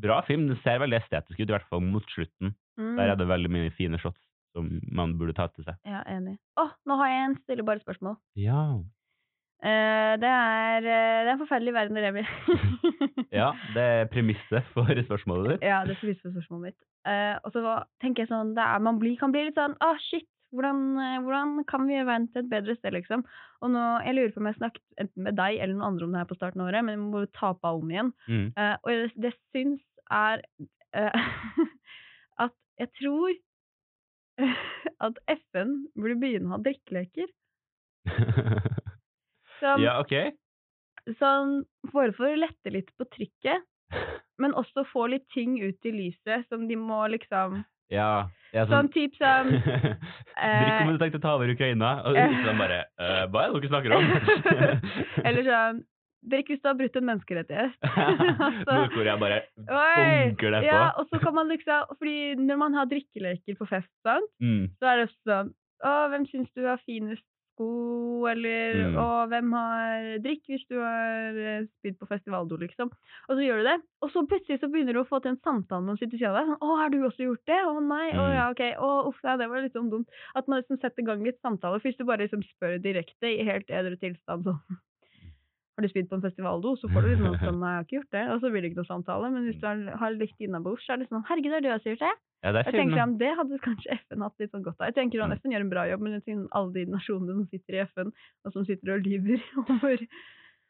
bra 0.03 0.21
film. 0.27 0.49
Den 0.51 0.59
ser 0.65 0.81
veldig 0.83 1.01
estetisk 1.01 1.41
ut, 1.41 1.49
i 1.49 1.55
hvert 1.55 1.69
fall 1.71 1.81
mot 1.81 2.05
slutten. 2.15 2.55
Mm. 2.79 2.97
Der 2.97 3.13
er 3.13 3.17
det 3.17 3.29
veldig 3.29 3.51
mye 3.53 3.73
fine 3.77 3.99
shots 3.99 4.21
som 4.55 4.81
man 4.91 5.17
burde 5.19 5.35
ta 5.37 5.47
til 5.55 5.65
seg. 5.67 5.77
Ja, 5.87 6.03
enig. 6.11 6.37
Å, 6.59 6.71
nå 6.87 6.97
har 6.99 7.11
jeg 7.13 7.27
en 7.29 7.37
stille 7.45 7.67
bare 7.67 7.83
spørsmål. 7.83 8.17
Ja. 8.41 8.63
Uh, 9.61 10.17
det, 10.17 10.29
er, 10.31 10.79
eh, 10.81 11.19
det 11.21 11.29
er 11.29 11.35
en 11.35 11.43
forferdelig 11.43 11.75
verden 11.77 11.99
dere 11.99 12.09
lever 12.09 12.25
i. 12.25 13.27
ja, 13.41 13.51
det 13.75 13.83
er 13.85 14.09
premisset 14.11 14.67
for 14.73 14.89
spørsmålet 14.89 15.53
ditt. 15.55 15.67
Ja, 15.69 15.83
det 15.85 15.99
er 15.99 16.01
for 16.01 16.33
spørsmålet 16.33 16.71
mitt. 16.71 16.79
Uh, 17.07 17.37
og 17.45 17.53
så 17.53 17.77
tenker 18.01 18.25
jeg 18.25 18.33
sånn, 18.33 18.55
det 18.57 18.65
er, 18.65 18.81
man 18.85 18.99
blir, 19.03 19.19
kan 19.21 19.35
bli 19.35 19.47
litt 19.47 19.61
sånn, 19.61 19.77
ah 19.85 20.01
shit, 20.09 20.27
hvordan, 20.55 20.81
eh, 20.99 21.19
hvordan 21.25 21.53
kan 21.69 21.87
vi 21.87 21.95
gjøre 21.95 22.09
verden 22.09 22.29
til 22.33 22.43
et 22.43 22.51
bedre 22.51 22.77
sted, 22.79 22.95
liksom? 22.97 23.25
Og 23.63 23.73
nå, 23.75 23.85
jeg 24.07 24.17
lurer 24.17 24.33
på 24.35 24.43
om 24.43 24.49
jeg 24.51 24.59
snakket 24.59 25.05
enten 25.05 25.27
med 25.27 25.39
deg 25.39 25.59
eller 25.59 25.77
noen 25.77 25.89
andre 25.93 26.07
om 26.07 26.15
det 26.15 26.23
her 26.23 26.31
på 26.31 26.39
starten 26.39 26.65
av 26.65 26.71
året, 26.71 26.87
men 26.87 26.99
vi 26.99 27.13
må 27.13 27.23
ta 27.37 27.53
på 27.55 27.75
om 27.79 27.93
igjen. 27.93 28.13
Mm. 28.27 28.49
Uh, 28.59 28.75
og 28.83 28.91
det, 28.91 29.11
det 29.27 29.33
syns 29.55 29.85
er 30.11 30.43
uh, 30.99 31.31
at 32.47 32.57
jeg 32.83 32.93
tror 32.99 33.39
at 35.07 35.23
FN 35.37 35.77
burde 35.95 36.19
begynne 36.21 36.51
å 36.51 36.57
ha 36.57 36.63
drikkeleker. 36.65 37.31
Som, 39.61 39.83
ja, 39.87 39.99
ok. 40.01 40.33
Sånn, 41.21 41.61
bare 41.93 42.15
for 42.17 42.29
å 42.29 42.39
lette 42.39 42.73
litt 42.73 42.91
på 42.99 43.07
trykket, 43.13 43.67
men 44.41 44.57
også 44.57 44.87
få 44.89 45.09
litt 45.13 45.27
ting 45.35 45.59
ut 45.61 45.87
i 45.87 45.93
lyset 45.93 46.47
som 46.49 46.67
de 46.71 46.79
må 46.79 47.03
liksom 47.13 47.63
Ja. 47.93 48.31
Ja 48.55 48.65
Sånn 48.71 48.89
typ 48.95 49.15
som 49.21 49.51
Drikk 49.55 50.81
om 50.83 50.91
du 50.95 50.99
tenkte 51.03 51.21
å 51.21 51.25
ta 51.25 51.35
over 51.37 51.53
Ukraina, 51.53 51.91
og 52.09 52.17
eh, 52.19 52.35
så 52.45 52.55
bare 52.59 52.81
«Eh, 52.99 53.23
Hva 53.31 53.45
er 53.47 53.53
det 53.55 53.61
dere 53.63 53.71
snakker 53.73 53.97
om? 53.97 54.05
Eller 55.27 55.47
sånn 55.47 55.81
Drikk 56.31 56.51
hvis 56.53 56.61
du 56.61 56.69
har 56.69 56.75
brutt 56.77 56.97
en 57.01 57.07
menneskerettighet. 57.09 57.77
Altså, 57.89 58.75
Nord-Korea 58.77 59.15
bare 59.21 59.39
oi, 59.57 60.03
bunker 60.35 60.53
det 60.53 60.59
på. 60.61 60.67
ja, 60.69 60.83
og 61.01 61.07
så 61.09 61.21
kan 61.23 61.33
man 61.39 61.49
liksom 61.49 61.95
Fordi 61.97 62.17
når 62.37 62.59
man 62.61 62.77
har 62.77 62.91
drikkeleker 62.91 63.57
på 63.57 63.69
fest, 63.71 63.89
sant, 64.05 64.29
Mm. 64.43 64.67
så 64.81 64.91
er 64.93 65.01
det 65.05 65.09
sånn 65.25 65.49
Å, 65.81 65.95
hvem 66.13 66.27
syns 66.29 66.51
du 66.53 66.67
har 66.69 66.77
finest 66.85 67.25
sko, 67.61 68.27
eller 68.31 68.79
Mm. 68.81 68.97
Og 69.01 69.29
hvem 69.29 69.53
har 69.53 70.19
Drikk 70.25 70.47
hvis 70.49 70.65
du 70.71 70.79
har 70.81 71.37
eh, 71.37 71.67
spydd 71.81 71.99
på 72.01 72.09
festivaldo, 72.09 72.57
liksom. 72.57 72.91
Og 73.29 73.37
så 73.37 73.45
gjør 73.45 73.61
du 73.61 73.65
det, 73.69 73.77
og 74.03 74.11
så 74.11 74.23
plutselig 74.27 74.61
så 74.61 74.71
begynner 74.73 74.97
du 74.97 75.01
å 75.03 75.09
få 75.09 75.21
til 75.21 75.33
en 75.35 75.41
samtale 75.45 75.83
med 75.85 75.93
noen 75.93 75.99
sitter 76.01 76.17
ved 76.17 76.23
siden 76.23 76.33
av 76.33 76.39
deg. 76.41 76.49
Sånn, 76.51 76.61
'Å, 76.61 76.79
har 76.81 76.89
du 76.91 76.99
også 77.05 77.27
gjort 77.29 77.45
det?' 77.47 77.65
'Å 77.67 77.75
nei', 77.85 78.13
'Å 78.17 78.25
Mm. 78.25 78.35
ja, 78.35 78.45
ok', 78.51 78.77
'Å 78.81 78.91
uff, 79.09 79.21
nei, 79.25 79.37
det 79.37 79.49
var 79.49 79.61
litt 79.63 79.73
sånn 79.77 79.91
dumt'. 79.91 80.09
At 80.35 80.49
man 80.49 80.63
liksom 80.63 80.81
setter 80.81 81.03
i 81.03 81.07
gang 81.07 81.23
litt 81.25 81.41
samtale. 81.41 81.81
først 81.81 81.85
hvis 81.85 81.99
du 81.99 82.05
bare 82.05 82.25
liksom 82.25 82.43
spør 82.43 82.79
direkte 82.81 83.27
i 83.29 83.45
helt 83.45 83.69
edru 83.69 83.97
tilstand 83.97 84.45
sånn 84.45 84.61
'Har 85.81 85.89
du 85.89 85.93
spydd 85.95 86.09
på 86.13 86.17
en 86.21 86.25
festivaldo?' 86.29 86.77
Så 86.77 86.89
får 86.93 87.01
du 87.03 87.09
liksom 87.17 87.35
sånn 87.49 87.61
'Nei, 87.61 87.71
jeg 87.73 87.77
har 87.81 87.85
ikke 87.89 87.99
gjort 87.99 88.13
det', 88.13 88.29
og 88.31 88.41
så 88.41 88.51
blir 88.53 88.61
det 88.61 88.69
ikke 88.71 88.81
noe 88.85 88.93
samtale. 88.93 89.31
Men 89.33 89.47
hvis 89.49 89.61
du 89.61 89.67
har, 89.67 89.79
har 89.97 90.11
litt 90.13 90.37
innabords, 90.45 90.85
så 90.85 90.93
er 90.93 90.97
det 91.01 91.09
sånn 91.09 91.25
'Herregud, 91.25 91.53
har 91.57 91.61
du 91.65 91.69
også 91.73 91.91
gjort 91.97 92.05
det?' 92.05 92.19
Ja, 92.45 92.53
det 92.53 92.65
Jeg 92.67 92.73
tenker 92.75 92.97
sånn, 93.01 93.19
Det 93.21 93.33
hadde 93.37 93.59
kanskje 93.65 93.99
FN 94.05 94.21
hatt 94.25 94.39
litt 94.41 94.51
sånn 94.53 94.63
godt 94.65 94.81
av. 94.81 94.87
Jeg 94.89 94.95
tenker 94.97 95.19
sånn, 95.21 95.33
Mm. 95.33 95.41
FN 95.41 95.53
gjør 95.53 95.61
en 95.65 95.71
bra 95.73 95.85
jobb, 95.89 96.01
men 96.01 96.13
jeg 96.13 96.25
tenker 96.25 96.49
alle 96.53 96.73
de 96.73 96.85
nasjonene 96.87 97.35
som 97.37 97.47
sitter 97.49 97.73
i 97.75 97.81
FN, 97.89 98.13
og 98.45 98.53
som 98.53 98.65
sitter 98.65 98.95
og 98.95 99.03
lyver 99.05 99.41
over 99.69 99.99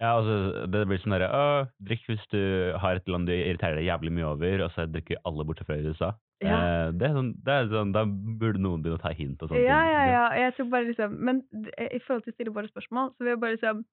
Ja, 0.01 0.16
altså, 0.16 0.64
det 0.73 0.87
blir 0.88 0.96
sånn 0.99 1.12
derre 1.12 1.29
«Å, 1.29 1.68
Drikk 1.85 2.07
hvis 2.09 2.25
du 2.33 2.73
har 2.81 2.96
et 2.96 3.07
land 3.07 3.27
du 3.29 3.33
irriterer 3.37 3.77
deg 3.77 3.85
jævlig 3.85 4.12
mye 4.16 4.31
over, 4.33 4.64
og 4.64 4.70
så 4.73 4.87
drikker 4.88 5.20
alle 5.29 5.44
bortsett 5.44 5.66
fra 5.68 5.77
USA. 5.77 6.14
Ja. 6.40 6.57
Eh, 6.88 6.92
det 6.96 7.05
er 7.05 7.12
sånn, 7.12 7.35
det 7.44 7.53
er 7.53 7.68
sånn, 7.68 7.92
Da 7.92 8.05
burde 8.07 8.57
noen 8.59 8.81
begynne 8.83 8.96
å 8.96 9.03
ta 9.03 9.12
hint 9.12 9.42
og 9.42 9.51
sånne 9.51 9.61
Ja, 9.61 9.77
ting. 9.85 9.92
ja, 9.92 10.05
ja. 10.09 10.25
Jeg 10.40 10.55
tror 10.57 10.70
bare 10.70 10.87
liksom 10.88 11.18
Men 11.20 11.42
i 11.77 11.99
forhold 12.01 12.25
til 12.25 12.33
å 12.33 12.35
stille 12.35 12.55
bare 12.55 12.68
spørsmål, 12.73 13.12
så 13.12 13.18
vil 13.20 13.29
jeg 13.37 13.40
bare 13.40 13.57
liksom 13.59 13.85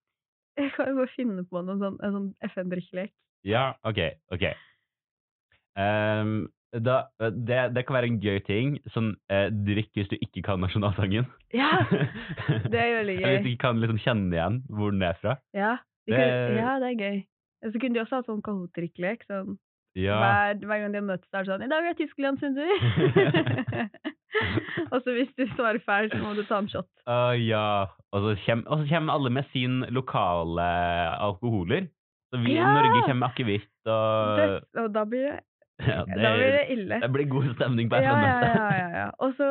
Jeg 0.58 0.72
kan 0.76 0.88
jo 0.90 0.96
bare 0.98 1.14
finne 1.16 1.44
på 1.46 1.62
noen 1.62 1.80
sånn, 1.82 1.98
en 2.04 2.14
sånn 2.16 2.30
FN-drikkelek. 2.50 3.12
Ja, 3.46 3.76
ok, 3.86 4.00
ok. 4.34 4.46
Um, 5.78 6.48
da, 6.74 6.96
det, 7.20 7.60
det 7.76 7.84
kan 7.88 7.96
være 7.96 8.10
en 8.12 8.18
gøy 8.24 8.40
ting. 8.48 8.74
Sånn 8.94 9.12
eh, 9.32 9.48
drikk 9.54 9.94
hvis 9.96 10.10
du 10.12 10.18
ikke 10.18 10.42
kan 10.50 10.60
nasjonalsangen. 10.64 11.28
Ja! 11.56 11.70
Det 12.74 12.80
er 12.82 12.98
veldig 13.00 13.16
Eller 13.22 13.38
hvis 13.38 13.46
du 13.46 13.50
gøy. 13.50 13.54
ikke 13.54 13.64
kan 13.68 13.80
liksom 13.84 14.02
kjenne 14.04 14.34
igjen 14.36 14.58
hvor 14.74 14.92
den 14.92 15.06
er 15.08 15.16
fra. 15.22 15.38
Ja, 15.56 15.78
det, 16.10 16.18
kunne, 16.18 16.58
ja, 16.60 16.74
det 16.84 16.90
er 16.92 17.00
gøy. 17.06 17.18
Og 17.66 17.72
så 17.74 17.80
kunne 17.82 17.96
de 17.98 18.02
også 18.04 18.20
hatt 18.20 18.28
sånn 18.30 18.44
Kahoot-drikkelek. 18.46 19.24
Sånn, 19.30 19.56
Ja. 19.98 20.18
hver, 20.22 20.60
hver 20.68 20.82
gang 20.84 20.92
de 20.94 21.00
har 21.00 21.08
møttes, 21.08 21.30
er 21.34 21.46
det 21.46 21.50
sånn 21.54 21.64
'I 21.66 21.70
dag 21.72 21.86
er 21.90 21.96
Tyskland 21.98 22.40
sin 22.42 22.54
tur'. 22.58 22.82
og 24.92 25.02
så 25.04 25.14
hvis 25.16 25.32
du 25.38 25.46
svarer 25.56 25.80
feil, 25.86 26.10
så 26.12 26.20
må 26.22 26.34
du 26.38 26.44
ta 26.48 26.60
en 26.62 26.70
shot. 26.72 26.90
Uh, 27.08 27.34
ja. 27.40 27.88
Og 28.16 28.24
så 28.24 28.34
kommer, 28.46 28.84
kommer 28.90 29.14
alle 29.14 29.32
med 29.34 29.48
sin 29.54 29.82
lokale 29.94 30.68
alkoholer. 31.24 31.88
Så 32.32 32.42
vi 32.44 32.54
i 32.54 32.58
Ja! 32.58 32.72
Norge 32.76 33.04
kommer 33.06 33.22
med 33.24 33.30
akevitt 33.30 33.88
og 33.88 34.40
Det, 34.40 34.48
og 34.84 34.90
da 34.96 35.04
blir 35.08 35.28
det, 35.30 35.38
ja, 35.88 36.02
da 36.10 36.32
blir 36.36 36.56
det 36.58 36.64
ille. 36.74 36.98
det 37.04 37.10
blir 37.14 37.30
god 37.30 37.52
stemning 37.56 37.90
på 37.90 38.00
ja, 38.02 38.16
ja, 38.18 38.40
ja, 38.74 38.88
ja. 38.98 39.10
Og 39.24 39.36
så 39.38 39.50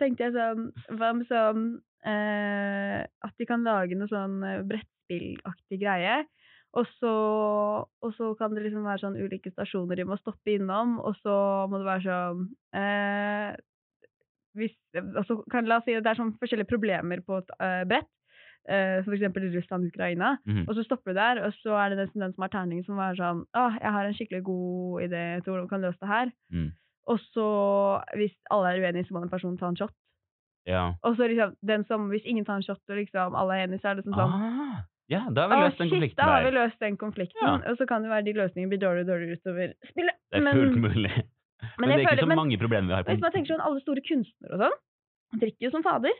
tenkte 0.00 0.26
jeg 0.26 0.34
sånn 0.34 0.66
Hva 0.98 1.12
med 1.14 1.28
sånn 1.30 1.62
eh, 2.02 3.06
At 3.24 3.34
de 3.38 3.46
kan 3.48 3.64
lage 3.64 3.96
noe 3.96 4.10
sånn 4.10 4.42
eh, 4.42 4.64
brettspillaktig 4.66 5.80
greie. 5.80 6.18
Og 6.76 6.84
så, 6.98 7.12
og 8.04 8.10
så 8.18 8.34
kan 8.36 8.52
det 8.52 8.66
liksom 8.66 8.84
være 8.84 9.00
sånn 9.06 9.16
ulike 9.16 9.54
stasjoner 9.54 9.96
de 9.96 10.04
må 10.04 10.18
stoppe 10.20 10.52
innom, 10.58 10.98
og 11.00 11.16
så 11.22 11.34
må 11.70 11.80
det 11.80 11.88
være 11.88 12.04
sånn 12.04 12.42
eh, 12.76 13.54
hvis, 14.58 14.74
altså, 14.98 15.40
kan, 15.52 15.68
La 15.68 15.80
oss 15.80 15.86
si 15.88 15.96
at 15.96 16.04
det 16.06 16.12
er 16.12 16.20
sånn 16.20 16.34
forskjellige 16.40 16.70
problemer 16.70 17.22
på 17.26 17.42
et 17.42 17.52
uh, 17.58 17.82
brett. 17.88 18.10
Uh, 18.68 19.00
for 19.06 19.14
eksempel 19.16 19.46
Russland 19.54 19.86
og 19.86 19.94
Ukraina. 19.94 20.34
Mhm. 20.44 20.66
Og 20.68 20.76
så 20.76 20.84
stopper 20.84 21.14
du 21.14 21.20
der, 21.20 21.40
og 21.46 21.54
så 21.62 21.78
er 21.80 21.94
det 21.94 22.02
nesten 22.02 22.20
den 22.24 22.34
som 22.34 22.44
har 22.44 22.52
terningen, 22.52 22.84
som 22.84 23.00
er 23.00 23.16
sånn 23.16 23.46
Å, 23.56 23.62
jeg 23.78 23.94
har 23.94 24.08
en 24.08 24.18
skikkelig 24.18 24.42
god 24.44 25.06
idé 25.06 25.22
til 25.40 25.52
hvordan 25.52 25.64
vi 25.64 25.72
kan 25.72 25.86
løse 25.86 26.02
det 26.02 26.10
her. 26.12 26.34
Mm. 26.52 26.68
Og 27.08 27.22
så, 27.32 27.48
hvis 28.20 28.36
alle 28.52 28.74
er 28.74 28.84
uenige, 28.84 29.08
så 29.08 29.16
må 29.16 29.24
den 29.24 29.32
personen 29.32 29.56
ta 29.56 29.70
en 29.70 29.78
shot. 29.80 29.94
Ja. 30.68 30.84
Og 31.02 31.16
så 31.16 31.30
liksom, 31.30 31.54
den 31.64 31.86
som, 31.88 32.10
hvis 32.12 32.26
ingen 32.28 32.44
tar 32.44 32.60
en 32.60 32.66
shot, 32.66 32.82
og 32.88 33.00
liksom 33.00 33.36
alle 33.38 33.56
er 33.56 33.64
enige, 33.64 33.80
så 33.80 33.94
er 33.94 33.98
det 33.98 34.04
sånn 34.04 34.18
sånn 34.18 34.36
Ah, 34.36 34.82
ja, 35.08 35.22
da 35.32 35.46
har 35.46 35.54
vi 35.54 35.62
løst 35.64 35.78
den 35.80 35.88
konflikten 35.88 36.20
da 36.20 36.28
har 36.28 36.44
vi 36.44 36.50
løst 36.52 36.82
den 36.84 36.96
konflikten. 37.00 37.40
Ja. 37.40 37.54
Og 37.70 37.80
så 37.80 37.86
kan 37.88 38.04
det 38.04 38.12
være 38.12 38.26
de 38.26 38.36
løsningene 38.36 38.74
blir 38.74 38.82
dårligere 38.82 39.06
og 39.06 39.12
dårligere 39.14 39.40
utover 39.40 39.72
spillet. 39.88 40.18
Det 40.28 40.42
er 40.42 40.58
fullt 40.60 40.80
mulig. 40.84 41.14
Men, 41.58 41.70
men 41.78 41.88
det 41.90 41.94
er 41.94 42.00
ikke 42.06 42.14
føler- 42.16 42.26
så 42.32 42.38
mange 42.38 42.58
problemer 42.60 42.88
vi 42.88 42.94
har 42.98 43.04
på 43.06 43.12
Hvis 43.14 43.24
man 43.26 43.32
tenker 43.34 43.54
sånn, 43.54 43.64
alle 43.66 43.80
store 43.82 44.02
kunstnere 44.06 44.54
og 44.54 44.60
sånn, 44.66 44.76
drikker 45.42 45.68
jo 45.68 45.70
som 45.74 45.82
fader. 45.86 46.14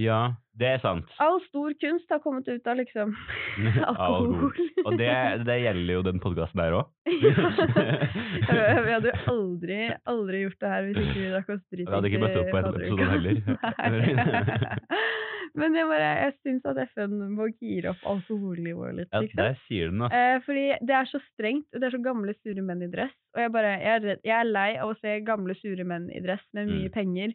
Ja, 0.00 0.20
det 0.56 0.68
er 0.70 0.78
sant. 0.80 1.10
All 1.20 1.40
stor 1.48 1.74
kunst 1.82 2.08
har 2.14 2.20
kommet 2.24 2.46
ut 2.48 2.66
av 2.70 2.76
liksom 2.78 3.10
Alkohol. 3.90 4.52
Og 4.86 4.94
det, 4.96 5.10
det 5.44 5.56
gjelder 5.60 5.92
jo 5.98 6.02
den 6.06 6.20
podkasten 6.22 6.62
der 6.62 6.76
òg. 6.78 6.86
Vi 7.10 8.94
hadde 8.94 9.10
jo 9.10 9.16
aldri, 9.34 9.80
aldri 10.08 10.44
gjort 10.46 10.60
det 10.62 10.70
her 10.72 10.86
hvis 10.86 11.00
ikke 11.02 11.18
vi 11.20 11.28
drakk 11.34 11.50
oss 11.56 11.60
dritings. 11.68 11.90
Vi 11.90 11.94
hadde 11.98 12.08
ikke 12.12 12.22
møtt 12.22 12.38
opp 12.40 12.50
på 12.54 12.58
en 12.60 12.66
episode 12.70 13.04
heller. 13.12 13.36
Men 15.54 15.74
jeg, 15.74 15.86
bare, 15.90 16.10
jeg 16.24 16.34
syns 16.42 16.66
at 16.70 16.78
FN 16.92 17.16
må 17.34 17.48
gire 17.58 17.90
opp 17.94 18.02
alkoholnivået 18.12 18.94
litt. 19.00 19.08
Ja, 19.12 19.20
det 19.24 19.36
der 19.38 19.56
sier 19.66 19.90
den, 19.90 20.04
da. 20.04 20.08
Eh, 20.14 20.40
fordi 20.46 20.66
det 20.86 20.94
er 20.96 21.08
så 21.10 21.20
strengt, 21.32 21.66
og 21.74 21.80
det 21.80 21.88
er 21.88 21.96
så 21.96 22.02
gamle, 22.04 22.34
sure 22.42 22.62
menn 22.62 22.82
i 22.86 22.90
dress. 22.92 23.14
Og 23.34 23.42
jeg, 23.44 23.52
bare, 23.54 23.72
jeg, 23.82 24.02
er, 24.02 24.20
jeg 24.26 24.36
er 24.40 24.50
lei 24.50 24.68
av 24.78 24.92
å 24.92 24.98
se 25.00 25.16
gamle, 25.26 25.54
sure 25.58 25.84
menn 25.86 26.10
i 26.14 26.20
dress 26.24 26.44
med 26.52 26.68
mye 26.70 26.88
Mm. 26.90 26.94
penger 26.94 27.34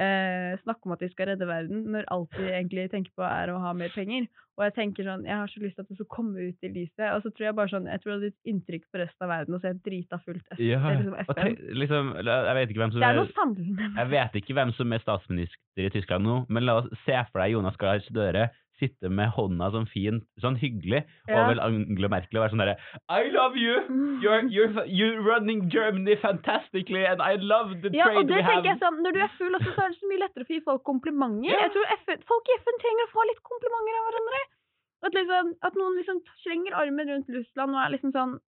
eh, 0.00 0.56
snakke 0.62 0.86
om 0.86 0.94
at 0.96 1.04
de 1.04 1.10
skal 1.12 1.30
redde 1.32 1.48
verden, 1.48 1.86
når 1.94 2.08
alt 2.14 2.34
de 2.36 2.48
egentlig 2.50 2.88
tenker 2.92 3.12
på 3.16 3.24
er 3.26 3.52
å 3.52 3.60
ha 3.62 3.72
mer 3.76 3.92
penger. 3.94 4.28
Og 4.56 4.64
jeg 4.64 4.72
tenker 4.72 5.04
sånn, 5.04 5.26
jeg 5.28 5.36
har 5.36 5.50
så 5.52 5.60
lyst 5.60 5.76
til 5.76 5.84
at 5.84 5.90
det 5.92 5.98
skal 5.98 6.08
komme 6.14 6.46
ut 6.48 6.64
i 6.64 6.70
lyset. 6.72 7.04
Og 7.12 7.24
så 7.24 7.32
tror 7.32 7.44
jeg 7.44 7.56
bare 7.58 7.72
sånn, 7.74 7.88
jeg 7.92 8.00
tror 8.00 8.12
det 8.12 8.16
hadde 8.16 8.30
gitt 8.30 8.52
inntrykk 8.52 8.86
på 8.88 9.00
resten 9.02 9.26
av 9.26 9.32
verden 9.34 9.56
å 9.58 9.60
se 9.60 9.72
drita 9.84 10.18
fullt 10.24 10.46
FN. 10.54 10.62
Ja, 10.64 10.80
liksom 10.94 11.16
FN. 11.18 11.40
tenk, 11.40 11.64
liksom, 11.82 12.12
jeg 12.22 12.58
vet 12.60 12.72
ikke 12.72 12.82
hvem 12.84 12.94
som 12.94 13.04
Det 13.04 13.10
er 13.10 13.20
noe. 13.20 13.90
Jeg 14.00 14.12
vet 14.14 14.38
ikke 14.40 14.56
hvem 14.56 14.72
som 14.78 14.96
er 14.96 15.04
statsminister 15.04 15.84
i 15.84 15.90
Tyskland 15.92 16.24
nå, 16.24 16.38
men 16.48 16.64
la 16.68 16.78
oss 16.80 16.88
se 17.04 17.20
for 17.28 17.44
deg 17.44 17.52
Jonas 17.52 17.76
Gahr 17.80 18.00
Støre 18.06 18.48
sitte 18.80 19.08
med 19.08 19.30
hånda 19.36 19.70
sånn 19.74 19.86
fint, 19.88 20.24
sånn 20.42 20.56
hyggelig, 20.60 21.04
Ja. 21.28 21.42
over 21.44 21.60
Angela 21.64 22.08
Merkel 22.12 22.38
og 22.38 22.44
være 22.44 22.52
sånn 22.54 22.62
derre 22.64 22.76
I 23.08 23.30
love 23.32 23.56
you! 23.56 23.74
You're, 24.22 24.42
you're, 24.52 24.84
you're 24.86 25.20
running 25.24 25.68
Germany 25.70 26.16
fantastically, 26.16 27.04
and 27.06 27.20
I 27.22 27.36
love 27.40 27.80
the 27.82 27.90
Ja, 27.96 28.08
og 28.12 28.26
trade 28.26 28.28
det 28.28 28.36
we 28.36 28.42
have. 28.42 28.52
tenker 28.62 28.70
jeg 28.74 28.80
sånn, 28.84 29.00
Når 29.02 29.12
du 29.16 29.20
er 29.24 29.32
full, 29.38 29.54
også, 29.60 29.72
så 29.76 29.84
er 29.86 29.88
det 29.94 29.98
så 30.00 30.10
mye 30.12 30.22
lettere 30.24 30.44
å 30.44 30.50
gi 30.52 30.60
folk 30.68 30.82
komplimenter. 30.84 31.48
Ja. 31.50 31.62
Jeg 31.66 31.72
tror 31.76 31.86
FN, 32.02 32.20
Folk 32.28 32.44
i 32.52 32.58
FN 32.60 32.78
trenger 32.84 33.08
å 33.08 33.12
få 33.16 33.26
litt 33.32 33.42
komplimenter 33.46 33.98
av 34.00 34.04
hverandre. 34.10 34.42
At, 35.06 35.12
liksom, 35.14 35.50
at 35.62 35.74
noen 35.76 35.96
liksom 36.00 36.20
slenger 36.42 36.72
armen 36.74 37.10
rundt 37.12 37.28
Russland 37.30 37.74
og 37.76 37.80
er 37.84 37.90
liksom 37.94 38.12
sånn 38.16 38.38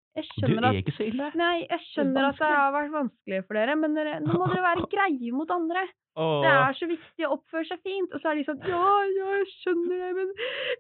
Du 0.43 0.53
er 0.59 0.69
at 0.71 0.81
ikke 0.83 0.97
så 0.99 1.07
ille. 1.09 1.31
Nei, 1.39 1.55
jeg 1.69 1.81
skjønner 1.93 2.29
at 2.33 2.39
det 2.43 2.53
har 2.57 2.75
vært 2.75 2.93
vanskelig 2.97 3.45
for 3.47 3.55
dere, 3.61 3.77
men 3.79 3.95
dere, 3.99 4.19
nå 4.25 4.35
må 4.39 4.51
dere 4.53 4.67
være 4.69 4.89
greie 4.97 5.33
mot 5.33 5.51
andre. 5.51 5.87
Åh. 6.19 6.41
Det 6.43 6.51
er 6.51 6.73
så 6.75 6.87
viktig 6.91 7.27
å 7.29 7.35
oppføre 7.37 7.67
seg 7.69 7.79
fint. 7.87 8.11
Og 8.11 8.19
så 8.19 8.33
er 8.33 8.39
de 8.41 8.45
sånn 8.49 8.59
Ja, 8.67 8.87
ja, 9.15 9.27
jeg 9.39 9.47
skjønner 9.53 10.01
det, 10.03 10.09
men 10.17 10.33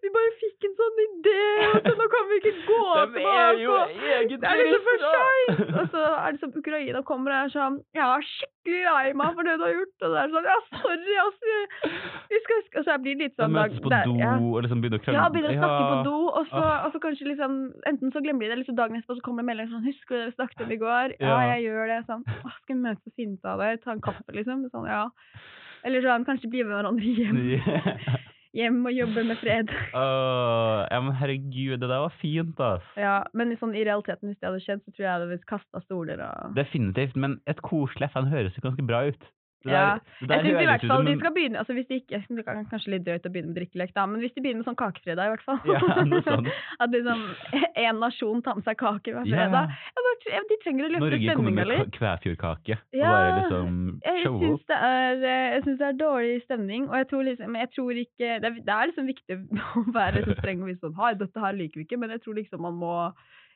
vi 0.02 0.10
bare 0.16 0.32
fikk 0.40 0.66
en 0.66 0.72
sånn 0.80 0.96
idé, 1.04 1.42
og 1.68 1.76
så 1.86 1.92
nå 2.00 2.06
kan 2.10 2.24
vi 2.32 2.38
ikke 2.40 2.54
gå 2.66 2.78
De 3.14 3.22
er 3.22 3.60
jo 3.62 3.76
egentlig 3.78 4.38
Det 4.42 4.48
er 4.50 4.58
liksom 4.64 4.88
for 4.88 5.04
seint! 5.04 5.62
Og 5.78 5.92
så 5.92 6.02
er 6.08 6.34
det 6.34 6.40
sånn 6.42 6.56
Ukraina 6.58 7.02
kommer 7.06 7.30
og 7.36 7.38
er 7.46 7.52
sånn 7.54 7.76
er 7.94 8.26
skikkelig 8.26 8.80
lei 8.88 9.12
meg 9.20 9.36
for 9.38 9.46
det 9.46 9.54
du 9.60 9.62
har 9.68 9.76
gjort. 9.76 9.94
Og 10.08 10.16
det 10.16 10.24
er 10.24 10.32
sånn 10.34 10.48
Ja, 10.50 10.56
sorry, 10.82 11.14
altså. 11.22 11.60
Vi 12.34 12.40
skal, 12.48 12.64
og 12.80 12.88
så 12.88 12.98
blir 13.04 13.14
det 13.14 13.28
litt 13.28 13.36
De 13.38 13.44
sånn 13.44 13.54
møtes 13.54 13.84
på 13.86 13.94
det- 13.94 14.02
do 14.10 14.16
ja. 14.18 14.34
og 14.42 14.58
liksom 14.66 14.82
begynner 14.82 14.98
å 14.98 15.04
krangle. 15.06 15.22
Ja, 15.22 15.30
begynner 15.36 15.54
å 15.54 15.60
snakke 15.62 15.86
på 15.92 16.00
do, 16.08 16.16
og 16.34 16.50
så, 16.50 16.64
og 16.88 16.90
så 16.96 17.02
kanskje 17.06 17.30
liksom 17.30 17.56
Enten 17.92 18.10
så 18.10 18.24
glemmer 18.26 18.42
de 18.42 18.50
det, 18.50 18.56
eller 18.58 18.68
så 18.72 18.74
dagen 18.82 18.98
etterpå 18.98 19.20
så 19.20 19.27
kommer 19.28 19.44
det 19.44 19.50
melding 19.52 19.70
sånn 19.70 19.84
'Husker 19.86 20.14
du 20.14 20.18
det 20.18 20.30
vi 20.30 20.36
snakket 20.38 20.64
om 20.64 20.72
i 20.72 20.80
går?' 20.80 21.14
Ja, 21.20 21.36
jeg 21.54 21.68
gjør 21.68 21.92
det. 21.92 22.00
Sånn. 22.08 22.24
Åh, 22.24 22.56
skal 22.62 22.74
vi 22.74 22.82
møtes 22.82 23.06
og 23.06 23.14
finne 23.20 23.36
ut 23.36 23.44
av 23.52 23.62
det? 23.62 23.70
Ta 23.84 23.92
en 23.92 24.02
kaffe, 24.04 24.32
liksom? 24.32 24.64
Sånn, 24.72 24.88
ja. 24.88 25.04
Eller 25.86 26.02
sånn, 26.02 26.26
kanskje 26.26 26.50
bli 26.50 26.64
med 26.64 26.74
hverandre 26.74 27.14
hjem. 27.20 27.38
Hjem 28.58 28.78
og 28.88 28.94
jobbe 28.96 29.22
med 29.28 29.36
fred. 29.38 29.70
Åh, 29.92 30.80
ja, 30.88 31.00
men 31.04 31.12
herregud, 31.20 31.76
det 31.82 31.90
der 31.90 32.00
var 32.00 32.14
fint, 32.18 32.58
ass. 32.64 32.86
Ja, 32.96 33.18
men 33.36 33.52
sånn, 33.60 33.74
i 33.76 33.84
realiteten, 33.84 34.30
hvis 34.30 34.40
det 34.40 34.48
hadde 34.48 34.62
skjedd, 34.64 34.80
så 34.82 34.94
tror 34.94 35.04
jeg 35.04 35.20
det 35.20 35.26
hadde 35.28 35.50
kasta 35.50 35.82
stoler 35.84 36.22
og 36.24 36.56
Definitivt, 36.56 37.14
men 37.20 37.36
et 37.46 37.60
koselig 37.62 38.08
FN 38.08 38.30
høres 38.32 38.56
jo 38.56 38.64
ganske 38.64 38.86
bra 38.88 39.04
ut. 39.12 39.28
Ja, 39.66 39.98
Jeg 40.22 40.44
syns 40.44 40.60
i 40.62 40.66
hvert 40.68 40.84
fall 40.86 41.04
de 41.08 41.14
skal 41.18 41.32
begynne 41.34 41.58
altså 41.58 41.74
hvis 41.74 41.88
de 41.88 41.96
ikke, 41.98 42.20
Det 42.28 42.44
er 42.46 42.58
kanskje 42.70 42.92
litt 42.92 43.04
drøyt 43.08 43.26
å 43.26 43.32
begynne 43.34 43.50
med 43.50 43.58
drikkelek, 43.58 43.90
da, 43.96 44.04
men 44.06 44.20
hvis 44.22 44.34
de 44.36 44.42
begynner 44.44 44.62
med 44.62 44.68
sånn 44.68 44.78
kakefredag, 44.78 45.26
i 45.26 45.32
hvert 45.34 45.42
fall. 45.42 45.58
Ja, 45.66 46.04
noe 46.06 46.22
sånn. 46.28 46.46
At 46.78 46.94
liksom 46.94 47.24
én 47.88 47.98
nasjon 47.98 48.42
tar 48.46 48.58
med 48.60 48.68
seg 48.68 48.78
kake 48.78 49.14
hver 49.16 49.26
Ja. 49.26 49.48
fredag. 49.48 49.74
Jeg 49.98 50.06
bare, 50.06 50.44
de 50.52 50.58
trenger 50.62 50.86
å 50.86 50.92
løfte 50.94 51.08
Norge 51.08 51.34
kommer 51.40 51.56
med 51.58 51.70
litt. 51.72 51.90
Kvæfjordkake 51.98 52.78
Ja, 53.00 53.14
liksom 53.40 54.00
Jeg 54.06 54.22
syns 54.28 54.64
det, 54.70 54.78
eh, 54.78 55.66
det 55.66 55.88
er 55.88 55.98
dårlig 55.98 56.38
stemning, 56.44 56.86
og 56.88 56.96
jeg 57.00 57.08
tror 57.10 57.26
liksom 57.26 57.58
jeg 57.58 57.70
tror 57.74 58.02
ikke, 58.04 58.30
det, 58.38 58.52
er, 58.52 58.62
det 58.62 58.74
er 58.78 58.92
liksom 58.92 59.10
viktig 59.10 59.40
å 59.82 59.84
være 59.98 60.22
så 60.28 60.38
streng 60.38 60.62
og 60.62 60.70
vise 60.70 60.84
sånn 60.86 60.96
Hei, 60.98 61.12
dette 61.18 61.42
her 61.42 61.58
liker 61.58 61.82
vi 61.82 61.86
ikke, 61.88 61.98
men 61.98 62.14
jeg 62.14 62.22
tror 62.22 62.38
liksom 62.38 62.62
man 62.62 62.78
må 62.78 62.94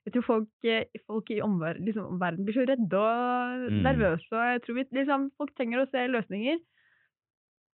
jeg 0.07 0.13
tror 0.15 0.25
folk, 0.27 0.49
eh, 0.65 0.85
folk 1.07 1.31
i 1.31 1.41
omver 1.45 1.79
liksom, 1.79 2.19
verden 2.21 2.45
blir 2.47 2.55
så 2.57 2.65
redde 2.69 2.99
og 2.99 3.71
Mm. 3.71 3.83
nervøse, 3.87 4.33
og 4.33 4.45
jeg 4.53 4.63
tror 4.63 4.75
vi, 4.75 4.85
liksom, 4.99 5.31
folk 5.39 5.55
trenger 5.57 5.83
å 5.85 5.91
se 5.91 6.07
løsninger. 6.11 6.59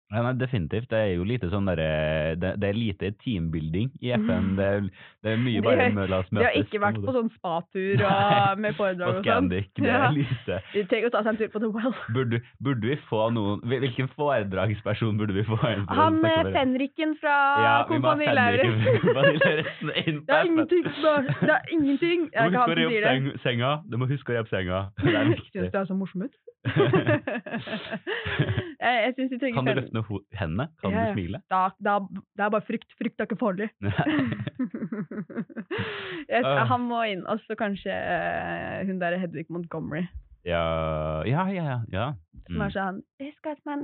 Ja, 0.09 0.23
nei, 0.25 0.31
definitivt. 0.41 0.87
Det 0.89 0.97
er 0.97 1.11
jo 1.19 1.25
lite 1.29 1.51
sånn 1.53 1.67
derre 1.69 2.33
det, 2.41 2.55
det 2.63 2.69
er 2.71 2.77
lite 2.79 3.11
teambuilding 3.21 3.91
i 4.01 4.09
FN. 4.17 4.55
Det 4.57 4.65
er, 4.65 4.87
det 5.27 5.35
er 5.35 5.37
mye 5.43 5.61
bare 5.67 5.77
har- 5.83 5.93
mø- 5.93 6.07
la 6.09 6.21
oss 6.23 6.31
De 6.33 6.41
har 6.41 6.55
ikke 6.57 6.81
vært 6.81 6.97
på 7.05 7.13
sånn 7.13 7.29
spatur 7.35 8.01
og 8.09 8.57
med 8.65 8.73
foredrag 8.79 9.13
På 9.13 9.19
og 9.21 9.25
sånn. 9.29 9.51
Det 9.53 9.61
er 9.85 10.09
lite. 10.17 10.57
De 10.73 10.85
trenger 10.89 11.11
å 11.11 11.13
ta 11.13 11.21
seg 11.27 11.35
en 11.35 11.41
tur 11.43 11.51
på 11.53 11.61
The 11.61 11.69
Well. 11.77 11.93
Burde, 12.17 12.41
burde 12.65 12.89
vi 12.89 12.97
få 13.11 13.27
noen 13.37 13.61
Hvilken 13.69 14.09
foredragsperson 14.17 15.21
burde 15.21 15.37
vi 15.37 15.45
få 15.45 15.61
inn? 15.75 15.85
Han 15.93 16.25
eh, 16.25 16.41
fenriken 16.57 17.13
fra 17.21 17.37
Ja, 17.67 17.77
Kompani. 17.93 18.33
Lauritzen 18.33 20.25
Det 20.25 20.33
er 20.33 20.49
ingenting 20.49 20.89
Det 20.89 21.53
er 21.53 21.69
ingenting! 21.77 22.21
Du 22.33 22.39
er 22.39 22.49
må 22.49 22.65
ikke 22.65 22.65
opp 22.65 22.73
det. 22.97 23.05
seng, 23.05 23.29
senga. 23.45 23.77
Du 23.85 23.99
må 24.01 24.09
huske 24.09 24.33
å 24.33 24.35
re 24.39 24.41
opp 24.41 24.49
senga. 24.49 24.89
Det 25.05 25.13
er 25.15 25.29
viktig. 25.37 25.53
Syns 25.53 25.69
det 25.73 25.81
er 25.81 25.85
så 25.85 25.93
morsomt 26.01 26.25
ut. 26.25 26.33
jeg 28.81 29.03
jeg 29.05 29.15
syns 29.17 29.31
de 29.33 29.39
trenger 29.43 29.57
Kan 29.59 29.67
du 29.69 29.73
løfte 29.81 29.97
noe 29.97 30.21
hendene? 30.39 30.67
Kan 30.81 30.93
Ja, 30.95 31.05
du 31.09 31.13
smile? 31.17 31.41
Da, 31.51 31.63
da, 31.83 31.97
det 32.39 32.45
er 32.47 32.53
bare 32.55 32.67
frykt. 32.69 32.93
Frykt 32.99 33.21
er 33.21 33.27
ikke 33.29 33.39
farlig. 33.41 33.69
jeg, 36.33 36.43
han 36.73 36.87
må 36.89 37.03
inn. 37.11 37.25
Og 37.31 37.41
så 37.47 37.57
kanskje 37.59 37.93
eh, 37.95 38.87
hun 38.89 39.01
der 39.03 39.19
Hedvig 39.23 39.47
Montgomery. 39.51 40.05
ja, 40.47 41.23
ja, 41.27 41.49
ja. 41.53 41.81
ja, 41.93 42.09
Mm. 42.49 42.55
Som 42.55 42.57
Mm. 42.57 42.63
er 42.65 42.71
sånn 42.73 42.99
Husk 43.21 43.47
at 43.51 43.59
man, 43.67 43.81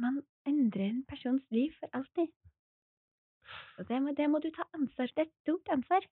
man 0.00 0.22
endrer 0.48 0.86
en 0.88 1.02
persons 1.08 1.42
liv 1.52 1.72
for 1.80 1.88
alltid. 1.92 2.30
Og 3.78 3.88
det 3.88 3.98
må, 4.00 4.14
det 4.16 4.30
må 4.30 4.38
du 4.40 4.48
ta 4.54 4.62
ansvar 4.72 5.10
for. 5.10 5.12
Det 5.12 5.26
er 5.26 5.28
et 5.28 5.34
stort 5.42 5.68
ansvar. 5.74 6.06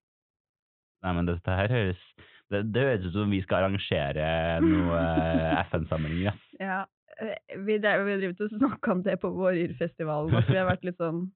Nei, 1.02 1.12
men 1.16 1.26
dette 1.30 1.50
her 1.56 1.68
høres 1.72 2.02
det, 2.50 2.60
det 2.74 2.82
høres 2.84 3.06
ut 3.06 3.12
som 3.14 3.30
vi 3.32 3.40
skal 3.46 3.62
arrangere 3.62 4.26
noe 4.60 4.98
eh, 5.00 5.62
FN-samling. 5.70 6.18
Ja. 6.60 6.82
Ja, 7.20 7.26
eh, 7.34 7.58
vi 7.66 7.76
drev 7.82 8.06
vi 8.06 8.16
drev 8.22 8.34
og 8.40 8.54
snakka 8.56 8.92
om 8.96 9.02
det 9.06 9.18
på 9.20 9.30
Våryrfestivalen. 9.36 10.34
At 10.40 10.48
vi 10.50 10.56
har 10.58 10.68
vært 10.70 10.84
litt 10.88 10.98
sånn 11.00 11.28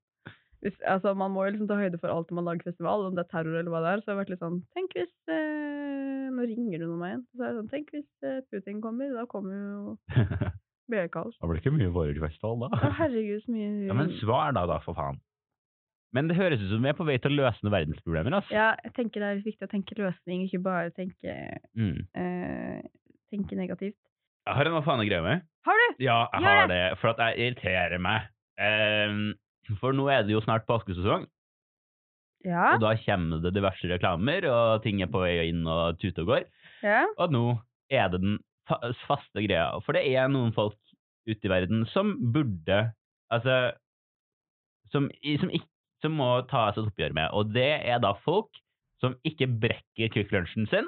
hvis, 0.65 0.77
altså 0.89 1.13
Man 1.15 1.31
må 1.35 1.43
jo 1.45 1.51
liksom 1.53 1.69
ta 1.69 1.77
høyde 1.77 1.99
for 2.01 2.09
alt 2.09 2.31
når 2.31 2.37
man 2.39 2.47
lager 2.49 2.65
festival, 2.71 3.03
om 3.05 3.15
det 3.19 3.27
er 3.27 3.33
terror 3.35 3.59
eller 3.61 3.69
hva 3.71 3.83
det 3.85 3.91
er. 3.93 4.01
Så 4.01 4.09
har 4.11 4.15
jeg 4.17 4.21
vært 4.23 4.33
litt 4.33 4.45
sånn 4.45 4.61
Tenk 4.73 4.95
hvis 4.97 5.13
eh, 5.29 6.31
Nå 6.35 6.47
ringer 6.49 6.81
du 6.81 6.87
noe 6.89 6.97
meg 7.03 7.11
igjen. 7.13 7.25
Så 7.37 7.45
er 7.45 7.51
det 7.53 7.59
sånn 7.61 7.71
Tenk 7.75 7.93
hvis 7.93 8.09
eh, 8.25 8.41
Putin 8.51 8.81
kommer. 8.81 9.13
Da 9.13 9.27
kommer 9.29 9.55
jo 9.61 9.99
blir 10.89 11.09
Da 11.13 11.49
blir 11.49 11.61
Det 11.61 11.63
ikke 11.63 11.75
mye 11.77 11.93
Vårir-festival 11.93 12.65
da. 12.65 12.81
herregud, 13.01 13.45
så 13.45 13.53
mye 13.53 13.69
Ja, 13.91 13.95
men 14.01 14.11
svar 14.21 14.57
da, 14.57 14.65
da, 14.73 14.81
for 14.85 14.97
faen. 14.97 15.21
Men 16.15 16.29
det 16.31 16.37
høres 16.39 16.61
ut 16.63 16.71
som 16.71 16.85
vi 16.85 16.89
er 16.93 16.95
på 16.97 17.05
vei 17.09 17.17
til 17.19 17.33
å 17.35 17.39
løse 17.43 17.65
noen 17.65 17.73
verdensproblemer, 17.75 18.37
altså. 18.39 18.53
Ja, 18.55 18.69
jeg 18.85 18.93
tenker 18.95 19.19
det 19.25 19.31
er 19.33 19.41
viktig 19.43 19.67
å 19.67 19.71
tenke 19.73 19.97
løsning, 19.99 20.45
ikke 20.47 20.61
bare 20.63 20.93
tenke, 20.95 21.33
Mm. 21.75 22.05
eh, 22.15 22.85
tenke 23.35 23.57
negativt. 23.59 23.99
Jeg 24.47 24.55
har 24.55 24.69
en 24.71 24.77
hva 24.77 24.85
faen 24.87 25.03
jeg 25.03 25.11
greier 25.11 25.25
med. 25.27 25.43
Har 25.65 25.81
du? 25.81 25.87
Ja, 26.05 26.19
jeg 26.35 26.43
Gjør 26.43 26.59
har 26.61 26.69
det, 26.69 26.83
for 27.01 27.09
at 27.15 27.23
jeg 27.25 27.39
irriterer 27.45 27.99
meg. 28.03 28.27
Ehm, 28.61 29.35
for 29.81 29.93
nå 29.97 30.09
er 30.13 30.23
det 30.27 30.35
jo 30.35 30.41
snart 30.45 30.67
påskesesong, 30.69 31.25
Ja. 32.45 32.75
og 32.75 32.81
da 32.83 32.91
kommer 33.01 33.41
det 33.43 33.55
diverse 33.57 33.89
reklamer, 33.89 34.45
og 34.53 34.83
ting 34.85 35.01
er 35.03 35.07
på 35.09 35.23
vei 35.25 35.49
inn 35.49 35.63
og 35.67 35.99
tute 35.99 36.21
og 36.21 36.27
går. 36.29 36.45
ja. 36.83 37.07
Og 37.19 37.31
nå 37.33 37.45
er 37.91 38.09
det 38.13 38.21
den 38.21 38.39
fa 38.69 38.77
faste 39.07 39.41
greia. 39.47 39.81
For 39.85 39.93
det 39.97 40.05
er 40.15 40.29
noen 40.29 40.53
folk 40.53 40.77
ute 41.29 41.45
i 41.45 41.49
verden 41.53 41.87
som 41.93 42.15
burde 42.33 42.93
Altså 43.33 43.73
Som, 44.93 45.11
i- 45.25 45.39
som, 45.41 45.49
ikk- 45.51 45.71
som 46.03 46.13
må 46.13 46.47
tas 46.47 46.77
et 46.77 46.85
oppgjør 46.85 47.15
med. 47.15 47.31
Og 47.33 47.53
det 47.53 47.81
er 47.89 47.99
da 47.99 48.13
folk 48.13 48.51
som 49.01 49.17
ikke 49.25 49.49
brekker 49.61 50.09
Kvikk 50.13 50.31
Lunsjen 50.31 50.69
sin, 50.71 50.87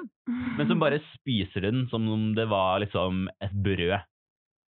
men 0.55 0.67
som 0.69 0.79
bare 0.79 0.99
spiser 1.17 1.61
den 1.65 1.87
som 1.89 2.07
om 2.07 2.33
det 2.35 2.47
var 2.47 2.79
liksom 2.79 3.27
et 3.41 3.51
brød. 3.51 3.97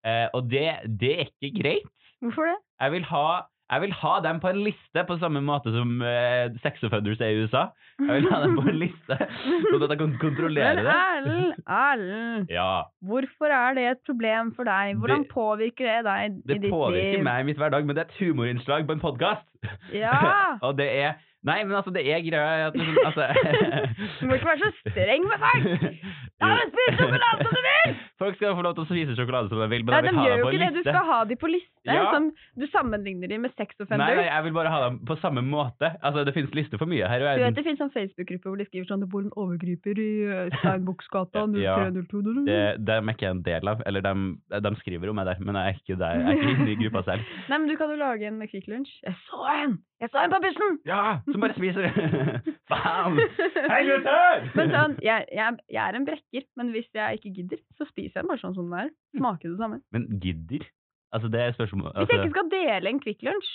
Eh, 0.07 0.27
og 0.35 0.51
det, 0.51 0.67
det 1.01 1.15
er 1.21 1.31
ikke 1.31 1.55
greit. 1.63 1.89
Hvorfor 2.23 2.51
det? 2.51 2.59
Jeg 2.83 2.93
vil 2.99 3.05
ha 3.13 3.29
jeg 3.69 3.83
vil 3.83 3.93
ha 4.01 4.11
dem 4.25 4.39
på 4.41 4.49
en 4.49 4.63
liste, 4.65 5.03
på 5.05 5.19
samme 5.21 5.43
måte 5.45 5.69
som 5.75 5.91
eh, 6.01 6.47
sex 6.65 6.81
offenders 6.89 7.21
er 7.21 7.35
i 7.35 7.43
USA. 7.43 7.67
Jeg 8.01 8.23
vil 8.23 8.29
ha 8.33 8.39
dem 8.41 8.55
på 8.57 8.63
en 8.71 8.79
liste, 8.85 9.19
sånn 9.19 9.83
at 9.85 9.93
jeg 9.93 9.99
kan 10.01 10.15
kontrollere 10.23 10.71
Men 10.79 10.87
det. 10.87 10.95
Erlend, 10.95 11.59
Erlend, 11.69 12.49
Ja, 12.55 12.71
hvorfor 13.05 13.53
er 13.53 13.77
det 13.77 13.85
et 13.91 14.01
problem 14.09 14.55
for 14.57 14.65
deg? 14.71 14.97
Hvordan 15.03 15.27
Det- 15.27 15.33
påvirker 15.35 15.85
det 15.91 15.99
deg 16.09 16.25
i 16.25 16.33
Det 16.55 16.61
ditt 16.65 16.73
påvirker 16.73 17.19
liv? 17.19 17.25
meg 17.29 17.43
i 17.45 17.49
mitt 17.51 17.61
hverdag, 17.61 17.85
men 17.85 17.95
det 17.99 18.07
er 18.07 18.09
et 18.09 18.19
humorinnslag 18.25 18.87
på 18.89 18.97
en 18.97 19.05
podkast. 19.05 19.45
Ja. 19.93 20.17
og 20.67 20.79
det 20.81 20.89
er 21.05 21.19
Nei, 21.47 21.61
men 21.63 21.77
altså, 21.79 21.93
det 21.95 22.03
er 22.11 22.19
greia 22.25 22.67
at 22.67 22.75
liksom, 22.75 22.97
altså, 23.07 23.29
Du 24.19 24.27
må 24.27 24.35
ikke 24.35 24.49
være 24.49 24.65
så 24.65 24.73
streng 24.91 25.23
med 25.29 25.39
folk! 25.45 25.85
Ja, 26.41 26.49
men 26.51 26.73
spis 26.73 26.97
sjokolade 26.99 27.45
som 27.47 27.53
du 27.55 27.61
vil! 27.69 27.93
Folk 28.19 28.35
skal 28.37 28.57
få 28.59 28.63
lov 28.67 28.75
til 28.75 28.83
å 28.83 28.89
spise 28.91 29.15
sjokolade 29.15 29.47
som 29.53 29.61
de 29.63 29.69
vil, 29.71 29.85
men 29.87 29.93
Nei, 29.95 29.99
jeg 30.03 30.07
de 30.09 30.11
vil 30.11 30.19
ha 30.19 30.25
gjør 30.29 30.39
jo 30.41 30.45
på 30.45 30.51
ikke 30.51 30.59
liste. 30.59 30.75
det. 30.75 30.83
Du 30.83 30.91
skal 30.91 31.05
ha 31.07 31.19
de 31.31 31.37
på 31.39 31.51
liste. 31.53 31.75
Ja. 31.89 32.09
Som 32.13 32.25
du 32.59 32.65
sammenligner 32.73 33.31
de 33.31 33.39
med 33.39 33.53
sex 33.57 33.77
offenders. 33.81 34.11
nei, 34.19 34.25
jeg 34.27 34.45
vil 34.45 34.53
bare 34.59 34.73
ha 34.75 34.81
dem 34.89 34.97
på 35.09 35.17
samme 35.23 35.41
måte. 35.47 35.93
Altså, 36.03 36.25
Det 36.27 36.35
finnes 36.35 36.55
lister 36.59 36.81
for 36.83 36.91
mye 36.91 37.07
her 37.09 37.23
i 37.23 37.37
Du 37.39 37.45
vet 37.47 37.55
det 37.57 37.65
finnes 37.65 37.79
sånn 37.81 37.93
Facebook-gruppe 37.95 38.51
hvor 38.51 38.59
de 38.59 38.67
skriver 38.67 38.89
sånn 38.91 39.01
Det 39.05 39.09
bor 39.13 39.23
en 39.23 39.31
overgriper 39.39 40.03
i 40.03 40.11
eh, 40.27 40.51
Steinbukkgata 40.59 41.47
Ja. 41.69 41.77
0302 41.95 42.45
Det, 42.51 42.59
dem 42.91 43.09
er 43.09 43.15
ikke 43.17 43.31
en 43.31 43.43
del 43.47 43.71
av. 43.73 43.83
Eller 43.87 44.03
de, 44.05 44.15
de 44.67 44.75
skriver 44.83 45.09
om 45.15 45.17
meg 45.23 45.31
der, 45.31 45.39
men 45.47 45.55
jeg 45.63 45.77
er 45.77 45.79
ikke 45.79 45.99
der. 46.03 46.19
Jeg 46.19 46.27
er 46.27 46.43
ikke 46.43 46.57
inne 46.59 46.75
i 46.75 46.79
gruppa 46.83 47.05
selv. 47.07 47.23
Nei, 47.53 47.59
men 47.63 47.69
du 47.71 47.77
kan 47.79 47.95
jo 47.95 48.01
lage 48.03 48.27
en 48.29 48.43
Quick 48.51 48.67
Lunsj. 48.69 48.99
Jeg 49.07 49.15
så 49.31 49.47
en! 49.55 49.79
Jeg 49.99 50.11
så 50.13 50.21
en 50.23 50.31
på 50.31 50.39
bussen! 50.43 50.77
Ja, 50.87 50.99
som 51.27 51.43
bare 51.43 51.57
spiser 51.57 51.89
Faen! 52.71 53.17
Hei, 53.71 53.81
gutter! 53.89 54.45
Men 54.59 54.71
sånn, 54.75 54.95
jeg, 55.03 55.25
jeg, 55.35 55.57
jeg 55.75 55.83
er 55.87 55.97
en 55.99 56.07
brekker, 56.07 56.45
men 56.61 56.71
hvis 56.75 56.87
jeg 56.95 57.19
ikke 57.19 57.33
gidder, 57.41 57.63
så 57.79 57.87
spiser 57.89 58.08
jeg 58.15 58.23
den 58.25 58.29
bare 58.33 58.43
sånn 58.45 58.55
som 58.57 58.69
den 58.71 58.79
er. 58.87 58.93
Smaker 59.17 59.49
det 59.53 59.59
samme. 59.59 59.81
Men 59.93 60.07
gidder? 60.23 60.65
Altså, 61.13 61.29
det 61.33 61.41
er 61.41 61.53
spørsmål 61.57 61.89
Hvis 61.89 61.95
jeg 61.97 62.05
altså, 62.05 62.23
ikke 62.23 62.37
skal 62.37 62.49
dele 62.53 62.91
en 62.93 62.99
Kvikk 63.01 63.23
Lunsj 63.25 63.51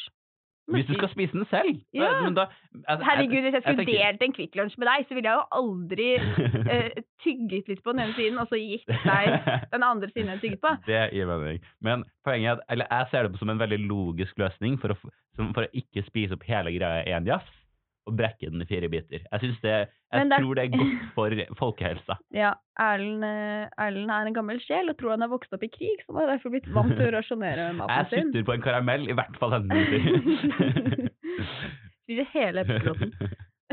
Hvis 0.74 0.88
du 0.88 0.94
skal 0.96 1.10
spise 1.12 1.36
den 1.38 1.46
selv? 1.52 1.76
Ja. 1.94 2.08
Men 2.24 2.34
da, 2.38 2.48
altså, 2.88 3.04
Herregud, 3.06 3.42
hvis 3.46 3.54
jeg 3.54 3.62
skulle 3.62 3.84
tenker- 3.84 4.00
delt 4.08 4.24
en 4.26 4.34
Kvikk 4.34 4.56
Lunsj 4.58 4.78
med 4.82 4.88
deg, 4.90 5.06
så 5.08 5.14
ville 5.18 5.30
jeg 5.30 5.38
jo 5.38 5.46
aldri 5.60 6.08
eh, 6.74 7.02
tygget 7.24 7.68
litt 7.70 7.84
på 7.84 7.92
den 7.94 8.00
ene 8.06 8.16
siden, 8.18 8.40
og 8.42 8.48
så 8.50 8.58
gitt 8.58 8.88
deg 8.88 9.52
den 9.76 9.84
andre 9.84 10.10
siden 10.14 10.32
jeg 10.34 10.42
tygget 10.46 10.62
på. 10.64 10.72
Det 10.90 11.02
gir 11.14 11.30
mening. 11.30 11.60
Men 11.84 12.06
poenget 12.26 12.50
er 12.50 12.56
at 12.58 12.64
eller 12.74 12.88
jeg 12.90 13.12
ser 13.12 13.28
det 13.28 13.34
på 13.36 13.44
som 13.44 13.52
en 13.54 13.60
veldig 13.62 13.82
logisk 13.86 14.40
løsning 14.42 14.80
for 14.82 14.96
å, 14.96 14.98
for 15.54 15.68
å 15.68 15.70
ikke 15.84 16.06
spise 16.08 16.34
opp 16.40 16.48
hele 16.48 16.74
greia 16.80 17.04
i 17.04 17.14
én 17.14 17.28
jafs 17.28 17.52
og 18.08 18.18
brekke 18.20 18.50
den 18.52 18.62
i 18.62 18.66
fire 18.68 18.90
biter. 18.92 19.22
Jeg, 19.32 19.40
det, 19.42 19.54
jeg 19.64 19.88
Men 20.14 20.30
det 20.30 20.36
er- 20.38 20.44
tror 20.44 20.56
det 20.60 20.64
er 20.64 20.74
godt 20.78 21.04
for 21.16 21.36
folkehelsa. 21.60 22.18
Ja, 22.36 22.54
Erlend 22.80 23.24
eh, 23.24 23.70
Erlend 23.86 24.12
er 24.12 24.28
en 24.28 24.36
gammel 24.36 24.60
sjel 24.66 24.90
og 24.92 24.98
tror 25.00 25.14
han 25.16 25.22
har 25.24 25.32
vokst 25.32 25.54
opp 25.56 25.64
i 25.64 25.72
krig, 25.72 26.02
så 26.04 26.12
han 26.18 26.22
har 26.26 26.34
derfor 26.36 26.52
blitt 26.56 26.68
vant 26.76 26.96
til 26.98 27.08
å 27.08 27.14
rasjonere 27.16 27.68
Jeg 27.70 27.78
maten 27.80 28.10
sin. 28.12 28.32
sutter 28.34 28.48
på 28.50 28.58
en 28.58 28.66
karamell 28.68 29.08
i 29.08 29.16
hvert 29.18 29.40
fall 29.40 29.56
denne. 29.56 31.10
Spiser 32.04 32.28
hele 32.34 32.66
eplekrotten. 32.66 33.14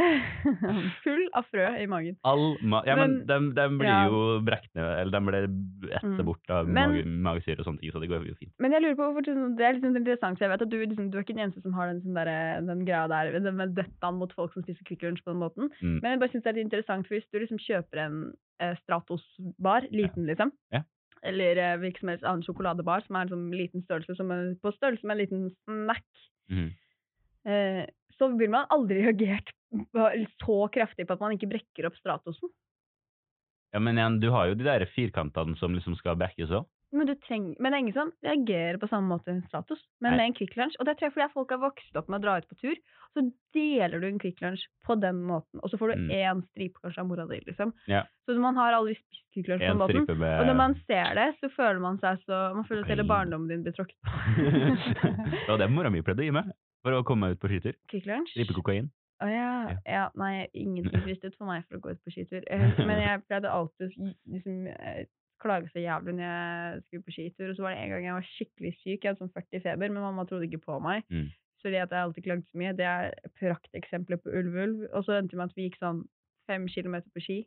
Full 1.05 1.23
av 1.37 1.47
frø 1.51 1.67
i 1.83 1.87
magen. 1.91 2.17
All 2.29 2.57
ma 2.63 2.81
ja, 2.87 2.97
men, 2.99 3.19
Men- 3.27 3.51
de, 3.55 3.65
blir 3.81 3.89
ja. 3.91 4.07
jo 4.09 4.41
brekt 4.47 4.71
ned, 4.75 4.85
eller 5.01 5.13
de 5.13 5.21
blir 5.27 5.95
etta 5.97 6.07
Mm. 6.11 6.25
bort 6.27 6.51
av 6.51 6.69
Men- 6.69 7.23
magesyre 7.23 7.61
og 7.61 7.67
sånne 7.69 7.81
ting, 7.81 7.93
så 7.93 8.01
det 8.01 8.09
går 8.11 8.27
jo 8.29 8.35
fint. 8.39 8.53
Men 8.59 8.73
jeg 8.73 8.83
lurer 8.83 8.97
på 8.97 9.07
hvorfor 9.09 9.25
det 9.57 9.65
er 9.67 9.73
litt 9.77 9.83
sånn 9.85 9.97
interessant, 10.01 10.39
så 10.39 10.47
jeg 10.47 10.53
vet 10.55 10.63
at 10.63 10.71
du, 10.71 10.79
liksom, 10.87 11.11
du 11.11 11.19
er 11.19 11.23
ikke 11.25 11.35
den 11.37 11.45
eneste 11.47 11.63
som 11.63 11.73
har 11.77 11.87
den, 11.93 12.01
sånn 12.03 12.15
der, 12.15 12.61
den 12.67 12.85
greia 12.87 13.07
der, 13.09 13.33
den 13.41 13.57
med 13.57 13.75
døttene 13.75 14.19
mot 14.19 14.33
folk 14.33 14.53
som 14.55 14.63
spiser 14.63 14.85
Kvikk 14.89 15.03
Lunsj 15.03 15.23
på 15.25 15.33
den 15.35 15.43
måten. 15.43 15.71
Mm. 15.83 16.01
Men 16.03 16.11
jeg 16.13 16.21
bare 16.21 16.31
synes 16.33 16.45
det 16.45 16.51
er 16.53 16.59
litt 16.61 16.69
interessant, 16.73 17.07
for 17.07 17.15
hvis 17.19 17.29
du 17.33 17.39
liksom 17.39 17.59
kjøper 17.61 18.05
en 18.07 18.17
eh, 18.61 18.75
Stratos-bar, 18.85 19.87
liten 19.93 20.27
liksom, 20.27 20.53
Ja. 20.73 20.83
eller 21.23 21.57
eh, 21.59 21.77
hvilken 21.81 22.01
som 22.01 22.09
helst 22.09 22.25
annen 22.25 22.43
sjokoladebar 22.47 23.05
som 23.07 23.17
er 23.17 23.23
en 23.29 23.33
sånn 23.35 23.51
liten 23.53 23.83
størrelse, 23.85 24.17
som 24.17 24.31
er 24.33 24.55
på 24.63 24.73
størrelse 24.77 25.05
med 25.05 25.17
en 25.19 25.23
liten 25.25 25.51
snack, 25.65 26.05
mm. 26.51 26.71
eh, 27.47 27.87
så 28.19 28.29
vil 28.37 28.51
man 28.53 28.67
aldri 28.71 29.01
reagert 29.07 29.51
så 30.41 30.57
kraftig 30.75 31.07
på 31.07 31.17
at 31.17 31.21
man 31.23 31.37
ikke 31.37 31.51
brekker 31.51 31.87
opp 31.89 31.97
Stratosen. 32.01 32.51
Ja, 33.71 33.79
men 33.79 33.99
igjen, 33.99 34.19
du 34.21 34.31
har 34.35 34.51
jo 34.51 34.59
de 34.59 34.67
der 34.67 34.83
firkantene 34.91 35.57
som 35.61 35.75
liksom 35.77 35.95
skal 35.99 36.19
brekkes 36.19 36.51
òg. 36.51 36.67
Men, 36.91 37.07
men 37.07 37.71
det 37.71 37.77
er 37.77 37.83
ingen 37.85 37.95
som 37.95 38.09
reagerer 38.27 38.79
på 38.83 38.89
samme 38.91 39.07
måte 39.13 39.31
Stratos, 39.47 39.79
men 40.03 40.11
Nei. 40.11 40.17
med 40.19 40.25
en 40.25 40.35
Kvikk 40.35 40.57
Lunsj. 40.59 40.75
Og 40.83 40.89
det 40.89 40.97
tror 40.99 41.07
jeg 41.07 41.15
fordi 41.15 41.29
folk 41.37 41.53
har 41.55 41.61
vokst 41.63 41.99
opp 42.01 42.09
med 42.11 42.19
å 42.19 42.25
dra 42.25 42.33
ut 42.43 42.49
på 42.51 42.59
tur, 42.59 42.81
så 43.15 43.23
deler 43.55 44.03
du 44.03 44.09
en 44.09 44.19
Kvikk 44.19 44.43
Lunsj 44.43 44.65
på 44.89 44.97
den 44.99 45.21
måten, 45.29 45.63
og 45.63 45.71
så 45.71 45.79
får 45.79 45.93
du 45.93 46.01
Mm. 46.01 46.11
én 46.11 46.43
stripe 46.51 46.83
kanskje 46.83 46.99
av 46.99 47.07
mora 47.07 47.29
di, 47.31 47.39
liksom. 47.47 47.71
Ja. 47.87 48.03
Så 48.27 48.35
man 48.43 48.59
har 48.59 48.75
aldri 48.75 48.97
spist 48.99 49.23
Kvikk 49.37 49.53
Lunsj 49.53 49.63
på 49.63 49.71
En 49.71 49.79
den 49.79 49.83
måten. 50.03 50.19
med 50.19 50.41
Og 50.41 50.47
når 50.51 50.57
man 50.57 50.75
ser 50.91 51.15
det, 51.15 51.29
så 51.39 51.53
føler 51.55 51.81
man 51.81 51.99
seg 52.03 52.19
så 52.27 52.55
Man 52.57 52.65
føler 52.67 52.83
at 52.83 52.89
hele 52.91 53.07
barndommen 53.07 53.49
din 53.49 53.63
blir 53.63 53.73
tråkket 53.73 53.95
på. 54.03 54.11
Det 55.47 55.49
var 55.49 55.59
det 55.59 55.71
mora 55.71 55.91
mi 55.91 56.03
pleide 56.03 56.23
å 56.23 56.27
gi 56.27 56.35
meg 56.35 56.51
for 56.83 56.91
å 56.93 57.05
komme 57.05 57.29
meg 57.29 57.39
ut 57.39 57.41
på 57.41 57.49
skitur. 57.55 57.79
Kvikk 57.87 58.07
Lunsj? 58.11 58.51
Kokain. 58.51 58.91
Å 59.21 59.29
ja. 59.29 59.49
Ja. 59.71 59.79
ja. 59.85 60.05
Nei, 60.19 60.49
ingenting 60.57 61.03
fristet 61.07 61.37
for 61.37 61.51
meg 61.51 61.67
for 61.69 61.79
å 61.79 61.83
gå 61.85 61.95
ut 61.95 62.05
på 62.05 62.13
skitur. 62.15 62.45
Eh, 62.49 62.79
Men 62.81 63.03
jeg 63.03 63.25
pleide 63.29 63.53
alltid 63.53 63.91
å 63.91 64.13
liksom, 64.35 64.63
eh, 64.73 65.03
klage 65.41 65.71
så 65.73 65.81
jævlig 65.83 66.15
når 66.17 66.27
jeg 66.27 66.81
skulle 66.87 67.07
på 67.07 67.15
skitur. 67.17 67.51
Og 67.51 67.59
så 67.59 67.67
var 67.67 67.75
det 67.75 67.85
en 67.85 67.93
gang 67.95 68.09
jeg 68.09 68.17
var 68.17 68.31
skikkelig 68.31 68.73
syk, 68.81 68.97
jeg 68.99 69.11
hadde 69.11 69.23
sånn 69.23 69.35
40 69.37 69.65
feber, 69.67 69.93
men 69.93 70.05
mamma 70.05 70.27
trodde 70.29 70.49
ikke 70.49 70.65
på 70.65 70.81
meg. 70.85 71.05
Mm. 71.13 71.29
Fordi 71.61 71.77
at 71.77 71.93
jeg 71.93 72.07
alltid 72.07 72.25
klagde 72.25 72.49
så 72.49 72.61
mye. 72.61 72.77
Det 72.77 72.87
er 72.89 73.11
prakteksempler 73.41 74.21
på 74.25 74.33
ulv-ulv. 74.33 74.87
Og 74.97 75.05
så 75.05 75.19
endte 75.19 75.37
det 75.37 75.41
med 75.43 75.51
at 75.51 75.59
vi 75.59 75.67
gikk 75.69 75.81
sånn 75.81 76.05
fem 76.49 76.65
kilometer 76.73 77.13
på 77.13 77.25
ski. 77.25 77.39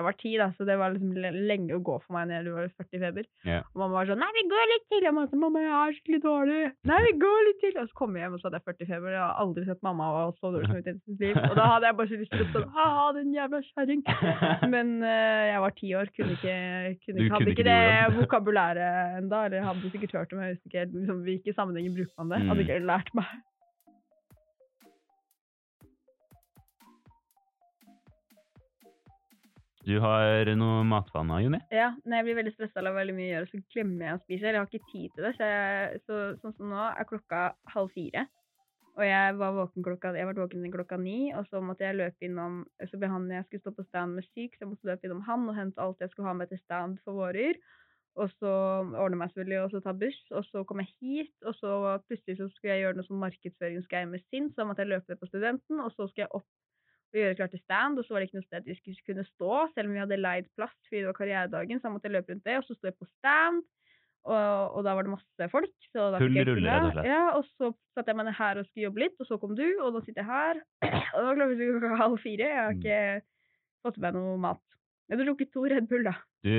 Jeg 0.00 0.06
var 0.08 0.16
ti, 0.16 0.32
da, 0.40 0.48
så 0.56 0.64
det 0.68 0.76
var 0.80 0.94
liksom 0.94 1.12
lenge 1.50 1.76
å 1.76 1.82
gå 1.84 1.98
for 2.00 2.16
meg 2.16 2.30
når 2.30 2.48
jeg 2.48 2.54
var 2.56 2.70
40 2.80 3.02
feber. 3.04 3.26
Yeah. 3.44 3.62
Og 3.74 3.82
mamma 3.84 3.98
var 4.00 4.08
sånn 4.10 4.20
'Nei, 4.24 4.30
vi 4.38 4.44
går 4.48 4.66
litt 4.72 4.86
til!' 4.88 5.04
Jeg 5.04 5.14
var 5.14 5.26
sånn 5.28 5.42
'Mamma, 5.44 5.60
jeg 5.60 5.74
er 5.76 5.96
skikkelig 5.96 6.20
dårlig'. 6.24 6.72
'Nei, 6.88 7.00
vi 7.06 7.12
går 7.24 7.40
litt 7.46 7.60
til!' 7.60 7.78
Og 7.80 7.88
så 7.90 7.94
kom 8.00 8.16
jeg 8.16 8.24
hjem, 8.24 8.34
og 8.34 8.40
så 8.40 8.46
hadde 8.48 8.58
jeg 8.60 8.68
40 8.70 8.88
feber. 8.90 9.10
Jeg 9.12 9.20
har 9.26 9.36
aldri 9.44 9.64
sett 9.68 9.82
mamma 9.84 10.08
være 10.16 10.32
så 10.40 10.46
dårlig 10.54 10.68
som 10.70 10.80
ut 10.80 10.88
i 10.88 10.94
sitt 11.04 11.20
liv. 11.20 11.36
Og 11.36 11.54
da 11.60 11.64
hadde 11.74 11.86
jeg 11.90 11.96
bare 12.00 12.10
så 12.10 12.20
lyst 12.22 12.32
til 12.32 12.44
å 12.46 12.50
sånn 12.56 12.68
'Ha-ha, 12.74 13.04
din 13.20 13.34
jævla 13.36 13.58
kjerring'. 13.70 14.04
Men 14.74 14.88
uh, 15.04 15.42
jeg 15.52 15.60
var 15.60 15.72
ti 15.76 15.88
år, 16.00 16.06
kunne 16.16 16.32
ikke, 16.38 16.56
kunne 17.04 17.20
hadde 17.20 17.44
kunne 17.44 17.52
ikke 17.54 17.68
det 17.68 17.80
vokabulæret 18.20 19.20
enda, 19.20 19.44
eller 19.46 19.68
hadde 19.68 19.90
sikkert 19.92 20.16
hørt 20.16 20.32
men 20.32 20.44
jeg 20.48 20.56
visste 20.56 20.68
ikke 20.70 20.84
liksom, 20.96 21.22
hvilke 21.26 21.52
sammenhenger 21.54 21.92
bruker 21.96 22.16
man 22.18 22.28
det. 22.32 22.40
Hadde 22.48 22.60
Mm. 22.60 22.66
ikke 22.66 22.86
lært 22.86 23.10
meg. 23.14 23.28
Du 29.86 29.94
har 30.02 30.50
noe 30.60 30.82
matvaner, 30.84 31.40
Juni? 31.40 31.58
Ja, 31.72 31.94
når 32.04 32.20
jeg 32.20 32.26
blir 32.26 32.36
veldig 32.42 32.52
stressa 32.52 32.82
av 32.84 32.98
veldig 32.98 33.14
mye 33.16 33.28
å 33.30 33.32
gjøre, 33.32 33.48
så 33.48 33.60
glemmer 33.72 34.06
jeg 34.06 34.18
å 34.18 34.20
spise. 34.26 34.44
Jeg 34.50 34.58
har 34.58 34.68
ikke 34.68 34.90
tid 34.90 35.14
til 35.14 35.24
det. 35.24 35.32
Så, 35.38 35.48
jeg, 35.48 36.02
så 36.04 36.18
sånn 36.42 36.56
som 36.58 36.74
nå 36.74 36.82
er 36.90 37.08
klokka 37.08 37.40
halv 37.72 37.94
fire. 37.94 38.26
Og 38.98 39.04
jeg 39.06 39.36
var 39.40 39.54
våken 39.56 39.86
klokka, 39.86 40.12
jeg 40.18 40.28
var 40.28 40.36
våken 40.36 40.66
klokka 40.74 40.98
ni, 41.00 41.30
og 41.32 41.46
så 41.48 41.62
måtte 41.64 41.86
jeg 41.86 41.96
løpe 41.96 42.26
innom 42.26 42.64
Så 42.90 42.98
ble 43.00 43.08
han 43.08 43.28
jeg 43.32 43.46
skulle 43.46 43.62
stå 43.62 43.72
på 43.78 43.86
stand 43.86 44.18
med 44.18 44.26
syk, 44.28 44.56
så 44.56 44.66
jeg 44.66 44.72
måtte 44.74 44.90
løpe 44.90 45.08
innom 45.08 45.22
han 45.24 45.46
og 45.48 45.56
hente 45.56 45.80
alt 45.80 46.02
jeg 46.04 46.12
skulle 46.12 46.28
ha 46.28 46.36
med 46.36 46.50
til 46.52 46.60
stand 46.60 46.98
for 47.06 47.16
vårer. 47.16 47.56
Og 48.20 48.28
så 48.36 48.52
ordne 49.00 49.16
meg 49.16 49.30
selvfølgelig, 49.30 49.60
og 49.64 49.72
så 49.72 49.80
ta 49.84 49.94
buss. 49.96 50.20
Og 50.34 50.44
så 50.50 50.64
kom 50.68 50.82
jeg 50.82 50.92
hit, 51.00 51.36
og 51.46 51.56
så 51.56 51.76
plutselig 52.10 52.36
så 52.36 52.50
skulle 52.52 52.74
jeg 52.74 52.84
gjøre 52.84 52.98
noe 52.98 53.08
sånn 53.08 53.22
markedsføringsgreier 53.22 54.10
med 54.10 54.26
Sinn, 54.28 54.50
så 54.50 54.60
da 54.60 54.68
måtte 54.68 54.84
jeg 54.84 54.92
løpe 54.92 55.14
det 55.14 55.20
på 55.22 55.30
studenten, 55.30 55.80
og 55.80 55.94
så 55.94 56.10
skulle 56.10 56.26
jeg 56.26 56.34
opp 56.36 56.48
og 57.14 57.20
gjøre 57.22 57.36
klart 57.40 57.50
til 57.56 57.62
stand, 57.64 57.98
og 57.98 58.04
så 58.06 58.14
var 58.14 58.20
det 58.22 58.28
ikke 58.30 58.38
noe 58.40 58.46
sted 58.48 58.66
vi 58.70 58.76
skulle 58.78 59.06
kunne 59.08 59.24
stå, 59.26 59.52
selv 59.74 59.88
om 59.90 59.94
vi 59.96 60.02
hadde 60.04 60.18
leid 60.20 60.48
plass 60.58 60.74
fordi 60.86 61.00
det 61.02 61.08
var 61.10 61.18
karrieredagen, 61.18 61.80
så 61.80 61.88
jeg 61.88 61.94
måtte 61.96 62.12
løpe 62.14 62.32
rundt 62.34 62.44
det, 62.46 62.56
og 62.60 62.66
så 62.68 62.76
sto 62.78 62.90
jeg 62.90 62.98
på 63.00 63.08
stand, 63.18 63.62
og, 64.28 64.76
og 64.76 64.84
da 64.84 64.92
var 64.98 65.06
det 65.06 65.14
masse 65.14 65.46
folk. 65.48 65.72
Så 65.94 66.10
da 66.12 66.18
Full 66.20 66.34
rulle, 66.44 66.68
rett 66.68 66.86
og 66.90 66.92
slett. 66.92 67.08
Ja, 67.08 67.22
og 67.38 67.46
så 67.56 67.70
satt 67.96 68.10
jeg 68.12 68.18
meg 68.20 68.26
ned 68.28 68.36
her 68.36 68.60
og 68.60 68.66
skulle 68.68 68.84
jobbe 68.90 69.00
litt, 69.06 69.16
og 69.22 69.26
så 69.30 69.38
kom 69.40 69.54
du, 69.58 69.66
og 69.80 69.94
nå 69.96 70.02
sitter 70.04 70.22
jeg 70.22 70.28
her, 70.30 70.60
og 71.16 71.18
det 71.24 71.48
var 71.48 71.54
klokka 71.80 72.00
halv 72.04 72.18
fire, 72.22 72.50
jeg 72.52 72.60
har 72.60 72.74
Mm. 72.74 72.80
ikke 72.84 73.00
fått 73.88 73.98
med 74.04 74.14
noe 74.18 74.36
mat. 74.42 74.62
Jeg 75.08 75.16
har 75.18 75.24
drukket 75.26 75.50
to 75.54 75.64
Red 75.72 75.88
Bull, 75.90 76.04
da. 76.06 76.12
Du, 76.44 76.52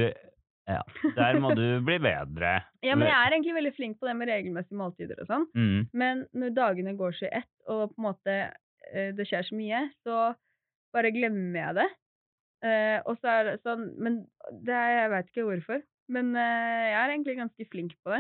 ja, 0.71 0.81
der 1.15 1.37
må 1.41 1.53
du 1.55 1.63
bli 1.85 1.99
bedre. 2.01 2.55
Ja, 2.87 2.95
men 2.97 3.07
jeg 3.07 3.13
er 3.15 3.35
egentlig 3.35 3.53
veldig 3.59 3.71
flink 3.77 3.99
på 4.01 4.09
det 4.09 4.15
med 4.17 4.29
regelmessige 4.33 4.77
måltider 4.81 5.21
og 5.21 5.29
sånn. 5.29 5.45
Mm. 5.53 5.85
Men 5.93 6.25
når 6.33 6.55
dagene 6.57 6.95
går 6.97 7.13
så 7.19 7.27
i 7.29 7.33
ett, 7.43 7.51
og 7.69 7.91
på 7.93 8.01
en 8.01 8.07
måte 8.09 8.35
det 9.17 9.27
skjer 9.29 9.45
så 9.47 9.55
mye, 9.55 9.81
så 10.05 10.19
bare 10.93 11.11
glemmer 11.15 11.59
jeg 11.61 11.75
det. 11.81 11.89
Eh, 12.61 12.97
og 13.09 13.15
så 13.17 13.29
er 13.31 13.43
det 13.47 13.53
sånn 13.65 13.87
Men 13.97 14.19
det 14.61 14.73
er, 14.75 14.91
jeg 14.99 15.11
veit 15.15 15.29
ikke 15.31 15.45
hvorfor. 15.47 15.79
Men 16.13 16.35
eh, 16.35 16.89
jeg 16.91 16.97
er 16.99 17.13
egentlig 17.15 17.37
ganske 17.39 17.65
flink 17.71 17.95
på 18.05 18.11
det. 18.13 18.19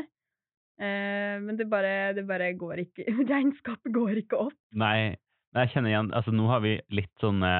Eh, 0.81 1.35
men 1.43 1.57
det 1.59 1.67
bare, 1.69 2.13
det 2.17 2.23
bare 2.29 2.53
går 2.57 2.81
ikke 2.87 3.05
Regnskapet 3.31 3.93
går 3.93 4.21
ikke 4.23 4.39
opp. 4.47 4.55
Nei, 4.73 5.13
jeg 5.53 5.69
kjenner 5.73 5.91
igjen 5.91 6.09
altså 6.15 6.31
Nå 6.33 6.47
har 6.49 6.61
vi 6.63 6.77
litt 6.95 7.11
sånne 7.21 7.51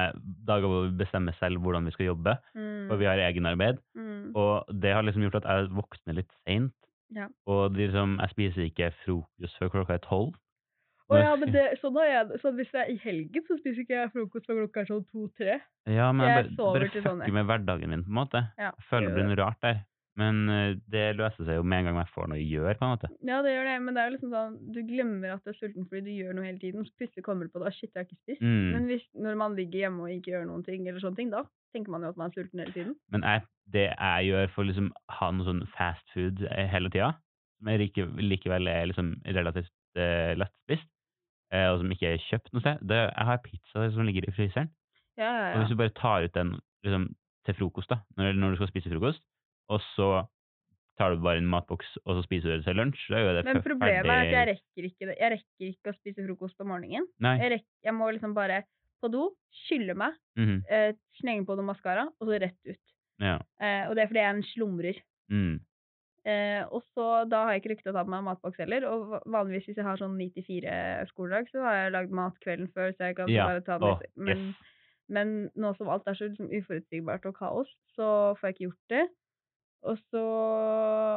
dager 0.48 0.66
hvor 0.72 0.86
vi 0.88 0.96
bestemmer 1.04 1.36
selv 1.38 1.60
hvordan 1.62 1.86
vi 1.86 1.92
skal 1.94 2.08
jobbe, 2.14 2.38
Mm, 2.56 2.88
og 2.90 2.98
vi 2.98 3.06
har 3.06 3.20
egenarbeid. 3.28 3.78
mm, 3.94 4.32
Og 4.34 4.72
det 4.82 4.94
har 4.96 5.04
liksom 5.06 5.22
gjort 5.28 5.38
at 5.42 5.46
jeg 5.52 5.70
våkner 5.76 6.16
litt 6.18 6.32
seint. 6.42 6.74
Ja. 7.14 7.28
Og 7.46 7.76
liksom, 7.76 8.16
jeg 8.24 8.32
spiser 8.32 8.66
ikke 8.66 8.90
frokost 9.04 9.58
før 9.60 9.70
klokka 9.76 9.94
er 10.00 10.02
tolv. 10.08 10.34
Å 11.12 11.20
ja, 11.22 11.36
men 11.38 11.54
det, 11.54 11.66
sånn 11.82 11.96
har 12.00 12.10
jeg. 12.10 12.40
Så 12.42 12.52
hvis 12.56 12.74
jeg 12.74 12.82
er 12.82 12.90
i 12.92 12.98
helgen, 13.04 13.46
så 13.48 13.58
spiser 13.60 13.84
ikke 13.84 13.98
jeg 13.98 14.12
frokost 14.16 14.48
fra 14.48 14.58
klokka 14.58 14.82
er 14.82 14.90
sånn 14.90 15.06
to-tre. 15.12 15.56
Ja, 15.90 16.10
men 16.16 16.28
Jeg 16.28 16.50
bare, 16.50 16.74
bare 16.78 16.90
fucker 16.90 17.06
sånn, 17.06 17.24
med 17.38 17.48
hverdagen 17.48 17.92
min, 17.92 18.04
på 18.06 18.14
en 18.14 18.20
måte. 18.22 18.44
Ja, 18.56 18.70
Jeg 18.72 18.90
føler 18.90 19.10
det 19.10 19.16
blir 19.18 19.30
noe 19.30 19.40
rart 19.44 19.64
der. 19.64 19.82
Men 20.20 20.42
eh, 20.52 20.74
det 20.92 21.04
løser 21.16 21.46
seg 21.46 21.56
jo 21.56 21.64
med 21.64 21.82
en 21.82 21.88
gang 21.88 21.98
jeg 22.02 22.12
får 22.12 22.28
noe 22.28 22.36
å 22.40 22.44
gjøre, 22.44 22.74
på 22.76 22.84
en 22.84 22.92
måte. 22.92 23.08
Ja, 23.24 23.38
det 23.44 23.54
gjør 23.54 23.68
det, 23.70 23.76
men 23.84 23.96
det 23.96 24.02
er 24.02 24.10
jo 24.10 24.14
liksom 24.16 24.34
sånn 24.34 24.58
Du 24.74 24.80
glemmer 24.88 25.34
at 25.36 25.46
du 25.46 25.52
er 25.52 25.56
sulten 25.56 25.88
fordi 25.88 26.02
du 26.04 26.12
gjør 26.18 26.36
noe 26.36 26.48
hele 26.48 26.60
tiden, 26.60 26.84
så 26.84 27.00
plutselig 27.00 27.24
kommer 27.24 27.48
du 27.48 27.54
på 27.54 27.62
det. 27.62 27.70
«Å, 27.70 27.76
Shit, 27.76 27.90
jeg 27.90 28.02
har 28.02 28.08
ikke 28.08 28.20
spist. 28.20 28.44
Mm. 28.44 28.68
Men 28.74 28.88
hvis, 28.90 29.06
når 29.16 29.40
man 29.40 29.56
ligger 29.56 29.86
hjemme 29.86 30.04
og 30.04 30.12
ikke 30.12 30.34
gjør 30.34 30.48
noen 30.50 30.64
ting, 30.66 30.84
eller 30.84 31.04
sånne 31.04 31.20
ting, 31.20 31.32
da 31.32 31.46
tenker 31.72 31.94
man 31.94 32.04
jo 32.04 32.12
at 32.12 32.20
man 32.20 32.28
er 32.28 32.36
sulten 32.36 32.60
hele 32.60 32.76
tiden. 32.76 32.96
Men 33.14 33.24
jeg, 33.24 33.44
det 33.72 33.86
jeg 33.88 34.28
gjør 34.28 34.52
for 34.52 34.68
liksom 34.68 34.90
ha 35.16 35.30
noe 35.32 35.48
sånn 35.48 35.64
fast 35.72 36.12
food 36.12 36.44
eh, 36.50 36.68
hele 36.68 36.92
tida, 36.92 37.14
som 37.56 37.72
likevel 38.20 38.68
er 38.68 38.90
liksom 38.90 39.14
relativt 39.32 39.72
uh, 39.96 40.32
lettspist, 40.36 40.88
og 41.72 41.80
som 41.82 41.90
ikke 41.92 42.12
er 42.14 42.22
kjøpt 42.28 42.52
noe 42.52 42.62
sted, 42.64 42.78
det, 42.88 43.00
jeg 43.12 43.26
har 43.28 43.40
pizza 43.44 43.90
som 43.92 44.06
ligger 44.08 44.24
i 44.28 44.32
fryseren. 44.32 44.70
Ja, 45.20 45.28
ja, 45.28 45.48
Og 45.54 45.58
hvis 45.62 45.72
du 45.74 45.76
bare 45.76 45.92
tar 45.98 46.24
ut 46.24 46.32
den 46.34 46.54
liksom, 46.84 47.08
til 47.44 47.54
frokost, 47.58 47.90
da, 47.92 47.98
når, 48.16 48.32
når 48.40 48.50
du 48.54 48.56
skal 48.62 48.70
spise 48.72 48.92
frokost, 48.92 49.20
og 49.68 49.80
så 49.94 50.08
tar 50.98 51.14
du 51.14 51.22
bare 51.24 51.40
en 51.40 51.48
matboks, 51.48 51.88
og 52.06 52.16
så 52.18 52.22
spiser 52.24 52.48
du 52.50 52.56
det 52.60 52.64
til 52.66 52.76
lunsj. 52.76 53.02
Da 53.12 53.20
jo 53.20 53.32
det 53.36 53.44
Men 53.44 53.60
problemet 53.64 54.00
problemet 54.02 54.06
er 54.06 54.22
at 54.22 54.32
jeg 54.32 54.48
rekker 54.52 54.88
ikke. 54.88 55.08
Jeg 55.20 55.30
rekker 55.34 55.68
ikke 55.72 55.92
å 55.92 55.96
spise 55.96 56.26
frokost 56.26 56.60
om 56.60 56.68
morgenen. 56.72 57.06
Jeg, 57.20 57.50
rekk, 57.56 57.66
jeg 57.84 57.94
må 57.96 58.10
liksom 58.12 58.34
bare 58.36 58.62
på 59.02 59.10
do, 59.10 59.30
skylle 59.66 59.94
meg, 59.98 60.14
Mhm. 60.38 60.62
eh, 60.70 60.92
slenge 61.20 61.44
på 61.48 61.56
noe 61.58 61.64
maskara, 61.66 62.04
og 62.20 62.28
så 62.28 62.38
rett 62.40 62.58
ut. 62.68 62.78
Ja. 63.20 63.38
Eh, 63.60 63.88
og 63.88 63.96
det 63.96 64.04
er 64.04 64.06
fordi 64.12 64.20
jeg 64.20 64.28
er 64.30 64.36
en 64.36 64.42
slumrer. 64.46 65.00
Mm. 65.32 65.60
Eh, 66.24 66.62
og 66.70 66.84
så 66.94 67.28
Da 67.28 67.44
har 67.44 67.52
jeg 67.56 67.62
ikke 67.62 67.72
rukket 67.72 67.90
å 67.90 67.94
ta 67.96 68.04
med 68.04 68.14
meg 68.14 68.26
matboks 68.30 68.60
heller. 68.62 68.84
Og 68.90 69.16
vanligvis 69.26 69.66
hvis 69.66 69.80
jeg 69.80 69.86
har 69.86 69.98
sånn 69.98 70.18
9-4 70.18 71.08
skoledag, 71.10 71.48
så 71.50 71.64
har 71.66 71.74
jeg 71.80 71.94
lagd 71.96 72.14
mat 72.14 72.36
kvelden 72.44 72.70
før, 72.74 72.92
så 72.94 73.08
jeg 73.10 73.16
kan 73.16 73.28
Ja. 73.28 73.46
bare 73.48 73.64
ta 73.66 73.78
den 73.78 73.88
Åh. 73.88 74.00
Men, 74.16 74.38
yes. 74.38 74.56
men 75.08 75.50
nå 75.56 75.74
som 75.76 75.88
alt 75.88 76.06
er 76.06 76.14
så 76.14 76.28
liksom, 76.30 76.52
uforutsigbart 76.52 77.26
og 77.26 77.34
kaos, 77.34 77.68
så 77.96 78.36
får 78.38 78.48
jeg 78.48 78.54
ikke 78.54 78.68
gjort 78.70 78.88
det. 78.90 79.08
Og 79.82 79.98
så, 80.12 80.22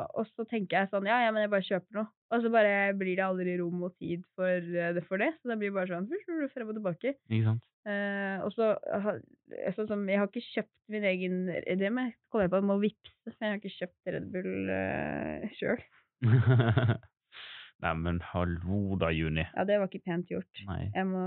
og 0.10 0.26
så 0.34 0.46
tenker 0.50 0.80
jeg 0.80 0.90
sånn 0.90 1.06
Ja, 1.06 1.20
ja, 1.22 1.30
men 1.32 1.44
jeg 1.44 1.52
bare 1.54 1.62
kjøper 1.68 2.00
noe. 2.00 2.08
Og 2.34 2.42
så 2.42 2.50
bare 2.50 2.96
blir 2.98 3.16
det 3.20 3.26
aldri 3.28 3.60
rom 3.62 3.84
og 3.86 3.94
tid 4.00 4.24
for 4.36 4.50
eh, 4.50 4.94
det. 4.98 5.04
For 5.06 5.22
det 5.22 5.36
så 5.38 5.52
det 5.54 5.60
blir 5.62 5.72
bare 5.76 5.86
sånn 5.92 6.10
frem 6.54 6.72
og 6.72 6.76
tilbake. 6.80 7.14
Ikke 7.30 7.44
sant? 7.52 7.64
Eh, 7.86 8.38
og 8.42 8.50
så 8.56 8.72
sånn 9.76 9.90
som 9.92 10.06
Jeg 10.10 10.18
har 10.18 10.30
ikke 10.32 10.42
kjøpt 10.42 10.72
min 10.90 11.04
egen 11.06 11.36
Det 11.78 11.92
må 11.94 12.08
jeg 12.08 12.16
komme 12.34 12.48
på, 12.50 12.58
jeg 12.58 12.66
må 12.66 12.78
vippse, 12.82 13.34
jeg 13.36 13.44
har 13.44 13.60
ikke 13.60 13.74
kjøpt 13.76 14.10
Red 14.16 14.32
Bull 14.34 14.72
uh, 14.74 15.44
sjøl. 15.60 15.84
Nei, 17.86 17.92
men 18.00 18.18
hallo 18.32 18.98
da, 18.98 19.12
Juni. 19.14 19.44
Ja, 19.52 19.66
det 19.70 19.78
var 19.82 19.92
ikke 19.92 20.08
pent 20.08 20.32
gjort. 20.32 20.62
Nei, 20.66 20.88
Jeg 20.96 21.06
må, 21.12 21.26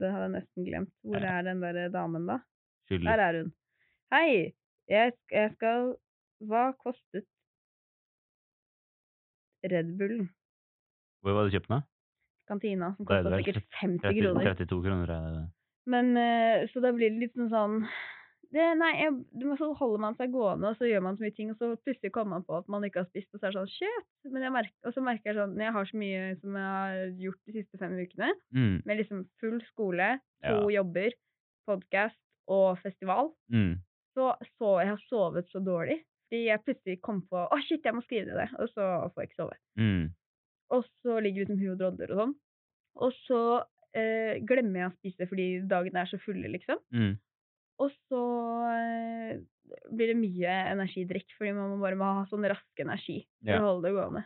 det 0.00 0.12
hadde 0.14 0.28
jeg 0.28 0.34
nesten 0.38 0.68
glemt. 0.68 0.94
Hvor 1.04 1.26
er 1.28 1.42
den 1.44 1.60
der 1.64 1.80
damen, 1.92 2.24
da? 2.30 2.38
Skyldig. 2.88 3.08
Der 3.10 3.24
er 3.24 3.40
hun. 3.42 3.52
Hei! 4.14 4.30
Jeg, 4.88 5.12
jeg 5.34 5.52
skal 5.58 5.90
Hva 6.48 6.70
kostet 6.80 7.26
Red 9.68 9.92
Bullen? 9.98 10.30
Hvor 11.20 11.36
var 11.36 11.48
det 11.48 11.58
kjøpt 11.58 11.68
den? 11.68 11.82
da? 11.82 11.84
Kantina, 12.48 12.94
som 12.96 13.04
kosta 13.04 13.36
sikkert 13.42 13.66
50 13.82 14.20
kroner. 14.22 14.52
32 14.54 14.82
kroner 14.86 15.10
er 15.12 15.32
det. 15.34 15.46
Men 15.88 16.12
eh, 16.20 16.66
Så 16.72 16.82
da 16.84 16.92
blir 16.92 17.10
det 17.14 17.22
litt 17.26 17.34
sånn 17.38 17.50
sånn 17.52 17.76
det, 18.52 18.64
Nei, 18.80 18.94
jeg, 18.96 19.12
så 19.60 19.66
holder 19.76 20.00
man 20.00 20.14
seg 20.16 20.30
gående, 20.32 20.70
og 20.70 20.78
så 20.80 20.86
gjør 20.88 21.02
man 21.04 21.18
så 21.18 21.26
mye 21.26 21.34
ting, 21.36 21.50
og 21.52 21.58
så 21.60 21.66
plutselig 21.84 22.10
kommer 22.14 22.38
man 22.38 22.44
på 22.48 22.54
at 22.56 22.68
man 22.72 22.84
ikke 22.86 23.02
har 23.02 23.08
spist, 23.10 23.28
og 23.36 23.40
så 23.42 23.48
er 23.50 23.52
det 23.52 23.58
sånn 23.58 23.72
Shit! 23.74 24.06
Merker, 24.32 24.72
og 24.88 24.94
så 24.96 25.02
merker 25.04 25.28
jeg 25.32 25.36
sånn 25.36 25.58
jeg 25.60 25.74
har 25.76 25.84
så 25.90 25.98
mye 26.00 26.22
som 26.40 26.56
jeg 26.56 26.70
har 26.72 27.02
gjort 27.26 27.40
de 27.44 27.56
siste 27.58 27.80
fem 27.82 27.98
ukene, 28.00 28.30
Mm. 28.56 28.78
med 28.88 28.96
liksom 29.02 29.26
full 29.40 29.58
skole, 29.68 30.08
to 30.46 30.54
Ja. 30.70 30.80
jobber, 30.80 31.12
podkast 31.68 32.16
og 32.48 32.78
festival, 32.80 33.34
Mm. 33.52 33.76
så, 34.16 34.32
så 34.56 34.80
jeg 34.80 34.88
har 34.94 35.02
sovet 35.10 35.46
så 35.52 35.60
dårlig. 35.60 36.00
Fordi 36.28 36.44
jeg 36.48 36.64
plutselig 36.64 37.00
kom 37.02 37.22
på 37.28 37.44
Å, 37.52 37.56
shit, 37.68 37.84
jeg 37.84 37.94
må 37.94 38.02
skrive 38.04 38.32
det! 38.36 38.48
Og 38.58 38.68
så 38.72 39.12
får 39.12 39.22
jeg 39.22 39.28
ikke 39.28 39.42
sove. 39.42 39.56
Mm. 39.76 40.08
Og 40.70 40.84
så 41.02 41.20
ligger 41.20 41.44
vi 41.44 41.46
som 41.52 41.58
hu 41.60 41.68
og 41.72 41.78
drodler 41.80 42.10
og 42.12 42.18
sånn. 42.22 42.34
Og 42.96 43.12
så 43.28 43.42
eh, 43.96 44.38
glemmer 44.44 44.82
jeg 44.84 44.90
å 44.90 44.96
spise 44.98 45.28
fordi 45.30 45.46
dagene 45.68 46.02
er 46.02 46.10
så 46.10 46.18
fulle, 46.22 46.48
liksom. 46.52 46.80
Mm. 46.94 47.14
Og 47.78 47.92
så 48.10 48.22
eh, 48.74 49.38
blir 49.94 50.10
det 50.12 50.18
mye 50.18 50.56
energidrikk, 50.72 51.30
fordi 51.38 51.52
man 51.54 51.78
bare 51.80 51.98
må 52.00 52.08
ha 52.20 52.26
sånn 52.30 52.46
rask 52.50 52.82
energi 52.82 53.20
for 53.44 53.52
Ja. 53.52 53.60
å 53.62 53.68
holde 53.68 53.88
det 53.88 53.94
gående. 53.98 54.24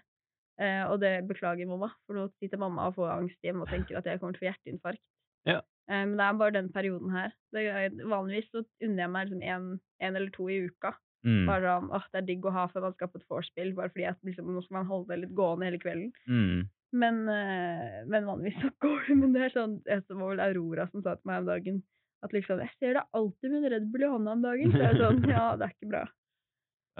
Eh, 0.62 0.84
og 0.86 1.00
det 1.00 1.12
beklager 1.28 1.66
mamma, 1.68 1.90
for 2.06 2.16
nå 2.16 2.28
sitter 2.38 2.60
mamma 2.60 2.86
og 2.88 2.96
får 2.96 3.10
angst 3.18 3.38
hjemme 3.44 3.64
og 3.66 3.68
tenker 3.72 3.98
at 3.98 4.04
jeg 4.08 4.20
kommer 4.20 4.36
til 4.36 4.40
å 4.40 4.44
få 4.44 4.50
hjerteinfarkt. 4.52 5.04
Ja. 5.48 5.60
Eh, 5.90 6.04
men 6.06 6.16
det 6.16 6.26
er 6.26 6.38
bare 6.38 6.56
den 6.56 6.68
perioden 6.72 7.10
her. 7.10 7.32
Det 7.52 7.64
er, 7.66 7.88
vanligvis 8.08 8.50
så 8.52 8.62
unner 8.84 9.04
jeg 9.04 9.10
meg 9.10 9.26
liksom 9.28 9.42
en, 9.42 9.80
en 10.00 10.16
eller 10.16 10.30
to 10.30 10.48
i 10.48 10.60
uka. 10.68 10.94
Mm. 11.26 11.46
Bare 11.46 11.62
sånn, 11.68 11.90
åh, 11.94 12.06
det 12.12 12.18
er 12.18 12.26
digg 12.26 12.46
å 12.46 12.52
ha 12.54 12.64
før 12.72 12.88
man 12.88 12.94
skal 12.96 13.10
på 13.12 13.20
et 13.20 13.28
vorspiel, 13.30 13.74
bare 13.78 13.92
fordi 13.94 14.06
at 14.10 14.18
liksom, 14.26 14.48
nå 14.54 14.62
skal 14.64 14.80
man 14.80 14.88
holde 14.88 15.12
det 15.12 15.20
litt 15.22 15.34
gående 15.38 15.68
hele 15.68 15.78
kvelden. 15.82 16.08
Mm. 16.26 16.64
Men, 16.92 17.22
eh, 17.28 18.02
men 18.06 18.26
vanligvis 18.28 18.58
så 18.60 18.70
går 18.84 19.06
det. 19.08 19.16
Men 19.16 19.32
det 19.32 19.42
er 19.46 19.52
sånn 19.54 19.78
Det 19.86 20.02
var 20.10 20.34
vel 20.34 20.42
Aurora 20.44 20.84
som 20.90 21.02
sa 21.02 21.14
til 21.16 21.24
meg 21.30 21.38
om 21.40 21.46
dagen 21.48 21.82
at 22.22 22.34
liksom 22.36 22.60
Jeg 22.60 22.70
ser 22.78 22.92
deg 22.98 23.08
alltid 23.18 23.50
med 23.50 23.64
en 23.64 23.72
Red 23.72 23.86
Bull 23.92 24.04
i 24.04 24.10
hånda 24.12 24.34
om 24.36 24.42
dagen. 24.44 24.72
Så 24.74 24.82
jeg 24.82 24.90
er 24.90 25.00
sånn 25.00 25.22
Ja, 25.30 25.46
det 25.56 25.68
er 25.70 25.72
ikke 25.76 25.88
bra. 25.94 26.02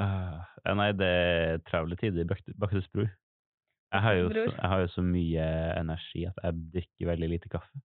Uh, 0.00 0.38
nei, 0.78 0.88
det 0.96 1.08
er 1.12 1.58
travle 1.68 1.98
tider 2.00 2.24
i 2.24 2.28
Bak- 2.30 2.54
Baktus 2.56 2.88
bror. 2.94 3.10
Jeg 3.92 4.00
har, 4.00 4.14
jo 4.16 4.28
så, 4.32 4.44
jeg 4.56 4.68
har 4.72 4.80
jo 4.80 4.88
så 4.94 5.02
mye 5.04 5.46
energi 5.76 6.22
at 6.24 6.38
jeg 6.42 6.60
drikker 6.72 7.10
veldig 7.10 7.28
lite 7.34 7.50
kaffe. 7.52 7.82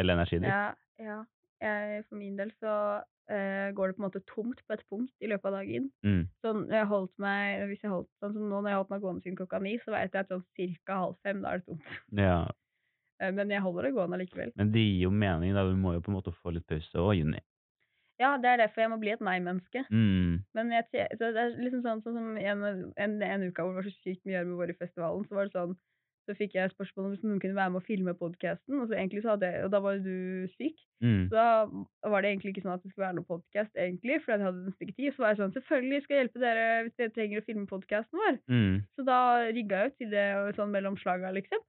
Eller 0.00 0.16
energidrikk. 0.16 0.48
Ja, 0.48 0.72
ja. 1.04 1.18
Jeg, 1.62 2.04
for 2.08 2.18
min 2.18 2.36
del 2.40 2.50
så 2.58 2.72
uh, 3.02 3.68
går 3.76 3.92
det 3.92 3.96
på 3.96 4.02
en 4.02 4.06
måte 4.08 4.22
tomt 4.28 4.62
på 4.66 4.74
et 4.76 4.82
punkt 4.90 5.12
i 5.22 5.30
løpet 5.30 5.50
av 5.52 5.58
dagen. 5.60 5.86
Mm. 6.06 6.24
Sånn, 6.44 6.64
jeg 6.74 6.88
holdt 6.90 7.14
meg, 7.22 7.62
hvis 7.70 7.84
jeg 7.84 7.92
holdt, 7.92 8.10
sånn 8.22 8.34
som 8.34 8.48
nå 8.50 8.58
når 8.64 8.72
jeg 8.72 8.80
holdt 8.80 8.90
meg 8.94 9.04
gående 9.06 9.24
siden 9.26 9.38
klokka 9.38 9.62
ni, 9.62 9.76
så 9.84 9.94
vet 9.94 10.10
jeg 10.16 10.26
at 10.26 10.34
sånn 10.34 10.44
cirka 10.58 10.98
halv 11.04 11.16
fem, 11.22 11.40
da 11.44 11.54
er 11.54 11.62
det 11.62 11.70
tomt. 11.70 11.94
Ja, 12.18 12.42
Uh, 13.22 13.30
Men 13.30 13.52
jeg 13.54 13.62
holder 13.62 13.86
det 13.86 13.94
gående 13.94 14.18
likevel. 14.18 14.50
men 14.58 14.72
det 14.74 14.82
gir 14.82 15.04
jo 15.04 15.10
mening, 15.14 15.54
da. 15.54 15.62
Vi 15.68 15.76
må 15.78 15.92
jo 15.94 16.00
på 16.02 16.10
en 16.10 16.16
måte 16.16 16.32
få 16.42 16.50
litt 16.56 16.66
pause 16.66 16.98
òg, 16.98 17.12
Juni. 17.20 17.38
Ja, 18.18 18.36
det 18.38 18.48
er 18.50 18.58
derfor 18.60 18.82
jeg 18.82 18.90
må 18.90 18.98
bli 19.02 19.12
et 19.14 19.22
nei-menneske. 19.24 19.84
Mm. 19.90 20.42
Men 20.54 20.72
jeg, 20.74 20.86
så 21.18 21.30
det 21.34 21.40
er 21.44 21.54
liksom 21.58 21.82
sånn, 21.84 22.02
sånn 22.04 22.18
som 22.18 22.36
en, 22.38 22.92
en, 22.96 23.16
en 23.22 23.46
uke 23.46 23.62
hvor 23.62 23.76
det 23.76 23.80
var 23.80 23.88
så 23.88 23.94
sykt 24.02 24.26
mye 24.28 24.42
vår 24.46 24.74
i 24.74 24.78
festivalen, 24.78 25.24
så 25.28 25.38
var 25.38 25.48
det 25.48 25.56
sånn 25.56 25.76
så 26.26 26.34
fikk 26.38 26.54
jeg 26.54 26.70
spørsmål 26.70 27.08
om 27.08 27.14
noen 27.24 27.40
kunne 27.42 27.56
være 27.56 27.72
med 27.74 27.80
å 27.80 27.86
filme 27.86 28.14
podkasten, 28.18 28.78
og, 28.78 28.92
og 28.94 29.70
da 29.72 29.80
var 29.82 29.98
du 30.04 30.46
syk. 30.54 30.78
Mm. 31.02 31.26
Så 31.26 31.34
da 31.34 32.10
var 32.12 32.22
det 32.22 32.30
egentlig 32.30 32.52
ikke 32.52 32.62
sånn 32.62 32.74
at 32.76 32.84
det 32.84 32.92
skulle 32.92 33.08
være 33.08 33.16
noen 33.18 33.28
podkast, 33.28 33.72
egentlig, 33.74 34.20
for 34.22 34.34
jeg 34.34 34.46
hadde 34.46 34.62
en 34.62 34.76
ikke 34.86 34.98
tid. 35.00 35.08
Så 35.14 35.24
var 35.24 35.32
jeg 35.32 35.40
sånn 35.40 35.54
Selvfølgelig 35.56 36.02
skal 36.04 36.14
jeg 36.14 36.24
hjelpe 36.24 36.42
dere 36.44 36.66
hvis 36.86 36.96
dere 37.00 37.14
trenger 37.16 37.42
å 37.42 37.46
filme 37.48 37.66
podkasten 37.70 38.22
vår. 38.22 38.38
Mm. 38.54 38.76
Så 38.94 39.06
da 39.08 39.20
rigga 39.50 39.82
jeg 39.82 39.92
ut 39.92 39.98
til 40.02 40.12
det 40.14 40.26
sånn 40.58 40.74
mellom 40.74 40.98
slaga, 41.02 41.34
liksom. 41.34 41.64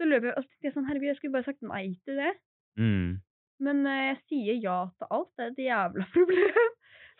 Så 0.00 0.08
løp 0.08 0.26
jeg 0.26 0.34
og 0.34 0.46
tenkte 0.48 0.68
jeg 0.68 0.76
sånn 0.76 0.88
Herregud, 0.88 1.10
jeg 1.12 1.20
skulle 1.20 1.36
bare 1.36 1.48
sagt 1.50 1.68
nei 1.68 1.84
til 2.08 2.18
det. 2.18 2.32
Mm. 2.80 3.10
Men 3.62 3.84
uh, 3.86 3.98
jeg 4.08 4.20
sier 4.26 4.62
ja 4.64 4.78
til 4.98 5.14
alt. 5.14 5.30
Det 5.38 5.46
er 5.46 5.52
et 5.52 5.66
jævla 5.68 6.08
problem. 6.16 6.72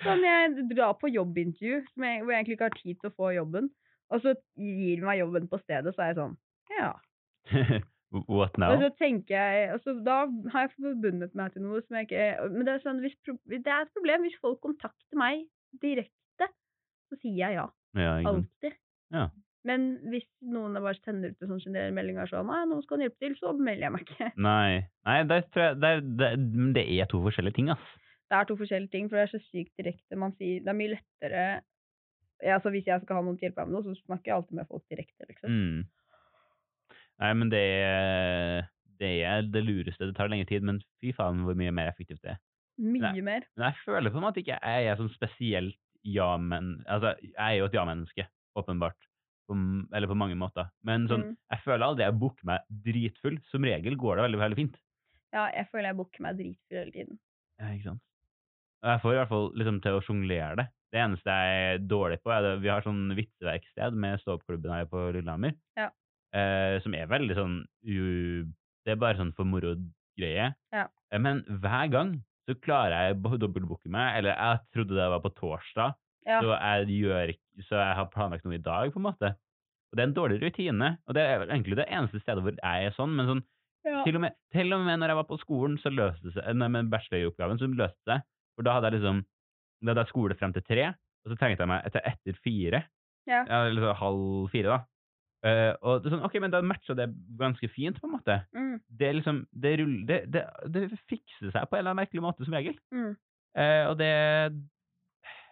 Sånn, 0.02 0.24
jeg 0.26 0.68
drar 0.72 0.96
på 0.98 1.12
jobbintervju 1.12 1.76
jeg, 1.78 1.84
hvor 1.94 2.32
jeg 2.32 2.40
egentlig 2.40 2.56
ikke 2.58 2.70
har 2.72 2.80
tid 2.80 2.98
til 2.98 3.12
å 3.12 3.14
få 3.14 3.34
jobben, 3.36 3.68
og 4.12 4.24
så 4.24 4.32
gir 4.58 4.98
de 4.98 5.04
meg 5.06 5.20
jobben 5.20 5.46
på 5.52 5.60
stedet, 5.62 5.92
så 5.94 6.02
er 6.02 6.10
jeg 6.10 6.18
sånn 6.18 6.34
Ja. 6.78 6.92
What 8.28 8.58
now? 8.60 8.74
Og 8.74 8.82
så 8.82 8.90
tenker 9.00 9.32
jeg 9.34 9.68
og 9.72 9.80
så 9.80 9.94
Da 10.04 10.18
har 10.52 10.66
jeg 10.66 10.74
forbundet 10.74 11.32
meg 11.38 11.54
til 11.54 11.64
noe 11.64 11.80
som 11.80 11.96
jeg 11.96 12.10
ikke 12.10 12.48
Men 12.52 12.66
det 12.68 12.74
er, 12.74 12.82
sånn, 12.84 13.00
hvis, 13.00 13.14
det 13.48 13.62
er 13.64 13.86
et 13.86 13.94
problem 13.96 14.26
hvis 14.26 14.36
folk 14.42 14.60
kontakter 14.64 15.16
meg 15.18 15.46
direkte, 15.80 16.50
så 17.08 17.16
sier 17.22 17.38
jeg 17.40 17.56
ja. 17.56 17.64
Ja. 17.96 18.18
Alltid. 18.28 18.76
Ja. 19.12 19.30
Men 19.64 19.86
hvis 20.10 20.26
noen 20.44 20.76
bare 20.76 20.98
sender 20.98 21.32
ut 21.32 21.44
en 21.44 21.52
sånn 21.54 21.62
generell 21.62 21.94
melding 21.96 22.18
og 22.18 22.28
sånn 22.28 22.48
«Nei, 22.50 22.62
'Noen 22.66 22.82
skal 22.84 22.98
han 22.98 23.04
hjelpe 23.06 23.22
til', 23.22 23.36
så 23.38 23.52
melder 23.54 23.86
jeg 23.86 23.94
meg 23.94 24.04
ikke. 24.04 24.28
Nei, 24.48 24.70
Nei 25.08 25.18
der 25.30 25.44
tror 25.54 25.64
jeg, 25.64 25.78
der, 25.84 26.02
der, 26.20 26.36
det 26.76 26.84
er 26.98 27.08
to 27.10 27.22
forskjellige 27.24 27.56
ting, 27.60 27.70
ass. 27.72 27.92
Det 28.28 28.38
er 28.38 28.48
to 28.48 28.56
forskjellige 28.58 28.92
ting, 28.92 29.08
for 29.08 29.20
det 29.20 29.24
er 29.24 29.32
så 29.32 29.40
sykt 29.46 29.72
direkte. 29.78 30.18
Man 30.18 30.34
sier, 30.36 30.64
det 30.64 30.72
er 30.72 30.78
mye 30.78 30.94
lettere 30.96 31.44
ja, 32.42 32.56
altså 32.56 32.72
Hvis 32.74 32.88
jeg 32.90 32.98
skal 33.04 33.20
ha 33.20 33.22
noen 33.22 33.36
til 33.38 33.46
å 33.46 33.48
hjelpe 33.48 33.62
meg 33.62 33.70
med 33.70 33.76
noe, 33.76 33.84
så 33.86 34.06
snakker 34.08 34.32
jeg 34.32 34.34
alltid 34.34 34.56
med 34.58 34.68
folk 34.72 34.82
direkte. 34.90 35.26
liksom. 35.28 35.52
Mm. 35.52 35.84
Nei, 37.22 37.32
men 37.38 37.50
det 37.52 37.60
er, 37.62 38.64
det 38.98 39.12
er 39.22 39.44
det 39.54 39.62
lureste. 39.62 40.08
Det 40.08 40.16
tar 40.18 40.30
lengre 40.32 40.48
tid, 40.50 40.64
men 40.66 40.80
fy 41.02 41.12
faen 41.14 41.44
hvor 41.46 41.54
mye 41.58 41.70
mer 41.74 41.92
effektivt 41.92 42.22
det 42.24 42.34
er. 42.34 42.40
Mye 42.82 43.22
mer. 43.22 43.44
Men 43.56 43.68
jeg 43.68 43.78
føler 43.84 44.10
på 44.10 44.18
en 44.18 44.24
måte 44.26 44.42
ikke 44.42 44.56
jeg 44.58 44.90
er 44.90 44.98
sånn 44.98 45.12
spesielt 45.14 45.78
ja-men... 46.02 46.80
Altså, 46.90 47.12
jeg 47.22 47.36
er 47.38 47.58
jo 47.60 47.68
et 47.68 47.76
ja-menneske, 47.78 48.24
åpenbart. 48.58 48.98
På, 49.46 49.54
eller 49.94 50.10
på 50.10 50.16
mange 50.18 50.34
måter. 50.38 50.68
Men 50.86 51.06
sånn, 51.10 51.28
Mm. 51.28 51.36
jeg 51.54 51.62
føler 51.64 51.84
aldri 51.86 52.04
jeg 52.08 52.18
booker 52.18 52.48
meg 52.48 52.66
dritfull. 52.86 53.38
Som 53.50 53.66
regel 53.66 53.94
går 54.00 54.18
det 54.18 54.24
veldig, 54.26 54.40
veldig 54.42 54.58
fint. 54.58 54.76
Ja, 55.32 55.46
jeg 55.54 55.68
føler 55.70 55.90
jeg 55.92 55.98
booker 56.00 56.22
meg 56.26 56.36
dritfull 56.40 56.78
hele 56.80 56.92
tiden. 56.96 57.18
Ja, 57.60 57.70
ikke 57.76 57.88
sant? 57.92 58.02
Og 58.82 58.90
jeg 58.90 59.00
får 59.04 59.12
i 59.14 59.18
hvert 59.20 59.30
fall 59.30 59.50
liksom 59.62 59.80
til 59.84 59.94
å 59.98 60.02
sjonglere 60.02 60.56
det. 60.58 60.66
Det 60.92 61.00
eneste 61.00 61.34
jeg 61.38 61.66
er 61.74 61.84
dårlig 61.88 62.18
på, 62.22 62.32
er 62.34 62.42
det 62.48 62.54
vi 62.64 62.68
har 62.72 62.82
sånn 62.84 63.14
vitseverksted 63.16 63.94
med 63.94 64.18
stå-opp-klubben 64.20 64.74
her 64.74 64.88
på 64.90 65.04
Lillehammer. 65.14 65.54
Ja. 65.78 65.86
Eh, 66.32 66.78
som 66.84 66.94
er 66.96 67.10
veldig 67.10 67.36
sånn 67.36 67.56
u... 67.84 67.96
Det 68.82 68.94
er 68.94 69.00
bare 69.00 69.18
sånn 69.18 69.34
for 69.36 69.46
moro-greie. 69.46 70.48
Ja. 70.72 70.86
Eh, 71.12 71.20
men 71.20 71.42
hver 71.62 71.90
gang 71.92 72.14
så 72.48 72.56
klarer 72.58 73.10
jeg 73.10 73.20
å 73.20 73.38
dobbeltbooke 73.38 73.90
meg, 73.92 74.16
eller 74.18 74.34
jeg 74.34 74.62
trodde 74.74 74.96
det 74.98 75.10
var 75.12 75.22
på 75.24 75.34
torsdag, 75.38 75.98
Ja. 76.26 76.38
så 76.38 76.54
jeg 76.54 77.02
gjør 77.02 77.32
Så 77.66 77.76
jeg 77.76 77.96
har 77.98 78.06
planlagt 78.08 78.44
noe 78.46 78.54
i 78.54 78.62
dag, 78.62 78.92
på 78.92 79.00
en 79.00 79.04
måte. 79.10 79.34
Og 79.92 79.96
det 79.98 80.02
er 80.02 80.08
en 80.08 80.14
dårlig 80.16 80.38
rutine. 80.40 80.96
Og 81.06 81.14
det 81.14 81.20
er 81.20 81.42
egentlig 81.44 81.76
det 81.76 81.84
eneste 81.92 82.20
stedet 82.22 82.40
hvor 82.42 82.54
jeg 82.56 82.86
er 82.86 82.94
sånn, 82.96 83.12
men 83.12 83.28
sånn 83.28 83.42
ja. 83.84 84.00
til 84.06 84.16
og, 84.16 84.22
med, 84.24 84.32
til 84.54 84.72
og 84.72 84.86
med 84.86 85.02
når 85.02 85.12
jeg 85.12 85.18
var 85.18 85.28
på 85.28 85.38
skolen, 85.42 85.76
så 85.82 85.92
løste 85.92 86.30
det 86.30 86.32
seg 86.38 86.56
Nei, 86.56 86.68
med 86.72 86.88
bacheloroppgaven, 86.88 87.60
så 87.60 87.68
løste 87.68 87.98
det 88.06 88.14
seg. 88.14 88.24
For 88.56 88.64
da 88.64 88.78
hadde 88.78 88.88
jeg 88.88 89.00
liksom 89.00 89.20
Da 89.82 89.90
hadde 89.90 90.04
jeg 90.06 90.12
skole 90.14 90.38
frem 90.38 90.52
til 90.54 90.64
tre, 90.64 90.88
og 91.26 91.32
så 91.32 91.36
trengte 91.36 91.64
jeg 91.64 91.68
meg 91.72 91.86
etter 91.88 92.04
etter 92.06 92.38
fire. 92.40 92.84
Ja. 93.26 93.42
Ja, 93.44 93.64
eller 93.66 93.82
så 93.82 93.94
halv 93.98 94.48
fire, 94.54 94.78
da. 94.78 94.78
Eh, 95.44 95.72
og 95.82 96.02
det 96.02 96.06
er 96.06 96.14
sånn, 96.16 96.24
ok, 96.24 96.36
men 96.40 96.52
da 96.52 96.60
matcha 96.62 96.94
det 96.94 97.08
ganske 97.38 97.66
fint, 97.74 97.96
på 98.00 98.06
en 98.06 98.12
måte. 98.14 98.36
Mm, 98.54 98.76
Det 98.88 99.08
er 99.08 99.14
liksom 99.18 99.40
Det, 99.52 99.72
det, 100.06 100.18
det, 100.30 100.42
det 100.70 100.84
fikser 101.10 101.50
seg 101.50 101.66
på 101.68 101.74
en 101.76 101.80
eller 101.82 101.90
annen 101.90 102.02
merkelig 102.04 102.22
måte, 102.22 102.44
som 102.46 102.54
regel. 102.54 102.78
mm. 102.94 103.16
Uh, 103.52 103.90
og 103.90 103.98
det 103.98 104.08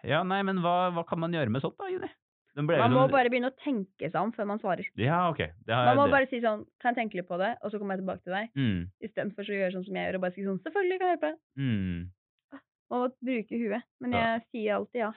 Ja, 0.09 0.22
nei, 0.24 0.41
men 0.47 0.57
hva, 0.64 0.88
hva 0.97 1.03
kan 1.05 1.18
man 1.20 1.32
gjøre 1.34 1.51
med 1.53 1.61
sånt, 1.61 1.76
da, 1.76 1.91
Juni? 1.93 2.09
Man 2.57 2.66
må 2.66 3.05
sånn- 3.05 3.12
bare 3.12 3.30
begynne 3.30 3.51
å 3.53 3.57
tenke 3.62 4.09
seg 4.11 4.16
om 4.20 4.32
før 4.32 4.47
man 4.49 4.59
svarer. 4.59 4.86
Ja, 4.99 5.28
ok. 5.30 5.38
Det 5.66 5.74
har 5.74 5.86
Man 5.95 5.97
må 6.01 6.07
bare 6.11 6.26
si 6.28 6.41
sånn 6.43 6.64
Kan 6.82 6.95
jeg 6.95 6.99
tenke 7.05 7.14
litt 7.20 7.28
på 7.28 7.38
det, 7.38 7.53
og 7.62 7.70
så 7.70 7.78
kommer 7.78 7.95
jeg 7.97 8.03
tilbake 8.05 8.24
til 8.24 8.32
deg. 8.34 8.49
mm, 8.57 8.80
Istedenfor 9.07 9.43
å 9.47 9.59
gjøre 9.61 9.72
sånn 9.76 9.84
som 9.86 9.95
jeg 9.95 10.07
gjør, 10.09 10.14
og 10.18 10.20
bare 10.24 10.34
si 10.34 10.43
sånn 10.45 10.59
Selvfølgelig 10.64 10.99
kan 10.99 11.09
jeg 11.09 11.18
hjelpe 11.18 11.30
deg. 11.30 11.38
mm. 11.57 12.11
Man 12.91 13.01
må 13.05 13.12
bruke 13.22 13.61
huet. 13.61 13.82
Men 14.01 14.12
Ja. 14.12 14.24
jeg 14.38 14.43
sier 14.51 14.74
alltid 14.80 14.99
ja. 15.05 15.12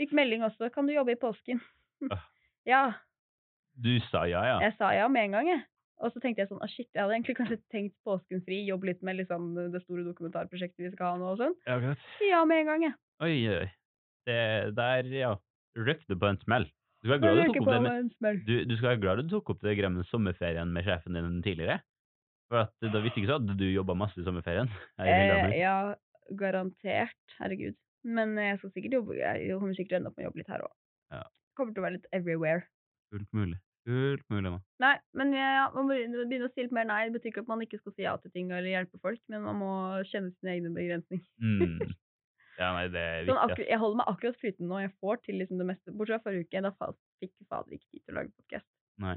Fikk 0.00 0.12
melding 0.12 0.42
også. 0.42 0.72
Kan 0.74 0.86
du 0.86 0.92
jobbe 0.94 1.12
i 1.14 1.20
påsken? 1.20 1.60
Ja. 2.66 2.94
Du 3.76 3.92
sa 4.10 4.24
ja, 4.28 4.42
ja. 4.48 4.60
Jeg 4.64 4.76
sa 4.78 4.92
ja 4.96 5.08
med 5.12 5.28
en 5.28 5.36
gang, 5.36 5.50
jeg. 5.52 5.64
Og 6.04 6.12
så 6.12 6.20
tenkte 6.20 6.42
jeg 6.42 6.50
sånn, 6.50 6.60
ah 6.60 6.68
shit, 6.68 6.88
jeg 6.92 7.00
hadde 7.00 7.16
egentlig 7.16 7.36
kanskje 7.38 7.56
tenkt 7.72 7.94
påskenfri, 8.04 8.58
jobbe 8.68 8.90
litt 8.90 9.02
med 9.06 9.16
liksom 9.22 9.54
det 9.72 9.80
store 9.86 10.04
dokumentarprosjektet 10.04 10.84
vi 10.84 10.92
skal 10.92 11.14
ha 11.14 11.20
nå 11.20 11.30
og 11.32 11.40
sånn. 11.40 11.56
Ja, 11.64 11.78
akkurat. 11.78 12.08
Ja 12.24 12.42
med 12.48 12.62
en 12.62 12.70
gang, 12.70 12.86
jeg. 12.88 12.96
Oi, 13.24 13.36
oi. 13.54 13.68
Det 14.28 14.40
der, 14.76 15.08
ja. 15.16 15.32
Røk 15.76 16.04
du 16.08 16.16
på 16.20 16.28
en 16.28 16.40
smell. 16.42 16.68
Du 17.04 17.10
skal 17.12 17.22
være 17.22 19.00
glad 19.00 19.22
du 19.22 19.30
tok 19.30 19.52
opp 19.54 19.60
det 19.62 19.70
med, 19.72 19.78
greia 19.78 20.04
sommerferien 20.10 20.72
med 20.74 20.84
sjefen 20.88 21.16
din 21.16 21.42
tidligere. 21.44 21.78
For 22.50 22.64
at 22.64 22.88
da 22.92 23.02
visste 23.02 23.20
ikke 23.20 23.30
så 23.30 23.38
hadde 23.40 23.56
du 23.58 23.66
jobba 23.68 23.96
masse 23.98 24.20
i 24.20 24.26
sommerferien. 24.26 24.70
Eh, 25.02 25.56
ja, 25.58 25.94
garantert. 26.38 27.18
Herregud. 27.40 27.76
Men 28.06 28.36
jeg 28.38 28.60
skal 28.60 28.72
sikkert 28.74 29.00
jobbe, 29.00 29.16
jeg 29.18 29.50
kommer 29.58 29.76
sikkert 29.78 29.98
ende 29.98 30.12
opp 30.12 30.18
med 30.18 30.26
å 30.26 30.28
jobbe 30.28 30.42
litt 30.42 30.52
her 30.52 30.64
òg. 30.66 30.74
Ja. 31.14 31.22
Kommer 31.58 31.74
til 31.74 31.82
å 31.82 31.86
være 31.86 31.96
litt 31.98 32.10
everywhere. 32.14 32.66
Fullt 33.12 33.32
mulig. 33.36 33.58
Fullt 33.86 34.24
mulig, 34.34 34.50
da. 34.50 34.58
Nei, 34.82 34.94
men 35.14 35.32
ja, 35.36 35.68
man 35.74 35.86
må 35.86 35.94
begynne 35.94 36.48
å 36.48 36.50
si 36.54 36.64
litt 36.64 36.72
mer 36.74 36.88
nei. 36.88 37.04
Det 37.06 37.14
betyr 37.20 37.30
ikke 37.32 37.44
at 37.44 37.50
man 37.52 37.62
ikke 37.62 37.78
skal 37.78 37.94
si 37.94 38.02
ja 38.02 38.16
til 38.18 38.32
ting 38.34 38.50
eller 38.50 38.66
hjelpe 38.66 38.98
folk, 39.02 39.20
men 39.30 39.44
man 39.46 39.60
må 39.60 39.70
kjenne 40.10 40.32
sine 40.34 40.56
egne 40.56 40.72
begrensninger. 40.74 41.26
Mm. 41.42 41.78
Ja, 42.56 42.70
nei, 42.72 42.86
det 42.88 43.00
er 43.04 43.26
Sånn 43.28 43.36
viktig. 43.36 43.52
akkur 43.52 43.66
jeg 43.68 43.78
holder 43.82 43.96
meg 44.00 44.06
akkurat 44.08 44.36
flytende 44.40 44.68
nå. 44.70 44.76
Jeg 44.80 44.92
får 45.04 45.18
til 45.26 45.36
liksom 45.42 45.58
det 45.60 45.64
meste. 45.68 45.92
Bortsett 45.92 46.22
fra 46.22 46.30
forrige 46.30 46.46
uke. 46.46 46.62
Da 46.64 46.70
fikk 47.20 47.32
fader 47.52 47.74
ikke 47.76 47.90
tid 47.92 48.00
til 48.00 48.14
å 48.14 48.16
lage 48.16 48.30
podkast. 48.32 48.68
Nei. 49.04 49.16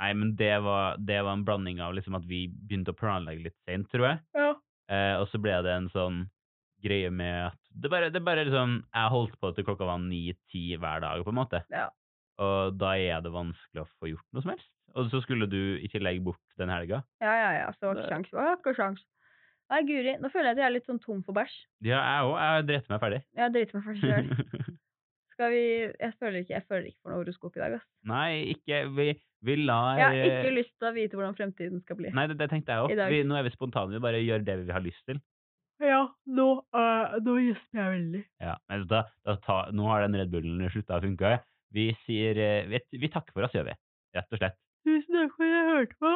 Nei, 0.00 0.08
men 0.16 0.30
det 0.40 0.54
var, 0.64 0.96
det 0.96 1.18
var 1.26 1.36
en 1.36 1.42
blanding 1.44 1.82
av 1.84 1.92
liksom 1.98 2.16
at 2.16 2.24
vi 2.30 2.38
begynte 2.48 2.94
å 2.94 2.96
planlegge 2.96 3.44
litt 3.50 3.58
sent, 3.68 3.90
tror 3.92 4.06
jeg. 4.08 4.22
Ja. 4.40 4.48
Eh, 4.88 5.18
og 5.20 5.28
så 5.28 5.42
ble 5.44 5.58
det 5.68 5.74
en 5.74 5.90
sånn 5.92 6.22
greie 6.80 7.12
med 7.12 7.50
at 7.50 7.60
det 7.76 7.92
bare, 7.92 8.08
det 8.14 8.24
bare 8.24 8.46
liksom 8.48 8.78
Jeg 8.88 9.12
holdt 9.12 9.36
på 9.42 9.52
til 9.52 9.68
klokka 9.68 9.90
var 9.92 10.00
ni-ti 10.00 10.64
hver 10.80 11.04
dag, 11.04 11.20
på 11.28 11.34
en 11.36 11.40
måte. 11.42 11.60
ja. 11.76 11.90
Og 12.42 12.78
da 12.80 12.94
er 13.00 13.20
det 13.24 13.32
vanskelig 13.32 13.84
å 13.84 13.90
få 13.96 14.10
gjort 14.12 14.26
noe 14.36 14.44
som 14.44 14.52
helst. 14.52 14.70
Og 14.96 15.10
så 15.12 15.20
skulle 15.24 15.48
du 15.50 15.76
i 15.80 15.88
tillegg 15.92 16.22
bort 16.24 16.40
den 16.60 16.72
helga. 16.72 17.02
Ja, 17.20 17.34
ja, 17.36 17.52
ja. 17.58 17.68
Så 17.76 17.88
var 17.88 17.98
det 17.98 18.06
ikke 18.06 18.14
sjans. 18.14 18.32
Var 18.36 18.56
ikke 18.56 18.74
sjans. 18.76 19.04
Nei, 19.72 19.82
Guri. 19.88 20.14
Nå 20.22 20.30
føler 20.30 20.52
jeg 20.52 20.56
at 20.56 20.62
jeg 20.62 20.68
er 20.68 20.74
litt 20.76 20.88
sånn 20.88 21.02
tom 21.02 21.22
for 21.26 21.36
bæsj. 21.36 21.54
Ja, 21.84 22.00
jeg 22.00 22.26
òg. 22.28 22.34
Jeg 22.40 22.66
drept 22.70 22.92
meg 22.92 23.00
ferdig. 23.02 23.22
Jeg 23.36 23.54
driter 23.56 23.78
meg 23.78 23.86
ferdig 23.88 24.02
sjøl. 24.04 24.76
Skal 25.36 25.52
vi 25.52 25.64
Jeg 25.84 26.12
føler 26.16 26.38
ikke 26.40 26.54
jeg 26.54 26.64
føler 26.64 26.84
ikke 26.88 27.02
for 27.02 27.12
noe 27.12 27.20
horoskop 27.20 27.56
i 27.58 27.60
dag, 27.60 27.74
ass. 27.76 27.88
Nei, 28.08 28.28
ikke 28.54 28.78
Vi, 28.96 29.08
vi 29.44 29.56
lar 29.60 29.98
Jeg 30.00 30.06
har 30.06 30.30
ikke 30.30 30.52
eh, 30.52 30.56
lyst 30.56 30.72
til 30.78 30.88
å 30.88 30.92
vite 30.96 31.18
hvordan 31.18 31.36
fremtiden 31.36 31.82
skal 31.84 31.98
bli. 31.98 32.12
Nei, 32.16 32.24
det, 32.30 32.38
det 32.40 32.48
tenkte 32.52 32.72
jeg 32.72 32.86
òg. 32.86 33.26
Nå 33.28 33.36
er 33.36 33.44
vi 33.44 33.52
spontane. 33.52 33.92
Vi 33.92 34.04
bare 34.06 34.22
gjør 34.22 34.46
det 34.46 34.56
vi 34.62 34.72
har 34.72 34.84
lyst 34.84 35.02
til. 35.10 35.20
Ja, 35.84 36.06
nå, 36.32 36.46
uh, 36.72 37.18
nå 37.20 37.34
gjesper 37.42 37.82
jeg 37.82 37.92
veldig. 37.98 38.22
Ja, 38.40 38.54
men 38.70 38.86
da, 38.88 39.02
da 39.28 39.34
ta, 39.44 39.58
Nå 39.76 39.90
har 39.90 40.06
den 40.06 40.16
Red 40.16 40.32
Bullen 40.32 40.62
slutta 40.72 40.96
å 40.96 41.04
funke. 41.04 41.34
Vi 41.74 41.88
sier 42.06 42.38
eh, 42.38 42.68
vi, 42.70 42.80
vi 43.02 43.08
takker 43.12 43.32
for 43.34 43.46
oss, 43.48 43.54
gjør 43.56 43.66
vi. 43.72 43.74
Rett 44.16 44.32
og 44.32 44.38
slett. 44.42 44.56
Tusen 44.86 45.16
takk 45.18 45.34
for 45.34 45.44
at 45.48 45.56
jeg 45.56 45.72
hørte 45.74 45.96
på. 45.98 46.14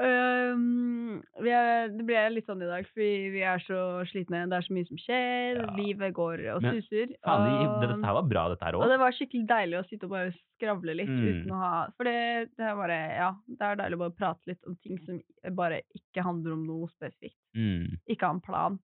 Um, 0.00 1.18
vi 1.44 1.50
er, 1.52 1.90
det 1.92 2.04
ble 2.08 2.20
litt 2.32 2.46
sånn 2.48 2.62
i 2.64 2.68
dag, 2.68 2.86
fordi 2.94 3.30
vi 3.34 3.42
er 3.44 3.60
så 3.60 3.80
slitne. 4.08 4.46
Det 4.48 4.56
er 4.56 4.64
så 4.64 4.72
mye 4.76 4.88
som 4.88 5.00
skjer. 5.02 5.58
Ja. 5.60 5.66
Livet 5.76 6.14
går 6.16 6.44
og 6.54 6.62
Men 6.64 6.78
suser. 6.78 7.12
Faen, 7.26 7.44
og, 7.44 7.74
det, 7.82 7.90
dette 7.90 8.06
her 8.08 8.16
var 8.16 8.28
bra, 8.30 8.44
dette 8.54 8.64
her 8.68 8.78
og 8.78 8.86
det 8.88 8.98
var 9.02 9.16
skikkelig 9.18 9.48
deilig 9.50 9.78
å 9.80 9.84
sitte 9.90 10.08
og 10.08 10.14
bare 10.14 10.32
skravle 10.38 10.94
litt 10.96 11.10
Mm. 11.10 11.26
uten 11.26 11.52
å 11.56 11.58
ha 11.60 11.72
For 11.96 12.04
det, 12.08 12.50
det 12.56 12.64
er 12.70 12.76
bare 12.78 12.98
Ja, 13.16 13.30
det 13.48 13.66
er 13.66 13.78
deilig 13.82 13.98
å 13.98 14.02
bare 14.04 14.16
prate 14.16 14.50
litt 14.50 14.66
om 14.70 14.76
ting 14.84 14.98
som 15.04 15.20
bare 15.56 15.82
ikke 15.96 16.24
handler 16.24 16.54
om 16.56 16.64
noe 16.68 16.88
spesifikt. 16.94 17.36
Mm. 17.56 17.98
Ikke 18.08 18.28
ha 18.30 18.34
en 18.36 18.40
plan. 18.44 18.78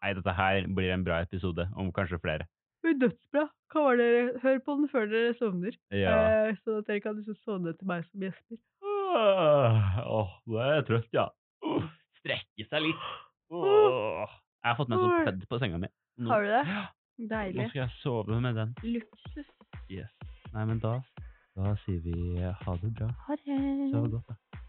Nei, 0.00 0.14
dette 0.16 0.32
her 0.32 0.64
blir 0.72 0.94
en 0.94 1.04
bra 1.04 1.20
episode, 1.20 1.66
om 1.76 1.90
kanskje 1.92 2.20
flere. 2.22 2.46
Men 2.84 3.00
Dødsbra. 3.00 3.46
Kan 3.70 3.84
være 3.86 3.96
dere, 4.02 4.38
hør 4.42 4.58
på 4.66 4.74
den 4.78 4.88
før 4.90 5.04
dere 5.10 5.34
sovner. 5.38 5.76
Ja. 5.94 6.14
Eh, 6.48 6.56
så 6.64 6.80
at 6.80 6.88
dere 6.88 7.02
kan 7.04 7.18
liksom 7.18 7.36
sovne 7.44 7.74
til 7.78 7.86
meg 7.86 8.06
som 8.08 8.24
gjester. 8.24 8.58
Åh, 8.82 9.98
åh, 10.06 10.32
nå 10.46 10.58
er 10.62 10.72
jeg 10.74 10.86
trøtt, 10.88 11.10
ja. 11.14 11.26
Uh, 11.66 11.86
strekke 12.18 12.66
seg 12.66 12.86
litt. 12.88 13.04
Åh. 13.54 14.24
Jeg 14.60 14.68
har 14.72 14.78
fått 14.78 14.90
meg 14.92 15.02
sånn 15.02 15.28
pødd 15.28 15.44
på 15.50 15.60
senga 15.62 15.80
mi. 15.82 15.90
Nå, 16.20 16.32
Har 16.32 16.44
du 16.44 16.50
det? 16.50 16.80
Deilig. 17.30 17.60
nå 17.60 17.68
skal 17.68 17.82
jeg 17.82 17.96
sove 18.00 18.40
med 18.42 18.58
den. 18.58 18.74
Luksus. 18.84 19.48
Yes. 19.92 20.10
Nei, 20.54 20.64
men 20.66 20.80
da, 20.82 20.96
da 21.58 21.76
sier 21.84 22.00
vi 22.04 22.16
ha 22.40 22.76
det 22.82 22.92
bra. 22.96 23.12
Ha 23.28 23.38
det. 23.44 23.60
Sov 23.92 24.10
godt, 24.16 24.34
da. 24.34 24.64